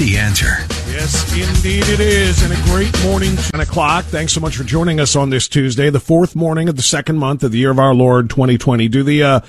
The 0.00 0.16
answer. 0.16 0.56
Yes, 0.90 1.30
indeed 1.30 1.86
it 1.86 2.00
is. 2.00 2.42
And 2.42 2.54
a 2.54 2.62
great 2.72 2.90
morning, 3.04 3.36
10 3.36 3.60
o'clock. 3.60 4.06
Thanks 4.06 4.32
so 4.32 4.40
much 4.40 4.56
for 4.56 4.64
joining 4.64 4.98
us 4.98 5.14
on 5.14 5.28
this 5.28 5.46
Tuesday, 5.46 5.90
the 5.90 6.00
fourth 6.00 6.34
morning 6.34 6.70
of 6.70 6.76
the 6.76 6.82
second 6.82 7.18
month 7.18 7.44
of 7.44 7.52
the 7.52 7.58
year 7.58 7.70
of 7.70 7.78
our 7.78 7.92
Lord 7.92 8.30
2020. 8.30 8.88
Do 8.88 9.02
the 9.02 9.22
uh, 9.22 9.40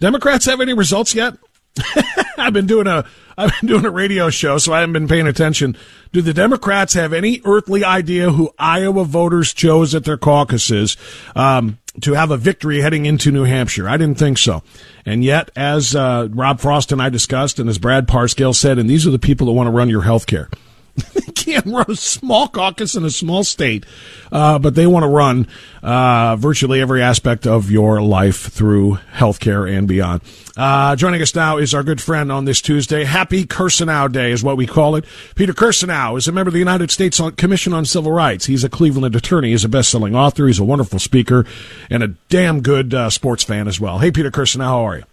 Democrats 0.00 0.44
have 0.44 0.60
any 0.60 0.74
results 0.74 1.14
yet? 1.14 1.38
I've 2.36 2.52
been 2.52 2.66
doing 2.66 2.86
a 2.86 3.06
I've 3.38 3.58
been 3.58 3.66
doing 3.66 3.86
a 3.86 3.90
radio 3.90 4.28
show, 4.28 4.58
so 4.58 4.74
I 4.74 4.80
haven't 4.80 4.92
been 4.92 5.08
paying 5.08 5.26
attention. 5.26 5.74
Do 6.12 6.20
the 6.20 6.34
Democrats 6.34 6.92
have 6.92 7.14
any 7.14 7.40
earthly 7.46 7.82
idea 7.82 8.30
who 8.30 8.50
Iowa 8.58 9.06
voters 9.06 9.54
chose 9.54 9.94
at 9.94 10.04
their 10.04 10.18
caucuses 10.18 10.98
um, 11.34 11.78
to 12.00 12.14
have 12.14 12.30
a 12.30 12.36
victory 12.36 12.80
heading 12.80 13.06
into 13.06 13.30
New 13.30 13.44
Hampshire? 13.44 13.88
I 13.88 13.96
didn't 13.96 14.18
think 14.18 14.38
so. 14.38 14.62
And 15.06 15.22
yet, 15.22 15.50
as 15.56 15.94
uh, 15.94 16.28
Rob 16.30 16.60
Frost 16.60 16.92
and 16.92 17.00
I 17.00 17.08
discussed, 17.08 17.58
and 17.58 17.68
as 17.68 17.78
Brad 17.78 18.08
Parscale 18.08 18.54
said, 18.54 18.78
and 18.78 18.88
these 18.88 19.06
are 19.06 19.10
the 19.10 19.18
people 19.18 19.46
that 19.46 19.52
want 19.52 19.66
to 19.66 19.72
run 19.72 19.88
your 19.88 20.02
health 20.02 20.26
care. 20.26 20.48
can't 21.44 21.66
run 21.66 21.86
a 21.88 21.96
small 21.96 22.48
caucus 22.48 22.94
in 22.94 23.04
a 23.04 23.10
small 23.10 23.44
state, 23.44 23.84
uh, 24.32 24.58
but 24.58 24.74
they 24.74 24.86
want 24.86 25.02
to 25.02 25.08
run 25.08 25.46
uh, 25.82 26.36
virtually 26.36 26.80
every 26.80 27.02
aspect 27.02 27.46
of 27.46 27.70
your 27.70 28.00
life 28.00 28.50
through 28.50 28.98
healthcare 29.14 29.70
and 29.70 29.86
beyond. 29.86 30.22
Uh, 30.56 30.96
joining 30.96 31.20
us 31.20 31.34
now 31.34 31.58
is 31.58 31.74
our 31.74 31.82
good 31.82 32.00
friend 32.00 32.32
on 32.32 32.44
this 32.44 32.60
Tuesday. 32.60 33.04
Happy 33.04 33.44
Kirsanow 33.44 34.10
Day 34.10 34.30
is 34.32 34.42
what 34.42 34.56
we 34.56 34.66
call 34.66 34.96
it. 34.96 35.04
Peter 35.34 35.52
Kirsanow 35.52 36.16
is 36.16 36.28
a 36.28 36.32
member 36.32 36.48
of 36.48 36.54
the 36.54 36.58
United 36.58 36.90
States 36.90 37.20
Commission 37.36 37.72
on 37.72 37.84
Civil 37.84 38.12
Rights. 38.12 38.46
He's 38.46 38.64
a 38.64 38.68
Cleveland 38.68 39.16
attorney. 39.16 39.50
He's 39.50 39.64
a 39.64 39.68
best-selling 39.68 40.14
author. 40.14 40.46
He's 40.46 40.58
a 40.58 40.64
wonderful 40.64 40.98
speaker 40.98 41.44
and 41.90 42.02
a 42.02 42.08
damn 42.28 42.62
good 42.62 42.94
uh, 42.94 43.10
sports 43.10 43.44
fan 43.44 43.68
as 43.68 43.80
well. 43.80 43.98
Hey, 43.98 44.10
Peter 44.10 44.30
Kirsanow, 44.30 44.64
how 44.64 44.86
are 44.86 44.96
you? 44.98 45.04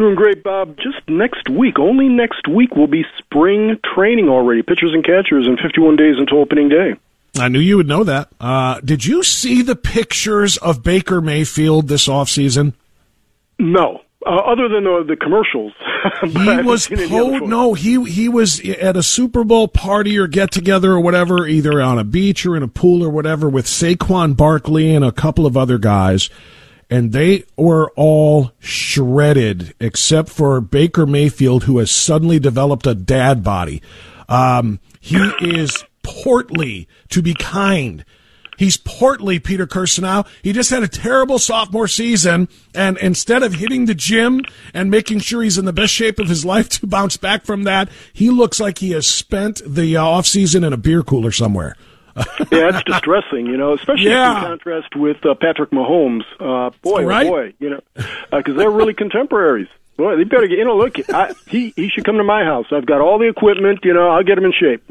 Doing 0.00 0.14
great, 0.14 0.42
Bob. 0.42 0.78
Just 0.78 1.06
next 1.08 1.50
week, 1.50 1.78
only 1.78 2.08
next 2.08 2.48
week, 2.48 2.74
will 2.74 2.86
be 2.86 3.04
spring 3.18 3.78
training 3.94 4.30
already. 4.30 4.62
Pitchers 4.62 4.94
and 4.94 5.04
catchers 5.04 5.46
in 5.46 5.58
51 5.58 5.96
days 5.96 6.14
until 6.16 6.38
opening 6.38 6.70
day. 6.70 6.94
I 7.38 7.48
knew 7.48 7.58
you 7.58 7.76
would 7.76 7.86
know 7.86 8.02
that. 8.04 8.30
Uh, 8.40 8.80
did 8.80 9.04
you 9.04 9.22
see 9.22 9.60
the 9.60 9.76
pictures 9.76 10.56
of 10.56 10.82
Baker 10.82 11.20
Mayfield 11.20 11.88
this 11.88 12.08
offseason? 12.08 12.72
No. 13.58 14.00
Uh, 14.24 14.36
other 14.36 14.70
than 14.70 14.84
the, 14.84 15.04
the 15.06 15.16
commercials, 15.16 15.74
he 16.22 16.62
was 16.62 16.88
po- 16.88 17.38
no 17.40 17.74
he 17.74 18.02
he 18.04 18.28
was 18.28 18.58
at 18.66 18.96
a 18.96 19.02
Super 19.02 19.44
Bowl 19.44 19.68
party 19.68 20.18
or 20.18 20.26
get 20.26 20.50
together 20.50 20.92
or 20.92 21.00
whatever, 21.00 21.46
either 21.46 21.80
on 21.80 21.98
a 21.98 22.04
beach 22.04 22.46
or 22.46 22.56
in 22.56 22.62
a 22.62 22.68
pool 22.68 23.04
or 23.04 23.10
whatever, 23.10 23.50
with 23.50 23.66
Saquon 23.66 24.34
Barkley 24.34 24.94
and 24.94 25.04
a 25.04 25.12
couple 25.12 25.44
of 25.44 25.58
other 25.58 25.76
guys 25.76 26.30
and 26.90 27.12
they 27.12 27.44
were 27.56 27.90
all 27.94 28.50
shredded 28.58 29.74
except 29.78 30.28
for 30.28 30.60
Baker 30.60 31.06
Mayfield, 31.06 31.64
who 31.64 31.78
has 31.78 31.90
suddenly 31.90 32.38
developed 32.40 32.86
a 32.86 32.94
dad 32.94 33.44
body. 33.44 33.80
Um, 34.28 34.80
he 35.00 35.16
is 35.40 35.84
portly 36.02 36.88
to 37.10 37.22
be 37.22 37.34
kind. 37.34 38.04
He's 38.58 38.76
portly, 38.76 39.38
Peter 39.38 39.66
Kirsanow. 39.66 40.26
He 40.42 40.52
just 40.52 40.68
had 40.68 40.82
a 40.82 40.88
terrible 40.88 41.38
sophomore 41.38 41.88
season, 41.88 42.46
and 42.74 42.98
instead 42.98 43.42
of 43.42 43.54
hitting 43.54 43.86
the 43.86 43.94
gym 43.94 44.42
and 44.74 44.90
making 44.90 45.20
sure 45.20 45.42
he's 45.42 45.56
in 45.56 45.64
the 45.64 45.72
best 45.72 45.94
shape 45.94 46.18
of 46.18 46.28
his 46.28 46.44
life 46.44 46.68
to 46.70 46.86
bounce 46.86 47.16
back 47.16 47.44
from 47.44 47.62
that, 47.62 47.88
he 48.12 48.28
looks 48.28 48.60
like 48.60 48.78
he 48.78 48.90
has 48.90 49.06
spent 49.06 49.62
the 49.64 49.96
uh, 49.96 50.04
off 50.04 50.26
season 50.26 50.62
in 50.62 50.74
a 50.74 50.76
beer 50.76 51.02
cooler 51.02 51.32
somewhere. 51.32 51.74
yeah, 52.50 52.68
it's 52.68 52.84
distressing, 52.84 53.46
you 53.46 53.56
know, 53.56 53.74
especially 53.74 54.10
yeah. 54.10 54.38
in 54.38 54.44
contrast 54.44 54.96
with 54.96 55.24
uh, 55.24 55.34
Patrick 55.34 55.70
Mahomes. 55.70 56.24
Uh, 56.38 56.70
boy, 56.82 57.02
oh, 57.02 57.06
right? 57.06 57.26
oh 57.26 57.30
boy, 57.30 57.54
you 57.58 57.70
know, 57.70 57.80
because 57.94 58.54
uh, 58.54 58.58
they're 58.58 58.70
really 58.70 58.94
contemporaries. 58.94 59.68
Boy, 59.96 60.16
they 60.16 60.24
better 60.24 60.46
get. 60.46 60.58
You 60.58 60.64
know, 60.64 60.76
look, 60.76 60.96
I, 61.10 61.34
he 61.48 61.72
he 61.76 61.88
should 61.88 62.04
come 62.04 62.16
to 62.16 62.24
my 62.24 62.44
house. 62.44 62.66
I've 62.72 62.86
got 62.86 63.00
all 63.00 63.18
the 63.18 63.28
equipment. 63.28 63.80
You 63.84 63.94
know, 63.94 64.08
I'll 64.08 64.24
get 64.24 64.38
him 64.38 64.44
in 64.44 64.52
shape. 64.52 64.82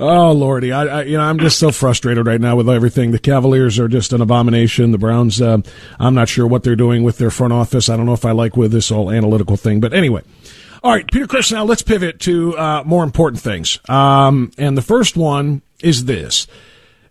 Oh 0.00 0.30
lordy, 0.30 0.70
I, 0.70 0.84
I, 0.84 1.02
you 1.02 1.16
know 1.16 1.24
I'm 1.24 1.40
just 1.40 1.58
so 1.58 1.72
frustrated 1.72 2.24
right 2.24 2.40
now 2.40 2.54
with 2.54 2.68
everything. 2.68 3.10
The 3.10 3.18
Cavaliers 3.18 3.80
are 3.80 3.88
just 3.88 4.12
an 4.12 4.20
abomination. 4.20 4.92
The 4.92 4.98
Browns, 4.98 5.42
uh, 5.42 5.58
I'm 5.98 6.14
not 6.14 6.28
sure 6.28 6.46
what 6.46 6.62
they're 6.62 6.76
doing 6.76 7.02
with 7.02 7.18
their 7.18 7.30
front 7.30 7.52
office. 7.52 7.88
I 7.88 7.96
don't 7.96 8.06
know 8.06 8.12
if 8.12 8.24
I 8.24 8.30
like 8.30 8.56
with 8.56 8.70
this 8.70 8.90
whole 8.90 9.10
analytical 9.10 9.56
thing, 9.56 9.80
but 9.80 9.92
anyway. 9.92 10.22
All 10.84 10.92
right, 10.92 11.04
Peter 11.10 11.26
Kirsanow 11.26 11.66
let's 11.66 11.82
pivot 11.82 12.20
to 12.20 12.56
uh, 12.56 12.82
more 12.86 13.02
important 13.02 13.42
things. 13.42 13.80
Um, 13.88 14.52
and 14.56 14.78
the 14.78 14.82
first 14.82 15.16
one 15.16 15.62
is 15.80 16.04
this: 16.04 16.46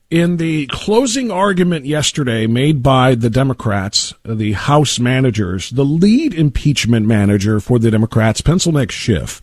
in 0.10 0.38
the 0.38 0.68
closing 0.68 1.32
argument 1.32 1.86
yesterday 1.86 2.48
made 2.48 2.82
by 2.82 3.16
the 3.16 3.30
Democrats, 3.30 4.14
uh, 4.26 4.34
the 4.34 4.54
House 4.54 5.00
managers, 5.00 5.70
the 5.72 5.84
lead 5.84 6.34
impeachment 6.34 7.06
manager 7.06 7.60
for 7.60 7.78
the 7.78 7.92
Democrats, 7.92 8.42
Pencil 8.42 8.72
Neck 8.72 8.92
Schiff, 8.92 9.42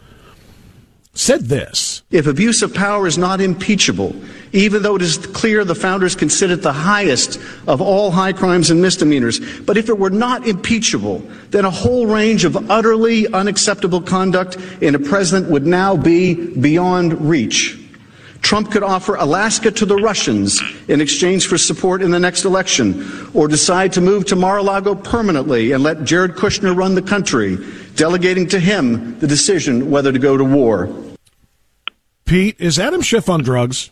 said 1.12 1.43
this 1.43 2.03
If 2.11 2.27
abuse 2.27 2.62
of 2.62 2.75
power 2.75 3.06
is 3.06 3.19
not 3.19 3.43
impeachable, 3.43 4.17
even 4.53 4.83
though 4.83 4.97
it 4.97 5.03
is 5.03 5.19
clear 5.19 5.65
the 5.65 5.75
founders 5.75 6.17
considered 6.17 6.62
the 6.62 6.73
highest 6.73 7.39
of 7.67 7.83
all 7.83 8.11
high 8.11 8.33
crimes 8.33 8.71
and 8.71 8.81
misdemeanors, 8.81 9.41
but 9.61 9.77
if 9.77 9.91
it 9.91 9.99
were 9.99 10.11
not 10.11 10.49
impeachable, 10.49 11.19
then 11.50 11.67
a 11.67 11.71
whole 11.71 12.06
range 12.06 12.44
of 12.44 12.71
utterly 12.71 13.29
unacceptable 13.33 14.00
conduct 14.00 14.56
in 14.81 14.94
a 14.94 14.99
president 14.99 15.50
would 15.50 15.67
now 15.67 15.94
be 15.94 16.35
beyond 16.35 17.29
reach. 17.29 17.84
Trump 18.44 18.70
could 18.70 18.82
offer 18.82 19.14
Alaska 19.14 19.70
to 19.70 19.87
the 19.87 19.96
Russians 19.96 20.62
in 20.87 21.00
exchange 21.00 21.46
for 21.46 21.56
support 21.56 22.02
in 22.02 22.11
the 22.11 22.20
next 22.20 22.44
election, 22.44 23.31
or 23.32 23.49
decide 23.49 23.94
to 23.94 24.02
move 24.02 24.26
to 24.26 24.37
Mar 24.37 24.58
a 24.58 24.62
Lago 24.62 24.94
permanently 24.94 25.73
and 25.73 25.82
let 25.82 26.05
Jared 26.05 26.32
Kushner 26.32 26.76
run 26.76 26.94
the 26.94 27.02
country, 27.02 27.56
delegating 27.96 28.46
to 28.49 28.61
him 28.61 29.19
the 29.19 29.26
decision 29.26 29.91
whether 29.91 30.12
to 30.12 30.19
go 30.19 30.37
to 30.37 30.44
war. 30.44 30.94
Pete, 32.26 32.61
is 32.61 32.79
Adam 32.79 33.00
Schiff 33.00 33.31
on 33.31 33.43
drugs? 33.43 33.91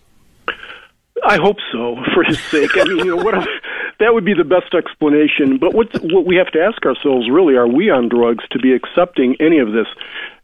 I 1.24 1.36
hope 1.36 1.56
so, 1.72 1.96
for 2.12 2.22
his 2.22 2.38
sake. 2.50 2.76
I 2.76 2.84
mean, 2.84 2.98
you 2.98 3.16
know, 3.16 3.24
what 3.24 3.34
that 4.02 4.14
would 4.14 4.24
be 4.24 4.34
the 4.34 4.44
best 4.44 4.74
explanation. 4.74 5.58
But 5.58 5.74
what 5.74 5.88
what 6.02 6.26
we 6.26 6.36
have 6.36 6.50
to 6.52 6.60
ask 6.60 6.84
ourselves 6.84 7.30
really 7.30 7.54
are 7.54 7.68
we 7.68 7.90
on 7.90 8.08
drugs 8.08 8.44
to 8.50 8.58
be 8.58 8.74
accepting 8.74 9.36
any 9.40 9.58
of 9.58 9.72
this? 9.72 9.86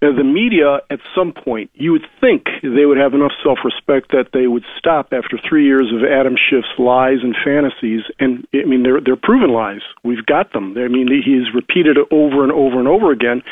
Now, 0.01 0.15
the 0.15 0.23
media, 0.23 0.79
at 0.91 1.01
some 1.15 1.33
point, 1.33 1.71
you 1.75 1.91
would 1.91 2.07
think 2.21 2.47
they 2.63 2.87
would 2.87 2.99
have 2.99 3.15
enough 3.15 3.33
self 3.43 3.59
respect 3.65 4.13
that 4.13 4.31
they 4.33 4.47
would 4.47 4.65
stop 4.79 5.13
after 5.13 5.37
three 5.37 5.67
years 5.67 5.91
of 5.93 6.05
Adam 6.05 6.37
Schiff's 6.39 6.79
lies 6.79 7.19
and 7.23 7.35
fantasies. 7.45 8.03
And 8.19 8.47
I 8.55 8.65
mean, 8.65 8.85
they're 8.85 9.01
they're 9.01 9.17
proven 9.17 9.51
lies. 9.51 9.83
We've 10.05 10.25
got 10.25 10.53
them. 10.53 10.79
I 10.79 10.89
mean, 10.89 11.09
he's 11.11 11.53
repeated 11.53 11.99
it 11.99 12.07
over 12.11 12.45
and 12.45 12.53
over 12.53 12.79
and 12.79 12.87
over 12.87 13.11
again. 13.11 13.43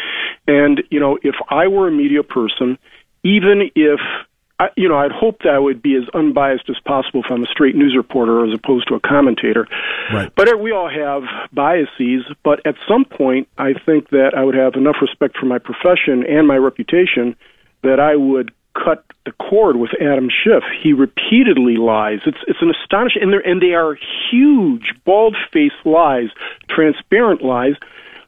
And 0.46 0.82
you 0.90 1.00
know, 1.00 1.18
if 1.22 1.34
I 1.50 1.66
were 1.66 1.88
a 1.88 1.92
media 1.92 2.22
person, 2.22 2.78
even 3.24 3.70
if 3.74 4.00
I, 4.58 4.68
you 4.76 4.88
know, 4.88 4.96
I'd 4.96 5.12
hope 5.12 5.42
that 5.42 5.52
I 5.52 5.58
would 5.58 5.82
be 5.82 5.96
as 5.96 6.08
unbiased 6.14 6.70
as 6.70 6.78
possible 6.80 7.22
if 7.24 7.30
I'm 7.30 7.42
a 7.42 7.46
straight 7.46 7.76
news 7.76 7.94
reporter 7.94 8.44
as 8.46 8.54
opposed 8.54 8.88
to 8.88 8.94
a 8.94 9.00
commentator. 9.00 9.68
Right. 10.12 10.32
But 10.34 10.60
we 10.60 10.72
all 10.72 10.88
have 10.88 11.24
biases. 11.52 12.24
But 12.42 12.66
at 12.66 12.76
some 12.88 13.04
point, 13.04 13.48
I 13.58 13.74
think 13.74 14.10
that 14.10 14.32
I 14.34 14.44
would 14.44 14.54
have 14.54 14.74
enough 14.74 14.96
respect 15.02 15.36
for 15.36 15.46
my 15.46 15.58
profession 15.58 16.24
and 16.26 16.48
my 16.48 16.56
reputation 16.56 17.36
that 17.82 18.00
I 18.00 18.16
would 18.16 18.50
cut 18.72 19.04
the 19.24 19.32
cord 19.32 19.76
with 19.76 19.90
Adam 20.00 20.28
Schiff. 20.30 20.62
He 20.82 20.92
repeatedly 20.92 21.76
lies. 21.76 22.20
It's 22.26 22.38
it's 22.46 22.60
an 22.62 22.70
astonishing, 22.70 23.22
and, 23.22 23.34
and 23.34 23.60
they 23.60 23.74
are 23.74 23.96
huge, 24.30 24.94
bald-faced 25.04 25.84
lies, 25.84 26.28
transparent 26.68 27.42
lies. 27.42 27.74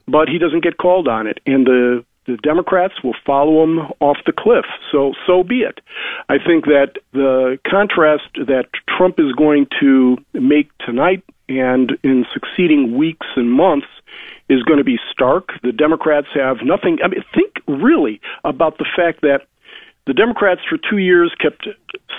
But 0.07 0.27
he 0.27 0.39
doesn't 0.39 0.63
get 0.63 0.77
called 0.77 1.07
on 1.07 1.27
it, 1.27 1.39
and 1.45 1.67
the 1.67 2.03
the 2.29 2.37
Democrats 2.37 2.93
will 3.03 3.15
follow 3.25 3.63
him 3.63 3.79
off 3.99 4.17
the 4.25 4.31
cliff. 4.31 4.65
So 4.91 5.13
so 5.25 5.43
be 5.43 5.61
it. 5.61 5.79
I 6.29 6.37
think 6.37 6.65
that 6.65 6.93
the 7.11 7.59
contrast 7.67 8.29
that 8.35 8.65
Trump 8.87 9.19
is 9.19 9.31
going 9.33 9.67
to 9.79 10.17
make 10.33 10.69
tonight 10.79 11.23
and 11.47 11.97
in 12.03 12.25
succeeding 12.31 12.97
weeks 12.97 13.25
and 13.35 13.51
months 13.51 13.87
is 14.47 14.61
going 14.63 14.77
to 14.77 14.83
be 14.83 14.99
stark. 15.11 15.49
The 15.63 15.71
Democrats 15.71 16.27
have 16.35 16.57
nothing. 16.63 16.99
I 17.03 17.07
mean, 17.07 17.23
think 17.33 17.55
really 17.67 18.21
about 18.43 18.77
the 18.77 18.85
fact 18.95 19.21
that 19.21 19.47
the 20.09 20.15
Democrats 20.15 20.61
for 20.67 20.75
two 20.89 20.97
years 20.97 21.31
kept 21.39 21.67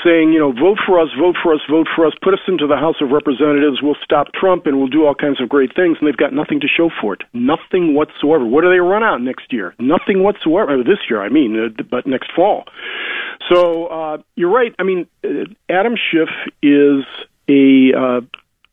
saying, 0.05 0.33
you 0.33 0.39
know, 0.39 0.53
vote 0.53 0.79
for 0.87 1.01
us, 1.01 1.09
vote 1.19 1.35
for 1.43 1.53
us, 1.53 1.61
vote 1.69 1.89
for 1.97 2.07
us, 2.07 2.13
put 2.23 2.33
us 2.33 2.41
into 2.47 2.69
the 2.69 2.77
House 2.77 2.95
of 3.01 3.11
Representatives, 3.11 3.83
we'll 3.83 3.99
stop 4.05 4.29
Trump 4.33 4.67
and 4.67 4.79
we'll 4.79 4.87
do 4.87 5.05
all 5.05 5.15
kinds 5.15 5.41
of 5.41 5.49
great 5.49 5.75
things, 5.75 5.99
and 5.99 6.07
they've 6.07 6.17
got 6.17 6.33
nothing 6.33 6.61
to 6.61 6.69
show 6.69 6.89
for 7.01 7.15
it. 7.15 7.23
Nothing 7.35 7.95
whatsoever. 7.95 8.47
What 8.47 8.63
do 8.63 8.71
they 8.71 8.79
run 8.79 9.03
out 9.03 9.21
next 9.21 9.53
year? 9.53 9.75
Nothing 9.81 10.23
whatsoever. 10.23 10.85
This 10.85 10.99
year, 11.11 11.21
I 11.21 11.31
mean, 11.31 11.59
uh, 11.59 11.83
but 11.91 12.07
next 12.07 12.31
fall. 12.31 12.63
So 13.53 13.87
uh, 13.87 14.19
you're 14.37 14.53
right. 14.53 14.73
I 14.79 14.85
mean, 14.85 15.09
uh, 15.25 15.51
Adam 15.69 15.97
Schiff 15.97 16.29
is 16.63 17.05
a. 17.49 17.93
Uh, 17.93 18.21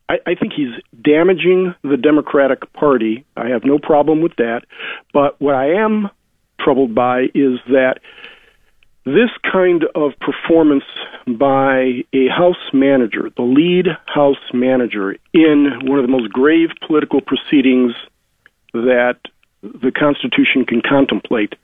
I, 0.09 0.19
I 0.27 0.35
think 0.35 0.53
he's 0.55 0.75
damaging 1.03 1.73
the 1.81 1.97
Democratic 1.97 2.71
Party. 2.71 3.25
I 3.35 3.47
have 3.47 3.63
no 3.65 3.79
problem 3.79 4.21
with 4.21 4.35
that. 4.35 4.61
But 5.11 5.41
what 5.41 5.55
I 5.55 5.71
am 5.83 6.11
troubled 6.59 6.93
by 6.93 7.23
is 7.33 7.59
that 7.69 7.95
this 9.07 9.29
kind 9.49 9.85
of 9.95 10.11
performance 10.19 10.83
by 11.25 12.03
a 12.13 12.27
House 12.27 12.73
manager, 12.73 13.29
the 13.37 13.43
lead 13.43 13.87
House 14.05 14.35
manager, 14.53 15.15
in 15.33 15.79
one 15.83 15.97
of 15.97 16.05
the 16.05 16.11
most 16.11 16.29
grave 16.31 16.69
political 16.85 17.21
proceedings 17.21 17.93
that 18.73 19.17
the 19.61 19.91
Constitution 19.91 20.65
can 20.65 20.81
contemplate, 20.81 21.55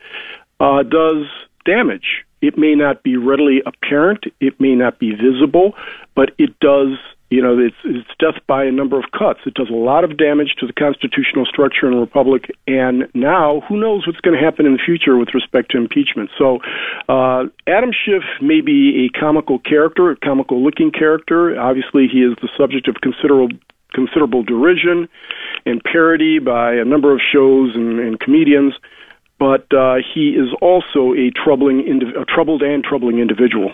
uh, 0.62 0.84
does 0.84 1.26
damage. 1.66 2.24
It 2.42 2.58
may 2.58 2.76
not 2.76 3.04
be 3.04 3.18
readily 3.18 3.62
apparent, 3.66 4.24
it 4.40 4.60
may 4.62 4.76
not 4.76 5.00
be 5.00 5.12
visible, 5.12 5.74
but 6.16 6.32
it 6.38 6.58
does 6.60 6.98
you 7.34 7.42
know, 7.42 7.58
it's, 7.58 7.76
it's 7.84 8.08
death 8.20 8.40
by 8.46 8.64
a 8.64 8.72
number 8.72 8.96
of 8.96 9.06
cuts. 9.12 9.40
It 9.48 9.56
does 9.56 9.70
a 9.70 9.74
lot 9.74 10.04
of 10.04 10.18
damage 10.18 10.54
to 10.60 10.68
the 10.68 10.74
constitutional 10.74 11.46
structure 11.46 11.88
in 11.88 11.94
a 11.94 12.00
republic, 12.00 12.52
and 12.68 13.10
now 13.16 13.62
who 13.68 13.80
knows 13.80 14.06
what's 14.06 14.20
going 14.22 14.38
to 14.38 14.44
happen 14.44 14.68
in 14.68 14.74
the 14.74 14.84
future 14.86 15.18
with 15.18 15.34
respect 15.34 15.72
to 15.72 15.78
impeachment. 15.78 16.30
So, 16.38 16.60
uh, 17.10 17.46
Adam 17.66 17.90
Schiff 17.90 18.22
may 18.40 18.62
be 18.62 19.10
a 19.10 19.20
comical 19.20 19.58
character, 19.58 20.12
a 20.12 20.16
comical-looking 20.16 20.92
character. 20.92 21.60
Obviously, 21.60 22.06
he 22.06 22.20
is 22.20 22.38
the 22.40 22.50
subject 22.56 22.88
of 22.88 23.02
considerable 23.02 23.50
considerable 23.94 24.44
derision 24.44 25.08
and 25.66 25.84
parody 25.84 26.40
by 26.40 26.74
a 26.74 26.86
number 26.86 27.14
of 27.14 27.20
shows 27.32 27.76
and, 27.76 28.00
and 28.00 28.20
comedians. 28.20 28.74
But 29.40 29.72
uh, 29.74 29.98
he 30.14 30.30
is 30.30 30.50
also 30.62 31.14
a 31.14 31.30
troubling, 31.32 32.02
a 32.16 32.26
troubled 32.26 32.62
and 32.62 32.84
troubling 32.84 33.20
individual. 33.20 33.74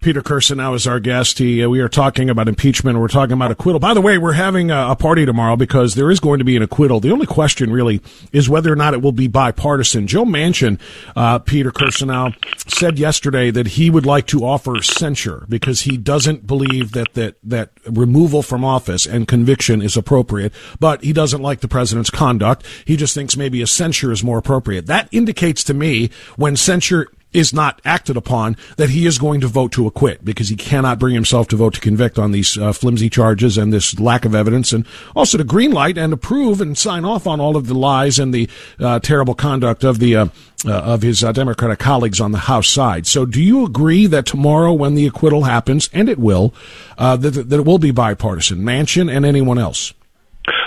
Peter 0.00 0.22
Kirsanow 0.22 0.74
is 0.74 0.86
our 0.86 1.00
guest. 1.00 1.38
He, 1.38 1.64
uh, 1.64 1.68
we 1.68 1.80
are 1.80 1.88
talking 1.88 2.30
about 2.30 2.48
impeachment. 2.48 2.98
We're 2.98 3.08
talking 3.08 3.32
about 3.32 3.50
acquittal. 3.50 3.80
By 3.80 3.94
the 3.94 4.00
way, 4.00 4.18
we're 4.18 4.32
having 4.32 4.70
a, 4.70 4.90
a, 4.90 4.96
party 4.96 5.26
tomorrow 5.26 5.56
because 5.56 5.94
there 5.94 6.10
is 6.10 6.20
going 6.20 6.38
to 6.38 6.44
be 6.44 6.56
an 6.56 6.62
acquittal. 6.62 7.00
The 7.00 7.10
only 7.10 7.26
question 7.26 7.72
really 7.72 8.00
is 8.32 8.48
whether 8.48 8.72
or 8.72 8.76
not 8.76 8.94
it 8.94 9.02
will 9.02 9.12
be 9.12 9.26
bipartisan. 9.26 10.06
Joe 10.06 10.24
Manchin, 10.24 10.78
uh, 11.16 11.40
Peter 11.40 11.70
Kirsanow, 11.70 12.34
said 12.70 12.98
yesterday 12.98 13.50
that 13.50 13.66
he 13.68 13.90
would 13.90 14.06
like 14.06 14.26
to 14.28 14.44
offer 14.44 14.80
censure 14.80 15.44
because 15.48 15.82
he 15.82 15.96
doesn't 15.96 16.46
believe 16.46 16.92
that, 16.92 17.14
that, 17.14 17.36
that 17.42 17.70
removal 17.86 18.42
from 18.42 18.64
office 18.64 19.06
and 19.06 19.26
conviction 19.26 19.82
is 19.82 19.96
appropriate, 19.96 20.52
but 20.78 21.02
he 21.02 21.12
doesn't 21.12 21.42
like 21.42 21.60
the 21.60 21.68
president's 21.68 22.10
conduct. 22.10 22.64
He 22.84 22.96
just 22.96 23.14
thinks 23.14 23.36
maybe 23.36 23.60
a 23.60 23.66
censure 23.66 24.12
is 24.12 24.22
more 24.22 24.38
appropriate. 24.38 24.86
That 24.86 25.08
indicates 25.10 25.64
to 25.64 25.74
me 25.74 26.10
when 26.36 26.56
censure 26.56 27.08
is 27.36 27.52
not 27.52 27.80
acted 27.84 28.16
upon, 28.16 28.56
that 28.78 28.88
he 28.90 29.04
is 29.06 29.18
going 29.18 29.40
to 29.42 29.46
vote 29.46 29.70
to 29.72 29.86
acquit 29.86 30.24
because 30.24 30.48
he 30.48 30.56
cannot 30.56 30.98
bring 30.98 31.14
himself 31.14 31.46
to 31.48 31.56
vote 31.56 31.74
to 31.74 31.80
convict 31.80 32.18
on 32.18 32.32
these 32.32 32.56
uh, 32.56 32.72
flimsy 32.72 33.10
charges 33.10 33.58
and 33.58 33.72
this 33.72 34.00
lack 34.00 34.24
of 34.24 34.34
evidence, 34.34 34.72
and 34.72 34.86
also 35.14 35.36
to 35.36 35.44
green 35.44 35.70
light 35.70 35.98
and 35.98 36.12
approve 36.12 36.60
and 36.60 36.78
sign 36.78 37.04
off 37.04 37.26
on 37.26 37.38
all 37.38 37.56
of 37.56 37.66
the 37.66 37.74
lies 37.74 38.18
and 38.18 38.32
the 38.32 38.48
uh, 38.80 38.98
terrible 39.00 39.34
conduct 39.34 39.84
of 39.84 39.98
the 39.98 40.16
uh, 40.16 40.26
uh 40.64 40.72
of 40.86 41.02
his 41.02 41.22
uh, 41.22 41.32
Democratic 41.32 41.78
colleagues 41.78 42.20
on 42.20 42.32
the 42.32 42.38
House 42.38 42.68
side. 42.68 43.06
So, 43.06 43.26
do 43.26 43.42
you 43.42 43.66
agree 43.66 44.06
that 44.06 44.24
tomorrow, 44.24 44.72
when 44.72 44.94
the 44.94 45.06
acquittal 45.06 45.42
happens, 45.42 45.90
and 45.92 46.08
it 46.08 46.18
will, 46.18 46.54
uh, 46.96 47.16
that, 47.16 47.50
that 47.50 47.58
it 47.58 47.66
will 47.66 47.78
be 47.78 47.90
bipartisan, 47.90 48.60
Manchin 48.60 49.14
and 49.14 49.26
anyone 49.26 49.58
else? 49.58 49.92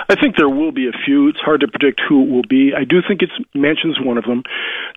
I 0.10 0.16
think 0.20 0.38
there 0.38 0.50
will 0.50 0.72
be 0.72 0.88
a 0.88 0.92
few. 1.06 1.28
It's 1.28 1.40
hard 1.40 1.62
to 1.62 1.68
predict 1.68 2.02
who 2.02 2.24
it 2.24 2.30
will 2.32 2.48
be. 2.50 2.74
I 2.76 2.84
do 2.84 2.98
think 3.08 3.22
it's 3.22 3.38
Manchin's 3.56 4.02
one 4.02 4.18
of 4.18 4.26
them. 4.26 4.42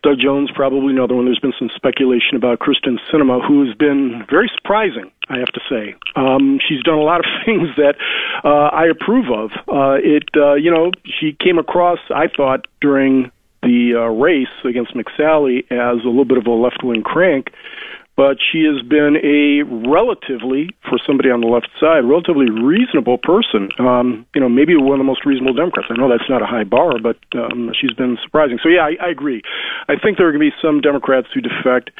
Doug 0.02 0.18
Jones 0.18 0.50
probably 0.54 0.94
another 0.94 1.14
one. 1.14 1.26
There's 1.26 1.38
been 1.38 1.52
some 1.58 1.68
speculation 1.76 2.34
about 2.34 2.60
Kyrsten 2.60 2.96
Sinema, 3.12 3.46
who 3.46 3.66
has 3.66 3.76
been 3.76 4.24
very 4.30 4.50
surprising. 4.54 5.10
I 5.28 5.38
have 5.38 5.52
to 5.52 5.60
say, 5.68 5.94
um, 6.16 6.58
she's 6.66 6.82
done 6.82 6.96
a 6.96 7.02
lot 7.02 7.20
of 7.20 7.26
things 7.44 7.68
that 7.76 7.96
uh, 8.42 8.72
I 8.72 8.86
approve 8.86 9.30
of. 9.30 9.50
Uh, 9.68 9.98
it, 10.02 10.30
uh, 10.34 10.54
you 10.54 10.70
know, 10.70 10.90
she 11.04 11.36
came 11.38 11.58
across, 11.58 11.98
I 12.08 12.28
thought, 12.34 12.66
during 12.80 13.30
the 13.62 13.94
uh, 13.94 14.08
race 14.08 14.48
against 14.64 14.94
McSally 14.94 15.60
as 15.70 16.02
a 16.04 16.08
little 16.08 16.24
bit 16.24 16.38
of 16.38 16.46
a 16.46 16.50
left 16.50 16.82
wing 16.82 17.02
crank 17.02 17.52
but 18.16 18.36
she 18.40 18.64
has 18.64 18.82
been 18.86 19.16
a 19.24 19.62
relatively, 19.88 20.70
for 20.88 20.98
somebody 21.06 21.30
on 21.30 21.40
the 21.40 21.46
left 21.46 21.68
side, 21.80 22.04
relatively 22.04 22.50
reasonable 22.50 23.16
person. 23.16 23.70
Um, 23.78 24.26
you 24.34 24.40
know, 24.40 24.48
maybe 24.48 24.76
one 24.76 24.92
of 24.92 24.98
the 24.98 25.08
most 25.08 25.24
reasonable 25.24 25.54
Democrats. 25.54 25.88
I 25.90 25.96
know 25.96 26.08
that's 26.08 26.28
not 26.28 26.42
a 26.42 26.46
high 26.46 26.64
bar, 26.64 26.98
but 27.00 27.16
um, 27.34 27.72
she's 27.80 27.94
been 27.94 28.18
surprising. 28.22 28.58
So 28.62 28.68
yeah, 28.68 28.84
I, 28.84 29.06
I 29.06 29.08
agree. 29.10 29.42
I 29.88 29.94
think 29.96 30.18
there 30.18 30.28
are 30.28 30.32
going 30.32 30.44
to 30.44 30.50
be 30.50 30.56
some 30.60 30.80
Democrats 30.80 31.28
who 31.32 31.40
defect. 31.40 31.90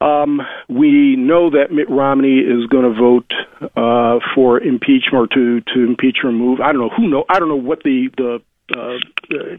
Um, 0.00 0.42
we 0.68 1.16
know 1.16 1.50
that 1.50 1.72
Mitt 1.72 1.88
Romney 1.88 2.40
is 2.40 2.66
going 2.66 2.84
to 2.84 2.92
vote 2.92 3.32
uh, 3.76 4.18
for 4.34 4.60
impeachment 4.60 5.14
or 5.14 5.26
to 5.28 5.60
to 5.72 5.80
impeach 5.80 6.18
or 6.22 6.28
remove. 6.28 6.60
I 6.60 6.72
don't 6.72 6.80
know 6.80 6.90
who 6.94 7.08
know. 7.08 7.24
I 7.30 7.38
don't 7.38 7.48
know 7.48 7.56
what 7.56 7.82
the 7.84 8.10
the 8.16 8.42
uh, 8.72 8.98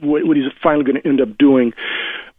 what, 0.02 0.26
what 0.26 0.38
he's 0.38 0.46
finally 0.64 0.84
going 0.84 1.02
to 1.02 1.08
end 1.08 1.22
up 1.22 1.38
doing. 1.38 1.74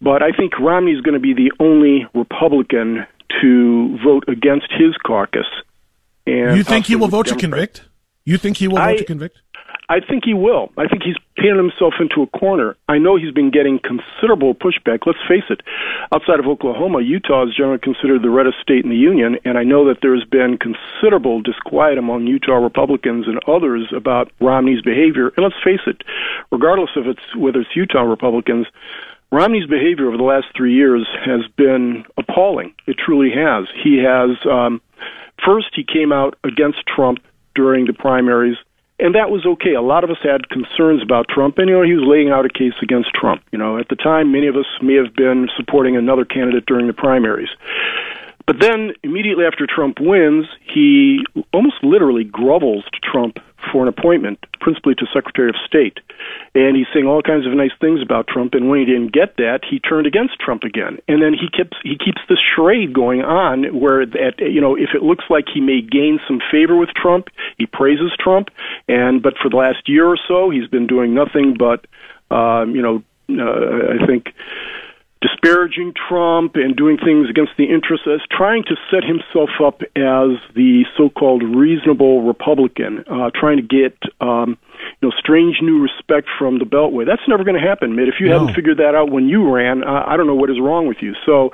But 0.00 0.22
I 0.22 0.32
think 0.32 0.58
Romney 0.58 0.92
is 0.92 1.00
going 1.00 1.14
to 1.14 1.20
be 1.20 1.34
the 1.34 1.52
only 1.58 2.06
Republican 2.14 3.06
to 3.40 3.98
vote 4.04 4.24
against 4.28 4.66
his 4.70 4.94
caucus. 5.04 5.46
And 6.26 6.56
you 6.56 6.64
think 6.64 6.86
he 6.86 6.96
will 6.96 7.08
vote 7.08 7.26
Democrat. 7.26 7.40
to 7.40 7.56
convict? 7.56 7.82
You 8.24 8.38
think 8.38 8.56
he 8.56 8.68
will 8.68 8.78
I, 8.78 8.92
vote 8.92 8.98
to 8.98 9.04
convict? 9.04 9.38
I 9.88 10.00
think 10.00 10.24
he 10.24 10.34
will. 10.34 10.72
I 10.76 10.88
think 10.88 11.04
he's 11.04 11.16
painted 11.36 11.58
himself 11.58 11.94
into 12.00 12.22
a 12.22 12.38
corner. 12.38 12.76
I 12.88 12.98
know 12.98 13.16
he's 13.16 13.32
been 13.32 13.50
getting 13.50 13.78
considerable 13.78 14.54
pushback. 14.54 15.06
Let's 15.06 15.22
face 15.28 15.46
it. 15.48 15.60
Outside 16.12 16.40
of 16.40 16.46
Oklahoma, 16.46 17.02
Utah 17.02 17.46
is 17.46 17.54
generally 17.54 17.78
considered 17.78 18.22
the 18.22 18.30
reddest 18.30 18.58
state 18.60 18.82
in 18.82 18.90
the 18.90 18.96
union, 18.96 19.38
and 19.44 19.56
I 19.56 19.62
know 19.62 19.86
that 19.86 19.98
there's 20.02 20.24
been 20.24 20.58
considerable 20.58 21.40
disquiet 21.40 21.98
among 21.98 22.26
Utah 22.26 22.56
Republicans 22.56 23.26
and 23.28 23.38
others 23.46 23.92
about 23.94 24.32
Romney's 24.40 24.82
behavior. 24.82 25.32
And 25.36 25.44
let's 25.44 25.62
face 25.62 25.86
it, 25.86 26.02
regardless 26.50 26.90
of 26.96 27.06
it's 27.06 27.22
whether 27.36 27.60
it's 27.60 27.76
Utah 27.76 28.02
Republicans, 28.02 28.66
Romney's 29.30 29.66
behavior 29.66 30.08
over 30.08 30.16
the 30.16 30.22
last 30.22 30.46
three 30.56 30.74
years 30.74 31.06
has 31.24 31.46
been 31.56 32.04
appalling. 32.16 32.74
It 32.86 32.96
truly 32.98 33.30
has. 33.30 33.66
He 33.82 33.98
has, 33.98 34.36
um, 34.50 34.80
first, 35.44 35.68
he 35.74 35.84
came 35.84 36.12
out 36.12 36.38
against 36.42 36.78
Trump 36.86 37.18
during 37.54 37.86
the 37.86 37.92
primaries, 37.92 38.56
and 38.98 39.14
that 39.14 39.30
was 39.30 39.44
okay. 39.44 39.74
A 39.74 39.82
lot 39.82 40.04
of 40.04 40.10
us 40.10 40.18
had 40.22 40.48
concerns 40.48 41.02
about 41.02 41.28
Trump, 41.28 41.58
and, 41.58 41.68
you 41.68 41.76
know, 41.76 41.82
he 41.82 41.94
was 41.94 42.04
laying 42.06 42.30
out 42.30 42.46
a 42.46 42.48
case 42.48 42.74
against 42.82 43.12
Trump. 43.14 43.42
You 43.52 43.58
know, 43.58 43.78
at 43.78 43.88
the 43.88 43.96
time, 43.96 44.32
many 44.32 44.46
of 44.46 44.56
us 44.56 44.66
may 44.82 44.94
have 44.94 45.14
been 45.14 45.48
supporting 45.56 45.96
another 45.96 46.24
candidate 46.24 46.66
during 46.66 46.86
the 46.86 46.92
primaries. 46.92 47.50
But 48.46 48.60
then, 48.60 48.92
immediately 49.02 49.44
after 49.44 49.66
Trump 49.66 49.98
wins, 50.00 50.46
he 50.72 51.20
almost 51.52 51.82
literally 51.82 52.24
grovels 52.24 52.84
to 52.84 53.00
Trump 53.02 53.38
for 53.72 53.82
an 53.82 53.88
appointment, 53.88 54.38
principally 54.60 54.94
to 54.96 55.06
Secretary 55.12 55.48
of 55.48 55.56
State. 55.66 55.98
And 56.54 56.76
he's 56.76 56.86
saying 56.92 57.06
all 57.06 57.22
kinds 57.22 57.46
of 57.46 57.52
nice 57.52 57.72
things 57.80 58.00
about 58.02 58.26
Trump. 58.26 58.54
And 58.54 58.68
when 58.68 58.80
he 58.80 58.86
didn't 58.86 59.12
get 59.12 59.36
that, 59.36 59.60
he 59.68 59.78
turned 59.78 60.06
against 60.06 60.38
Trump 60.38 60.62
again. 60.64 60.98
And 61.08 61.22
then 61.22 61.34
he 61.34 61.48
keeps 61.50 61.76
he 61.82 61.96
keeps 61.96 62.20
this 62.28 62.38
charade 62.54 62.92
going 62.92 63.22
on 63.22 63.78
where 63.78 64.06
that 64.06 64.34
you 64.38 64.60
know 64.60 64.74
if 64.76 64.90
it 64.94 65.02
looks 65.02 65.24
like 65.28 65.44
he 65.52 65.60
may 65.60 65.80
gain 65.80 66.18
some 66.26 66.40
favor 66.50 66.76
with 66.76 66.90
Trump, 66.90 67.28
he 67.58 67.66
praises 67.66 68.12
Trump. 68.18 68.48
And 68.88 69.22
but 69.22 69.34
for 69.40 69.48
the 69.48 69.56
last 69.56 69.88
year 69.88 70.06
or 70.06 70.18
so, 70.28 70.50
he's 70.50 70.68
been 70.68 70.86
doing 70.86 71.14
nothing 71.14 71.56
but 71.58 71.86
um, 72.34 72.74
you 72.74 72.82
know 72.82 73.02
uh, 73.28 73.94
I 74.00 74.06
think 74.06 74.34
disparaging 75.26 75.94
Trump 76.08 76.56
and 76.56 76.76
doing 76.76 76.96
things 76.98 77.28
against 77.28 77.52
the 77.58 77.64
interests 77.64 78.06
as 78.06 78.20
trying 78.30 78.62
to 78.64 78.76
set 78.90 79.02
himself 79.04 79.50
up 79.62 79.82
as 79.96 80.38
the 80.54 80.84
so-called 80.96 81.42
reasonable 81.42 82.22
Republican, 82.22 83.04
uh, 83.10 83.30
trying 83.34 83.56
to 83.56 83.62
get 83.62 83.96
um, 84.20 84.58
you 85.00 85.08
know 85.08 85.12
strange 85.18 85.56
new 85.62 85.82
respect 85.82 86.28
from 86.38 86.58
the 86.58 86.64
Beltway. 86.64 87.06
That's 87.06 87.26
never 87.28 87.44
going 87.44 87.60
to 87.60 87.66
happen, 87.66 87.96
Mitt. 87.96 88.08
If 88.08 88.16
you 88.20 88.28
no. 88.28 88.38
haven't 88.38 88.54
figured 88.54 88.78
that 88.78 88.94
out 88.94 89.10
when 89.10 89.28
you 89.28 89.50
ran, 89.52 89.82
uh, 89.84 90.04
I 90.06 90.16
don't 90.16 90.26
know 90.26 90.34
what 90.34 90.50
is 90.50 90.60
wrong 90.60 90.86
with 90.86 90.98
you. 91.00 91.14
So. 91.24 91.50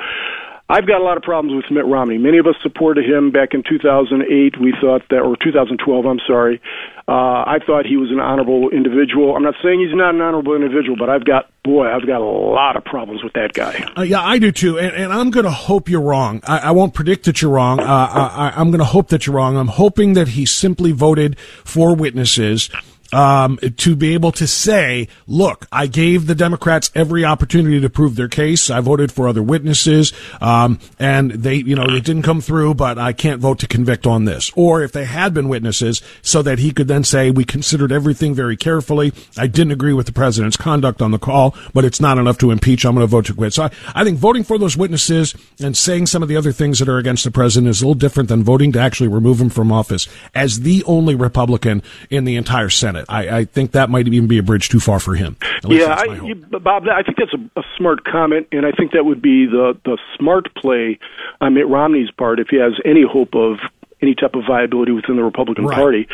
I've 0.73 0.87
got 0.87 1.03
a 1.03 1.05
lot 1.05 1.19
of 1.19 1.23
problems 1.23 1.55
with 1.55 1.71
Mitt 1.71 1.85
Romney. 1.85 2.17
Many 2.17 2.39
of 2.39 2.47
us 2.47 2.55
supported 2.63 3.05
him 3.05 3.31
back 3.31 3.53
in 3.53 3.63
2008. 3.63 4.59
We 4.59 4.73
thought 4.81 5.03
that, 5.11 5.21
or 5.21 5.37
2012, 5.37 6.07
I'm 6.07 6.19
sorry. 6.27 6.63
Uh, 7.07 7.45
I 7.45 7.59
thought 7.67 7.85
he 7.85 7.99
was 7.99 8.11
an 8.11 8.21
honorable 8.21 8.71
individual. 8.71 9.37
I'm 9.37 9.43
not 9.43 9.53
saying 9.63 9.81
he's 9.81 9.95
not 9.95 10.15
an 10.15 10.23
honorable 10.23 10.57
individual, 10.57 10.97
but 10.99 11.11
I've 11.11 11.27
got, 11.27 11.51
boy, 11.63 11.93
I've 11.93 12.07
got 12.07 12.23
a 12.23 12.25
lot 12.25 12.77
of 12.77 12.87
problems 12.87 13.23
with 13.23 13.35
that 13.35 13.53
guy. 13.53 13.85
Uh, 13.99 14.01
yeah, 14.01 14.23
I 14.23 14.39
do 14.39 14.51
too. 14.51 14.79
And, 14.79 14.97
and 14.97 15.13
I'm 15.13 15.31
going 15.31 15.45
to 15.45 15.51
hope 15.51 15.91
you're 15.91 16.01
wrong. 16.01 16.41
I, 16.45 16.59
I, 16.59 16.71
won't 16.71 16.95
predict 16.95 17.27
that 17.27 17.43
you're 17.43 17.51
wrong. 17.51 17.79
Uh, 17.79 17.85
I, 17.85 18.55
I'm 18.57 18.71
going 18.71 18.79
to 18.79 18.87
hope 18.87 19.09
that 19.09 19.27
you're 19.27 19.37
wrong. 19.37 19.59
I'm 19.59 19.69
hoping 19.69 20.15
that 20.15 20.29
he 20.29 20.47
simply 20.47 20.93
voted 20.93 21.39
for 21.39 21.95
witnesses 21.95 22.71
um, 23.13 23.59
to 23.77 23.97
be 23.97 24.15
able 24.15 24.33
to 24.33 24.47
say, 24.47 25.09
look, 25.27 25.67
I 25.71 25.87
gave 25.87 26.27
the 26.27 26.35
Democrats 26.35 26.91
every 26.95 27.25
opportunity 27.25 27.81
to 27.81 27.91
prove 27.91 28.17
their 28.17 28.29
case. 28.29 28.71
I 28.71 28.81
voted 28.81 29.13
for 29.13 29.29
other 29.29 29.43
witnesses, 29.43 30.13
um, 30.41 30.79
and 30.99 31.31
they, 31.31 31.57
you 31.57 31.77
know, 31.77 31.85
it 31.85 32.05
didn't 32.05 32.23
come 32.23 32.41
through, 32.41 32.75
but 32.75 32.99
I 32.99 33.13
can't 33.13 33.41
vote 33.41 33.59
to 33.61 33.67
convict 33.67 34.07
on 34.07 34.25
this. 34.25 34.51
Or 34.57 34.83
if 34.83 34.93
they 34.93 35.05
had 35.05 35.35
been 35.35 35.49
witnesses, 35.49 36.03
so 36.23 36.43
that 36.43 36.59
he 36.59 36.73
could 36.73 36.89
then 36.89 37.05
say, 37.05 37.31
we 37.31 37.45
considered 37.45 37.93
everything 37.93 38.35
very 38.35 38.57
carefully. 38.57 39.13
I 39.37 39.47
didn't 39.47 39.73
agree 39.73 39.93
with 39.93 40.07
the 40.07 40.13
president's 40.13 40.57
conduct 40.57 41.03
on 41.03 41.11
the 41.11 41.19
call, 41.19 41.55
but 41.75 41.85
it's 41.85 42.01
not 42.01 42.19
enough 42.19 42.39
to 42.39 42.51
impeach. 42.51 42.85
I'm 42.85 42.95
going 42.95 43.05
to 43.05 43.11
vote 43.11 43.27
to 43.27 43.35
quit. 43.35 43.53
So 43.53 43.65
I, 43.65 43.71
I 43.95 44.05
think 44.05 44.19
voting 44.19 44.45
for 44.45 44.59
those 44.59 44.77
witnesses 44.77 45.35
and 45.61 45.77
saying 45.77 46.07
some 46.07 46.23
of 46.23 46.29
the 46.29 46.37
other 46.37 46.53
things 46.53 46.79
that 46.79 46.89
are 46.89 46.99
against 46.99 47.25
the 47.25 47.31
president 47.31 47.71
is 47.71 47.83
a 47.83 47.85
little 47.85 47.95
different 47.95 48.29
than 48.29 48.43
voting 48.43 48.73
to 48.73 48.81
actually 48.81 49.09
remove 49.09 49.41
him 49.41 49.51
from 49.51 49.73
office 49.73 50.09
as 50.35 50.61
the 50.61 50.83
only 50.85 51.15
Republican 51.15 51.83
in 52.11 52.25
the 52.25 52.37
entire 52.37 52.71
Senate 52.71 53.02
it. 53.03 53.07
I, 53.09 53.39
I 53.39 53.45
think 53.45 53.73
that 53.73 53.91
might 53.91 54.07
even 54.07 54.29
be 54.29 54.39
a 54.39 54.43
bridge 54.43 54.69
too 54.69 54.81
far 54.81 54.99
for 54.99 55.15
him. 55.15 55.37
Yeah, 55.65 55.97
I, 55.99 56.15
you, 56.25 56.35
Bob, 56.35 56.85
I 56.89 57.03
think 57.03 57.19
that's 57.19 57.35
a, 57.35 57.61
a 57.61 57.63
smart 57.77 58.05
comment, 58.05 58.49
and 58.53 58.67
I 58.67 58.73
think 58.73 58.93
that 58.93 59.05
would 59.05 59.23
be 59.23 59.47
the 59.47 59.79
the 59.85 59.99
smart 60.19 60.55
play 60.55 60.99
on 61.41 61.55
Mitt 61.55 61.69
Romney's 61.69 62.11
part 62.11 62.41
if 62.41 62.49
he 62.49 62.57
has 62.57 62.73
any 62.85 63.03
hope 63.03 63.35
of 63.35 63.59
any 64.01 64.15
type 64.15 64.35
of 64.35 64.45
viability 64.47 64.93
within 64.93 65.17
the 65.17 65.23
Republican 65.23 65.67
right. 65.67 65.77
Party. 65.77 66.09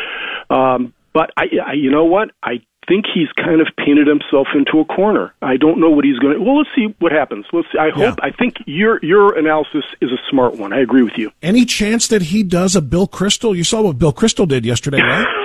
Um, 0.51 0.93
but 1.15 1.31
I, 1.37 1.45
I, 1.67 1.73
you 1.73 1.91
know 1.91 2.05
what? 2.05 2.31
I 2.43 2.61
think 2.87 3.05
he's 3.13 3.29
kind 3.33 3.61
of 3.61 3.69
painted 3.77 4.07
himself 4.07 4.49
into 4.55 4.81
a 4.81 4.85
corner. 4.85 5.35
I 5.43 5.57
don't 5.57 5.81
know 5.81 5.91
what 5.91 6.05
he's 6.05 6.19
going 6.19 6.35
to. 6.35 6.43
Well, 6.43 6.59
let's 6.59 6.71
see 6.75 6.95
what 6.99 7.13
happens. 7.13 7.47
Let's. 7.53 7.69
See. 7.73 7.79
I 7.79 7.91
hope. 7.91 8.19
Yeah. 8.19 8.27
I 8.27 8.31
think 8.31 8.57
your 8.67 8.99
your 9.05 9.37
analysis 9.39 9.85
is 10.01 10.11
a 10.11 10.19
smart 10.31 10.57
one. 10.57 10.73
I 10.73 10.81
agree 10.81 11.03
with 11.03 11.17
you. 11.17 11.31
Any 11.43 11.65
chance 11.65 12.09
that 12.09 12.23
he 12.23 12.43
does 12.43 12.75
a 12.75 12.83
Bill 12.83 13.07
Kristol? 13.07 13.57
You 13.57 13.65
saw 13.65 13.83
what 13.83 13.99
Bill 13.99 14.13
Kristol 14.13 14.49
did 14.49 14.65
yesterday, 14.65 15.01
right? 15.01 15.27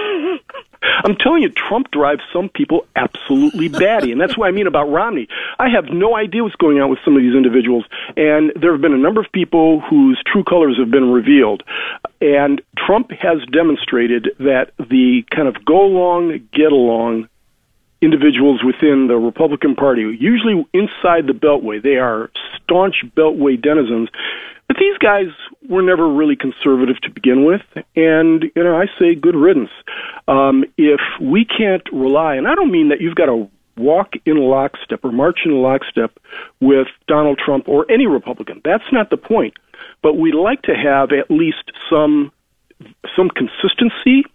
I'm 1.03 1.15
telling 1.17 1.43
you, 1.43 1.49
Trump 1.49 1.91
drives 1.91 2.21
some 2.31 2.49
people 2.49 2.85
absolutely 2.95 3.67
batty, 3.67 4.11
and 4.11 4.21
that's 4.21 4.37
what 4.37 4.47
I 4.47 4.51
mean 4.51 4.67
about 4.67 4.89
Romney. 4.89 5.27
I 5.59 5.69
have 5.69 5.85
no 5.85 6.15
idea 6.15 6.43
what's 6.43 6.55
going 6.55 6.79
on 6.79 6.89
with 6.89 6.99
some 7.03 7.15
of 7.15 7.21
these 7.21 7.35
individuals, 7.35 7.85
and 8.15 8.53
there 8.55 8.71
have 8.71 8.81
been 8.81 8.93
a 8.93 8.97
number 8.97 9.19
of 9.19 9.31
people 9.31 9.81
whose 9.81 10.21
true 10.25 10.43
colors 10.43 10.77
have 10.79 10.89
been 10.89 11.11
revealed. 11.11 11.63
And 12.21 12.61
Trump 12.77 13.11
has 13.11 13.39
demonstrated 13.51 14.29
that 14.39 14.71
the 14.77 15.25
kind 15.29 15.47
of 15.49 15.65
go 15.65 15.85
along, 15.85 16.47
get 16.53 16.71
along 16.71 17.27
individuals 18.03 18.61
within 18.63 19.07
the 19.07 19.15
Republican 19.15 19.75
Party, 19.75 20.01
usually 20.19 20.65
inside 20.73 21.27
the 21.27 21.33
Beltway, 21.33 21.81
they 21.81 21.95
are 21.95 22.29
staunch 22.63 23.03
Beltway 23.15 23.61
denizens 23.61 24.09
but 24.67 24.77
these 24.79 24.97
guys 24.97 25.27
were 25.69 25.81
never 25.81 26.07
really 26.07 26.35
conservative 26.35 26.99
to 27.01 27.11
begin 27.11 27.45
with, 27.45 27.61
and 27.95 28.43
you 28.55 28.63
know 28.63 28.75
I 28.75 28.85
say 28.97 29.13
good 29.13 29.35
riddance. 29.35 29.69
Um, 30.27 30.63
if 30.77 31.01
we 31.21 31.45
can't 31.45 31.83
rely, 31.91 32.35
and 32.35 32.47
I 32.47 32.55
don't 32.55 32.71
mean 32.71 32.89
that 32.89 33.01
you've 33.01 33.15
got 33.15 33.25
to 33.25 33.49
walk 33.77 34.13
in 34.25 34.37
lockstep 34.37 35.03
or 35.03 35.11
march 35.11 35.39
in 35.45 35.51
lockstep 35.61 36.17
with 36.61 36.87
Donald 37.07 37.39
Trump 37.43 37.67
or 37.67 37.89
any 37.91 38.07
Republican. 38.07 38.61
That's 38.63 38.83
not 38.91 39.09
the 39.09 39.17
point. 39.17 39.55
But 40.01 40.13
we'd 40.13 40.35
like 40.35 40.61
to 40.63 40.73
have 40.73 41.11
at 41.11 41.29
least 41.29 41.71
some 41.89 42.31
some 43.15 43.29
consistency 43.29 44.25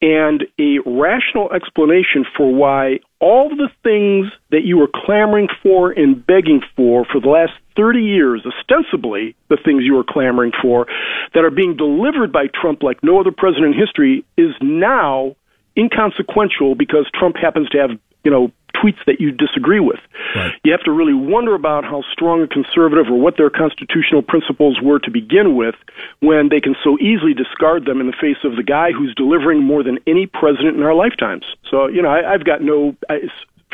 and 0.00 0.44
a 0.58 0.78
rational 0.86 1.52
explanation 1.52 2.24
for 2.36 2.52
why 2.52 2.98
all 3.20 3.48
the 3.48 3.68
things 3.82 4.32
that 4.50 4.64
you 4.64 4.76
were 4.76 4.88
clamoring 5.06 5.48
for 5.62 5.90
and 5.92 6.26
begging 6.26 6.60
for 6.76 7.04
for 7.10 7.20
the 7.20 7.28
last 7.28 7.52
30 7.76 8.00
years, 8.00 8.44
ostensibly 8.46 9.34
the 9.48 9.58
things 9.64 9.82
you 9.84 9.94
were 9.94 10.04
clamoring 10.04 10.52
for, 10.62 10.86
that 11.34 11.44
are 11.44 11.50
being 11.50 11.76
delivered 11.76 12.32
by 12.32 12.46
Trump 12.60 12.82
like 12.82 13.02
no 13.02 13.20
other 13.20 13.32
president 13.36 13.74
in 13.74 13.80
history, 13.80 14.24
is 14.36 14.52
now 14.60 15.34
inconsequential 15.76 16.74
because 16.74 17.10
Trump 17.14 17.36
happens 17.36 17.68
to 17.70 17.78
have, 17.78 17.90
you 18.24 18.30
know, 18.30 18.52
tweets 18.74 18.98
that 19.06 19.20
you 19.20 19.30
disagree 19.30 19.80
with. 19.80 20.00
Right. 20.34 20.52
You 20.64 20.72
have 20.72 20.82
to 20.82 20.90
really 20.90 21.14
wonder 21.14 21.54
about 21.54 21.84
how 21.84 22.02
strong 22.10 22.42
a 22.42 22.48
conservative 22.48 23.06
or 23.06 23.18
what 23.18 23.36
their 23.36 23.50
constitutional 23.50 24.22
principles 24.22 24.80
were 24.82 24.98
to 24.98 25.10
begin 25.10 25.56
with 25.56 25.76
when 26.20 26.48
they 26.50 26.60
can 26.60 26.74
so 26.82 26.98
easily 26.98 27.34
discard 27.34 27.86
them 27.86 28.00
in 28.00 28.06
the 28.06 28.16
face 28.20 28.42
of 28.44 28.56
the 28.56 28.62
guy 28.62 28.90
who's 28.90 29.14
delivering 29.14 29.62
more 29.62 29.82
than 29.82 29.98
any 30.06 30.26
president 30.26 30.76
in 30.76 30.82
our 30.82 30.94
lifetimes. 30.94 31.44
So, 31.70 31.86
you 31.86 32.02
know, 32.02 32.08
I, 32.08 32.34
I've 32.34 32.44
got 32.44 32.62
no. 32.62 32.96
I, 33.08 33.28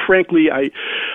frankly, 0.06 0.46
I 0.52 0.70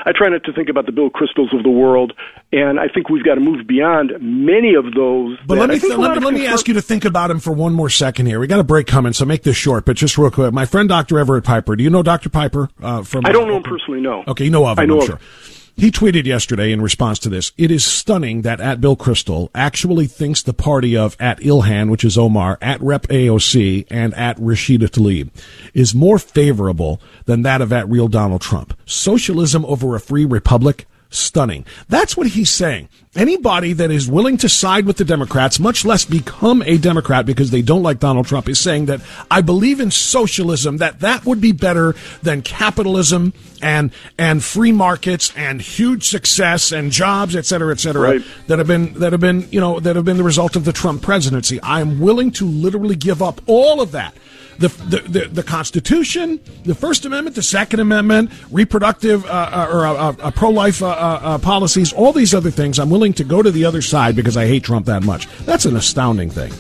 I 0.06 0.12
try 0.14 0.30
not 0.30 0.44
to 0.46 0.54
think 0.54 0.70
about 0.70 0.86
the 0.86 0.92
Bill 0.92 1.10
Kristols 1.10 1.56
of 1.56 1.64
the 1.64 1.70
world, 1.70 2.14
and 2.52 2.80
I 2.80 2.88
think 2.88 3.10
we've 3.10 3.24
got 3.24 3.36
to 3.36 3.42
move 3.42 3.68
beyond 3.68 4.12
many 4.20 4.76
of 4.76 4.94
those. 4.94 5.38
But 5.46 5.58
let 5.58 5.70
me 5.70 5.80
th- 5.80 5.96
let, 5.96 6.18
me, 6.18 6.26
let 6.26 6.34
me 6.34 6.48
ask 6.48 6.68
you 6.68 6.74
to 6.76 6.82
think 6.82 7.06
about 7.06 7.32
him 7.32 7.40
for 7.40 7.52
one 7.52 7.74
more 7.74 7.90
second 7.90 8.26
here. 8.26 8.40
We 8.40 8.48
got 8.48 8.60
a 8.60 8.64
break 8.64 8.88
coming, 8.88 9.14
so 9.14 9.26
make 9.26 9.44
this 9.44 9.58
short, 9.58 9.86
but 9.86 9.96
just 9.96 10.18
real 10.18 10.32
quick. 10.32 10.54
My 10.54 10.66
friend 10.66 10.88
Dr. 10.90 11.20
Everett 11.20 11.44
Piper. 11.44 11.76
Do 11.76 11.84
you 11.84 11.90
know 11.90 12.04
Dr. 12.04 12.30
Piper? 12.30 12.70
Uh, 12.82 13.04
from 13.04 13.26
I 13.26 13.32
don't 13.32 13.48
know 13.48 13.58
him 13.58 13.64
personally. 13.64 14.02
No. 14.02 14.24
Okay, 14.28 14.46
you 14.46 14.52
know 14.52 14.66
of 14.66 14.78
him. 14.78 14.84
I 14.84 14.86
know 14.86 15.02
I'm 15.02 15.08
sure. 15.08 15.20
He 15.78 15.92
tweeted 15.92 16.26
yesterday 16.26 16.72
in 16.72 16.82
response 16.82 17.20
to 17.20 17.30
this, 17.30 17.52
it 17.58 17.70
is 17.70 17.84
stunning 17.84 18.44
that 18.44 18.62
at 18.62 18.80
Bill 18.80 18.96
Kristol 18.96 19.50
actually 19.54 20.08
thinks 20.08 20.42
the 20.42 20.54
party 20.54 20.96
of 20.96 21.18
at 21.20 21.40
Ilhan, 21.42 21.92
which 21.92 22.06
is 22.06 22.18
Omar, 22.18 22.58
at 22.62 22.82
Rep 22.82 23.08
AOC, 23.08 23.86
and 23.90 24.14
at 24.14 24.38
Rashida 24.38 24.88
Tlaib 24.88 25.32
is 25.74 25.94
more 25.94 26.18
favorable 26.18 27.02
than 27.26 27.42
that 27.42 27.62
of 27.62 27.74
at 27.74 27.90
real 27.90 28.08
Donald 28.08 28.40
Trump. 28.40 28.74
Socialism 28.86 29.66
over 29.66 29.96
a 29.96 30.00
free 30.00 30.24
republic? 30.24 30.88
Stunning. 31.18 31.66
That's 31.90 32.16
what 32.16 32.28
he's 32.28 32.50
saying. 32.50 32.90
Anybody 33.16 33.72
that 33.74 33.92
is 33.92 34.10
willing 34.10 34.36
to 34.38 34.50
side 34.50 34.86
with 34.86 34.98
the 34.98 35.06
Democrats, 35.06 35.60
much 35.60 35.86
less 35.86 36.04
become 36.04 36.62
a 36.64 36.78
Democrat 36.78 37.26
because 37.26 37.50
they 37.50 37.62
don't 37.62 37.82
like 37.82 38.00
Donald 38.00 38.28
Trump, 38.28 38.50
is 38.50 38.60
saying 38.60 38.88
that 38.88 39.00
I 39.32 39.42
believe 39.42 39.80
in 39.80 39.90
socialism, 39.90 40.78
that 40.78 41.00
that 41.00 41.26
would 41.26 41.40
be 41.40 41.54
better 41.54 41.96
than 42.24 42.42
capitalism 42.42 43.34
and, 43.62 43.92
and 44.18 44.44
free 44.44 44.74
markets 44.74 45.32
and 45.38 45.62
huge 45.62 46.04
success 46.08 46.74
and 46.74 46.92
jobs, 46.92 47.36
et 47.36 47.46
cetera, 47.46 47.72
et 47.72 47.80
cetera, 47.80 48.02
right. 48.02 48.22
that 48.48 48.58
have 48.58 48.68
been, 48.68 48.94
that 48.96 49.14
have 49.14 49.22
been, 49.22 49.48
you 49.50 49.62
know, 49.62 49.80
that 49.80 49.96
have 49.96 50.04
been 50.04 50.18
the 50.18 50.24
result 50.24 50.58
of 50.58 50.66
the 50.66 50.74
Trump 50.74 51.02
presidency. 51.02 51.62
I 51.62 51.80
am 51.80 52.02
willing 52.02 52.32
to 52.32 52.46
literally 52.46 52.98
give 52.98 53.22
up 53.22 53.42
all 53.48 53.82
of 53.82 53.92
that 53.94 54.14
the, 54.58 54.68
the, 54.68 55.20
the, 55.20 55.28
the, 55.28 55.44
Constitution, 55.44 56.40
the 56.64 56.76
First 56.76 57.06
Amendment, 57.06 57.36
the 57.36 57.44
Second 57.44 57.80
Amendment, 57.80 58.32
reproductive 58.52 59.26
uh, 59.26 59.30
uh 59.30 59.70
or 59.72 59.86
uh, 59.86 59.94
uh, 59.94 60.16
uh 60.20 60.32
pro 60.32 60.50
life 60.50 60.82
uh, 60.82 61.38
policies, 61.40 61.94
all 61.94 62.14
these 62.14 62.34
other 62.34 62.52
things. 62.52 62.80
I'm 62.80 62.90
willing 62.90 63.14
to 63.14 63.24
go 63.24 63.42
to 63.42 63.52
the 63.52 63.66
other 63.66 63.82
side 63.82 64.16
because 64.16 64.38
I 64.38 64.48
hate 64.48 64.64
Trump 64.64 64.86
that 64.88 65.04
much. 65.04 65.28
That's 65.46 65.66
an 65.66 65.76
astounding 65.76 66.30
thing. 66.30 66.52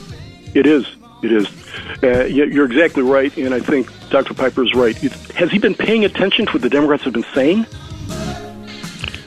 It 0.53 0.65
is. 0.65 0.85
It 1.23 1.31
is. 1.31 1.47
you're 2.03 2.65
exactly 2.65 3.03
right, 3.03 3.35
and 3.37 3.53
I 3.53 3.59
think 3.59 3.89
Dr. 4.09 4.33
Piper 4.33 4.63
is 4.63 4.73
right. 4.73 4.95
Has 5.33 5.51
he 5.51 5.59
been 5.59 5.75
paying 5.75 6.05
attention 6.05 6.45
to 6.47 6.53
what 6.53 6.61
the 6.61 6.69
Democrats 6.69 7.03
have 7.03 7.13
been 7.13 7.25
saying? 7.33 7.65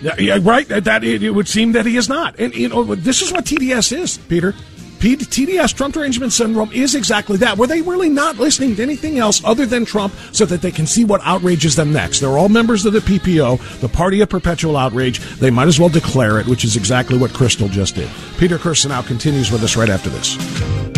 Yeah, 0.01 0.15
yeah 0.19 0.39
right. 0.41 0.69
That 0.69 1.03
it, 1.05 1.23
it, 1.23 1.31
would 1.31 1.49
seem 1.49 1.73
that 1.73 1.87
he 1.87 1.97
is 1.97 2.09
not. 2.09 2.39
And 2.39 2.55
you 2.55 2.69
know, 2.69 2.95
this 2.95 3.23
is 3.23 3.33
what 3.33 3.45
TDS 3.45 3.97
is, 3.97 4.19
Peter. 4.19 4.55
TDS, 4.99 5.75
Trump 5.75 5.95
derangement 5.95 6.33
syndrome, 6.33 6.71
is 6.73 6.95
exactly 6.95 7.37
that. 7.38 7.57
Were 7.57 7.67
they 7.67 7.83
really 7.83 8.09
not 8.09 8.37
listening 8.37 8.76
to 8.76 8.83
anything 8.83 9.19
else 9.19 9.43
other 9.45 9.67
than 9.67 9.85
Trump 9.85 10.14
so 10.33 10.45
that 10.47 10.62
they 10.62 10.71
can 10.71 10.87
see 10.87 11.05
what 11.05 11.21
outrages 11.25 11.76
them 11.76 11.93
next? 11.93 12.21
They're 12.21 12.38
all 12.38 12.49
members 12.49 12.85
of 12.85 12.93
the 12.93 13.00
PPO, 13.00 13.81
the 13.81 13.88
Party 13.88 14.21
of 14.21 14.28
Perpetual 14.28 14.76
Outrage. 14.76 15.21
They 15.37 15.50
might 15.50 15.69
as 15.69 15.78
well 15.78 15.88
declare 15.88 16.40
it, 16.40 16.47
which 16.47 16.64
is 16.64 16.76
exactly 16.76 17.17
what 17.19 17.31
Kristol 17.31 17.71
just 17.71 17.95
did. 17.95 18.11
Peter 18.38 18.59
Kirsanow 18.59 19.07
continues 19.07 19.50
with 19.50 19.62
us 19.62 19.76
right 19.76 19.90
after 19.90 20.11
this. 20.11 20.98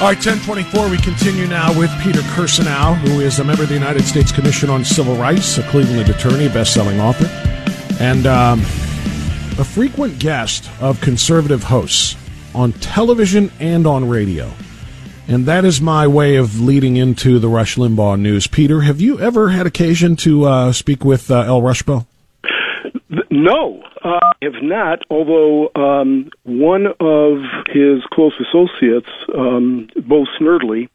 All 0.00 0.04
right, 0.04 0.14
1024, 0.14 0.90
we 0.90 0.96
continue 0.98 1.48
now 1.48 1.76
with 1.76 1.90
Peter 2.00 2.20
Kirsanow, 2.20 2.94
who 2.98 3.18
is 3.18 3.40
a 3.40 3.44
member 3.44 3.64
of 3.64 3.68
the 3.68 3.74
United 3.74 4.04
States 4.04 4.30
Commission 4.30 4.70
on 4.70 4.84
Civil 4.84 5.16
Rights, 5.16 5.58
a 5.58 5.64
Cleveland 5.64 6.08
attorney, 6.08 6.46
best-selling 6.48 7.00
author, 7.00 7.26
and 7.98 8.24
um, 8.24 8.60
a 9.58 9.64
frequent 9.64 10.20
guest 10.20 10.70
of 10.80 11.00
conservative 11.00 11.64
hosts 11.64 12.14
on 12.54 12.74
television 12.74 13.50
and 13.58 13.88
on 13.88 14.08
radio. 14.08 14.48
And 15.26 15.46
that 15.46 15.64
is 15.64 15.80
my 15.80 16.06
way 16.06 16.36
of 16.36 16.60
leading 16.60 16.94
into 16.94 17.40
the 17.40 17.48
Rush 17.48 17.74
Limbaugh 17.74 18.20
news. 18.20 18.46
Peter, 18.46 18.82
have 18.82 19.00
you 19.00 19.18
ever 19.18 19.48
had 19.48 19.66
occasion 19.66 20.14
to 20.18 20.44
uh, 20.44 20.72
speak 20.72 21.04
with 21.04 21.28
uh, 21.28 21.40
El 21.40 21.60
Rushbo? 21.60 22.06
No, 23.32 23.82
I 24.40 24.46
have 24.46 24.62
not. 24.62 25.02
Although 25.10 25.70
um, 25.74 26.30
one 26.44 26.86
of 27.00 27.38
his 27.68 28.02
close 28.12 28.34
associates, 28.40 29.08
um, 29.34 29.88
Bo 29.96 30.26
Snerdley, 30.38 30.88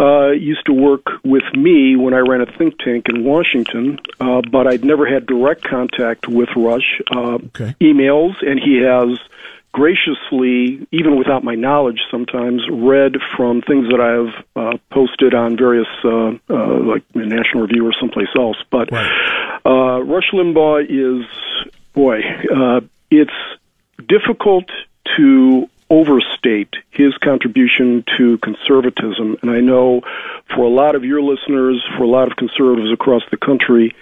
uh, 0.00 0.30
used 0.30 0.64
to 0.66 0.72
work 0.72 1.06
with 1.24 1.42
me 1.54 1.96
when 1.96 2.14
I 2.14 2.18
ran 2.18 2.40
a 2.40 2.46
think 2.46 2.78
tank 2.78 3.06
in 3.08 3.24
Washington, 3.24 3.98
uh, 4.20 4.42
but 4.50 4.66
I'd 4.66 4.84
never 4.84 5.06
had 5.12 5.26
direct 5.26 5.64
contact 5.64 6.28
with 6.28 6.48
Rush. 6.56 7.00
Uh, 7.10 7.34
okay. 7.34 7.74
Emails, 7.80 8.34
and 8.46 8.60
he 8.60 8.80
has 8.80 9.18
graciously, 9.72 10.86
even 10.92 11.18
without 11.18 11.44
my 11.44 11.54
knowledge, 11.54 12.00
sometimes 12.10 12.62
read 12.70 13.16
from 13.36 13.60
things 13.62 13.88
that 13.90 14.00
I 14.00 14.12
have 14.12 14.44
uh, 14.56 14.78
posted 14.90 15.34
on 15.34 15.56
various, 15.56 15.88
uh, 16.04 16.30
uh, 16.48 16.80
like 16.80 17.02
National 17.14 17.62
Review 17.62 17.86
or 17.86 17.92
someplace 17.98 18.28
else. 18.36 18.56
But 18.70 18.90
right. 18.92 19.60
uh, 19.66 20.00
Rush 20.04 20.30
Limbaugh 20.32 20.84
is, 20.84 21.26
boy, 21.98 22.20
uh, 22.54 22.80
it's 23.10 23.32
difficult 24.06 24.70
to 25.16 25.68
overstate 25.90 26.72
his 26.90 27.12
contribution 27.18 28.04
to 28.16 28.38
conservatism. 28.38 29.36
And 29.42 29.50
I 29.50 29.58
know 29.58 30.02
for 30.54 30.62
a 30.62 30.68
lot 30.68 30.94
of 30.94 31.02
your 31.02 31.20
listeners, 31.20 31.84
for 31.96 32.04
a 32.04 32.06
lot 32.06 32.30
of 32.30 32.36
conservatives 32.36 32.92
across 32.92 33.22
the 33.32 33.36
country, 33.36 33.96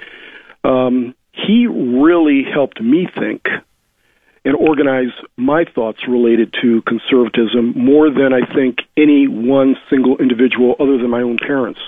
um, 0.63 1.15
he 1.33 1.67
really 1.67 2.43
helped 2.43 2.83
me 2.83 3.09
think 3.19 3.49
and 4.45 4.55
organize 4.55 5.13
my 5.39 5.65
thoughts 5.65 6.07
related 6.07 6.55
to 6.63 6.83
conservatism 6.83 7.73
more 7.77 8.11
than 8.11 8.35
I 8.35 8.45
think 8.55 8.81
any 8.97 9.27
one 9.27 9.77
single 9.89 10.19
individual 10.19 10.77
other 10.79 10.99
than 10.99 11.09
my 11.09 11.23
own 11.23 11.39
parents. 11.39 11.81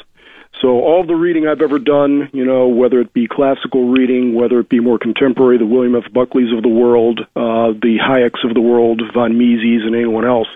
So 0.61 0.81
all 0.81 1.07
the 1.07 1.15
reading 1.15 1.47
I've 1.47 1.61
ever 1.61 1.79
done, 1.79 2.31
you 2.33 2.45
know, 2.45 2.67
whether 2.67 3.01
it 3.01 3.13
be 3.13 3.29
classical 3.29 3.91
reading, 3.91 4.35
whether 4.35 4.59
it 4.59 4.69
be 4.69 4.81
more 4.81 4.99
contemporary, 4.99 5.57
the 5.57 5.67
William 5.67 5.95
F. 5.95 6.13
Buckleys 6.13 6.53
of 6.57 6.63
the 6.63 6.69
world, 6.69 7.21
uh, 7.37 7.79
the 7.79 7.99
Hayeks 8.03 8.45
of 8.45 8.55
the 8.55 8.61
world, 8.61 9.01
von 9.15 9.39
Mises, 9.39 9.87
and 9.87 9.95
anyone 9.95 10.27
else, 10.27 10.49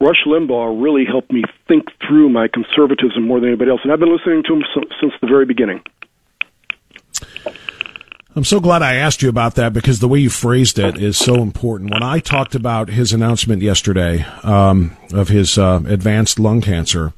Rush 0.00 0.24
Limbaugh 0.26 0.82
really 0.82 1.04
helped 1.04 1.32
me 1.32 1.44
think 1.68 1.84
through 2.06 2.30
my 2.30 2.48
conservatism 2.48 3.22
more 3.22 3.38
than 3.38 3.50
anybody 3.50 3.70
else, 3.70 3.80
and 3.84 3.92
I've 3.92 4.00
been 4.00 4.12
listening 4.12 4.42
to 4.48 4.54
him 4.54 4.64
since 5.00 5.12
the 5.20 5.28
very 5.28 5.46
beginning. 5.46 5.82
I'm 8.36 8.44
so 8.44 8.58
glad 8.58 8.82
I 8.82 8.96
asked 8.96 9.22
you 9.22 9.28
about 9.28 9.54
that 9.54 9.72
because 9.72 10.00
the 10.00 10.08
way 10.08 10.18
you 10.18 10.30
phrased 10.30 10.80
it 10.80 10.98
is 10.98 11.16
so 11.16 11.36
important. 11.36 11.92
When 11.92 12.02
I 12.02 12.18
talked 12.18 12.56
about 12.56 12.88
his 12.88 13.12
announcement 13.12 13.62
yesterday 13.62 14.26
um, 14.42 14.96
of 15.12 15.28
his 15.28 15.56
uh, 15.56 15.80
advanced 15.86 16.40
lung 16.40 16.60
cancer, 16.60 17.12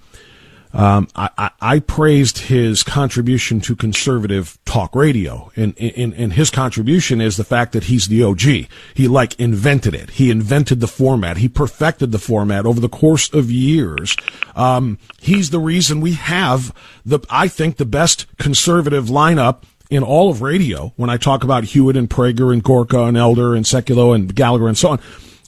um, 0.76 1.09
I, 1.16 1.30
I, 1.38 1.50
I, 1.61 1.78
praised 1.80 2.38
his 2.38 2.83
contribution 2.83 3.61
to 3.62 3.75
conservative 3.75 4.59
talk 4.66 4.95
radio, 4.95 5.50
and, 5.56 5.75
and, 5.78 6.12
and 6.12 6.35
his 6.35 6.50
contribution 6.50 7.21
is 7.21 7.38
the 7.38 7.45
fact 7.45 7.73
that 7.73 7.85
he's 7.85 8.09
the 8.09 8.23
OG. 8.23 8.68
He 8.95 9.09
like 9.09 9.40
invented 9.40 9.95
it. 9.95 10.11
He 10.11 10.30
invented 10.30 10.80
the 10.80 10.87
format. 10.87 11.38
He 11.38 11.49
perfected 11.49 12.12
the 12.12 12.19
format 12.19 12.67
over 12.67 12.78
the 12.78 12.91
course 12.91 13.32
of 13.32 13.50
years. 13.50 14.17
Um, 14.54 14.99
he's 15.19 15.49
the 15.49 15.60
reason 15.60 16.02
we 16.02 16.12
have 16.12 16.75
the, 17.06 17.21
I 17.30 17.49
think, 17.49 17.78
the 17.78 17.86
best 17.86 18.26
conservative 18.36 19.06
lineup 19.06 19.62
in 19.89 20.02
all 20.02 20.30
of 20.30 20.43
radio 20.43 20.93
when 20.97 21.08
I 21.08 21.17
talk 21.17 21.43
about 21.43 21.65
Hewitt 21.65 21.97
and 21.97 22.10
Prager 22.10 22.52
and 22.52 22.62
Gorka 22.62 23.04
and 23.04 23.17
Elder 23.17 23.54
and 23.54 23.65
Sekulow 23.65 24.15
and 24.15 24.34
Gallagher 24.34 24.69
and 24.69 24.76
so 24.76 24.91
on. 24.91 25.00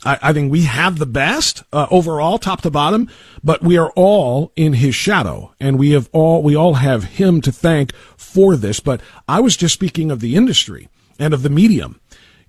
I, 0.05 0.19
I 0.23 0.33
think 0.33 0.51
we 0.51 0.63
have 0.65 0.99
the 0.99 1.07
best 1.07 1.63
uh, 1.73 1.87
overall, 1.91 2.39
top 2.39 2.63
to 2.63 2.71
bottom, 2.71 3.09
but 3.43 3.63
we 3.63 3.77
are 3.77 3.91
all 3.97 4.53
in 4.57 4.75
his 4.75 4.95
shadow, 4.95 5.55
and 5.61 5.79
we 5.79 5.91
have 5.91 6.09
all 6.13 6.43
we 6.43 6.55
all 6.57 6.75
have 6.75 7.05
him 7.05 7.41
to 7.43 7.53
thank 7.53 7.95
for 8.17 8.57
this. 8.57 8.81
But 8.81 9.01
I 9.27 9.41
was 9.41 9.57
just 9.57 9.75
speaking 9.75 10.11
of 10.11 10.21
the 10.21 10.37
industry 10.37 10.89
and 11.19 11.35
of 11.35 11.43
the 11.43 11.51
medium. 11.51 12.01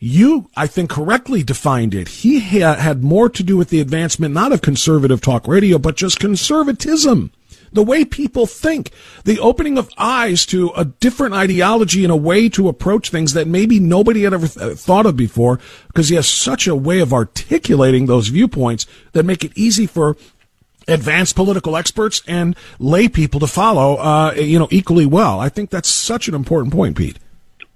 You, 0.01 0.49
I 0.55 0.67
think, 0.67 0.89
correctly 0.89 1.43
defined 1.43 1.93
it. 1.93 2.07
He 2.07 2.39
ha- 2.39 2.75
had 2.75 3.03
more 3.03 3.27
to 3.27 3.43
do 3.43 3.57
with 3.57 3.69
the 3.69 3.81
advancement 3.81 4.33
not 4.33 4.53
of 4.53 4.61
conservative 4.61 5.19
talk 5.19 5.45
radio, 5.45 5.77
but 5.77 5.97
just 5.97 6.21
conservatism 6.21 7.31
the 7.71 7.83
way 7.83 8.05
people 8.05 8.45
think, 8.45 8.91
the 9.23 9.39
opening 9.39 9.77
of 9.77 9.89
eyes 9.97 10.45
to 10.47 10.71
a 10.75 10.85
different 10.85 11.33
ideology 11.33 12.03
and 12.03 12.11
a 12.11 12.15
way 12.15 12.49
to 12.49 12.67
approach 12.67 13.09
things 13.09 13.33
that 13.33 13.47
maybe 13.47 13.79
nobody 13.79 14.23
had 14.23 14.33
ever 14.33 14.47
th- 14.47 14.77
thought 14.77 15.05
of 15.05 15.15
before, 15.15 15.59
because 15.87 16.09
he 16.09 16.15
has 16.15 16.27
such 16.27 16.67
a 16.67 16.75
way 16.75 16.99
of 16.99 17.13
articulating 17.13 18.05
those 18.05 18.27
viewpoints 18.27 18.85
that 19.13 19.25
make 19.25 19.43
it 19.43 19.51
easy 19.55 19.85
for 19.85 20.17
advanced 20.87 21.35
political 21.35 21.77
experts 21.77 22.23
and 22.27 22.55
lay 22.79 23.07
people 23.07 23.39
to 23.39 23.47
follow, 23.47 23.95
uh, 23.97 24.33
you 24.33 24.57
know, 24.57 24.67
equally 24.71 25.05
well. 25.05 25.39
I 25.39 25.49
think 25.49 25.69
that's 25.69 25.89
such 25.89 26.27
an 26.27 26.35
important 26.35 26.73
point, 26.73 26.97
Pete. 26.97 27.19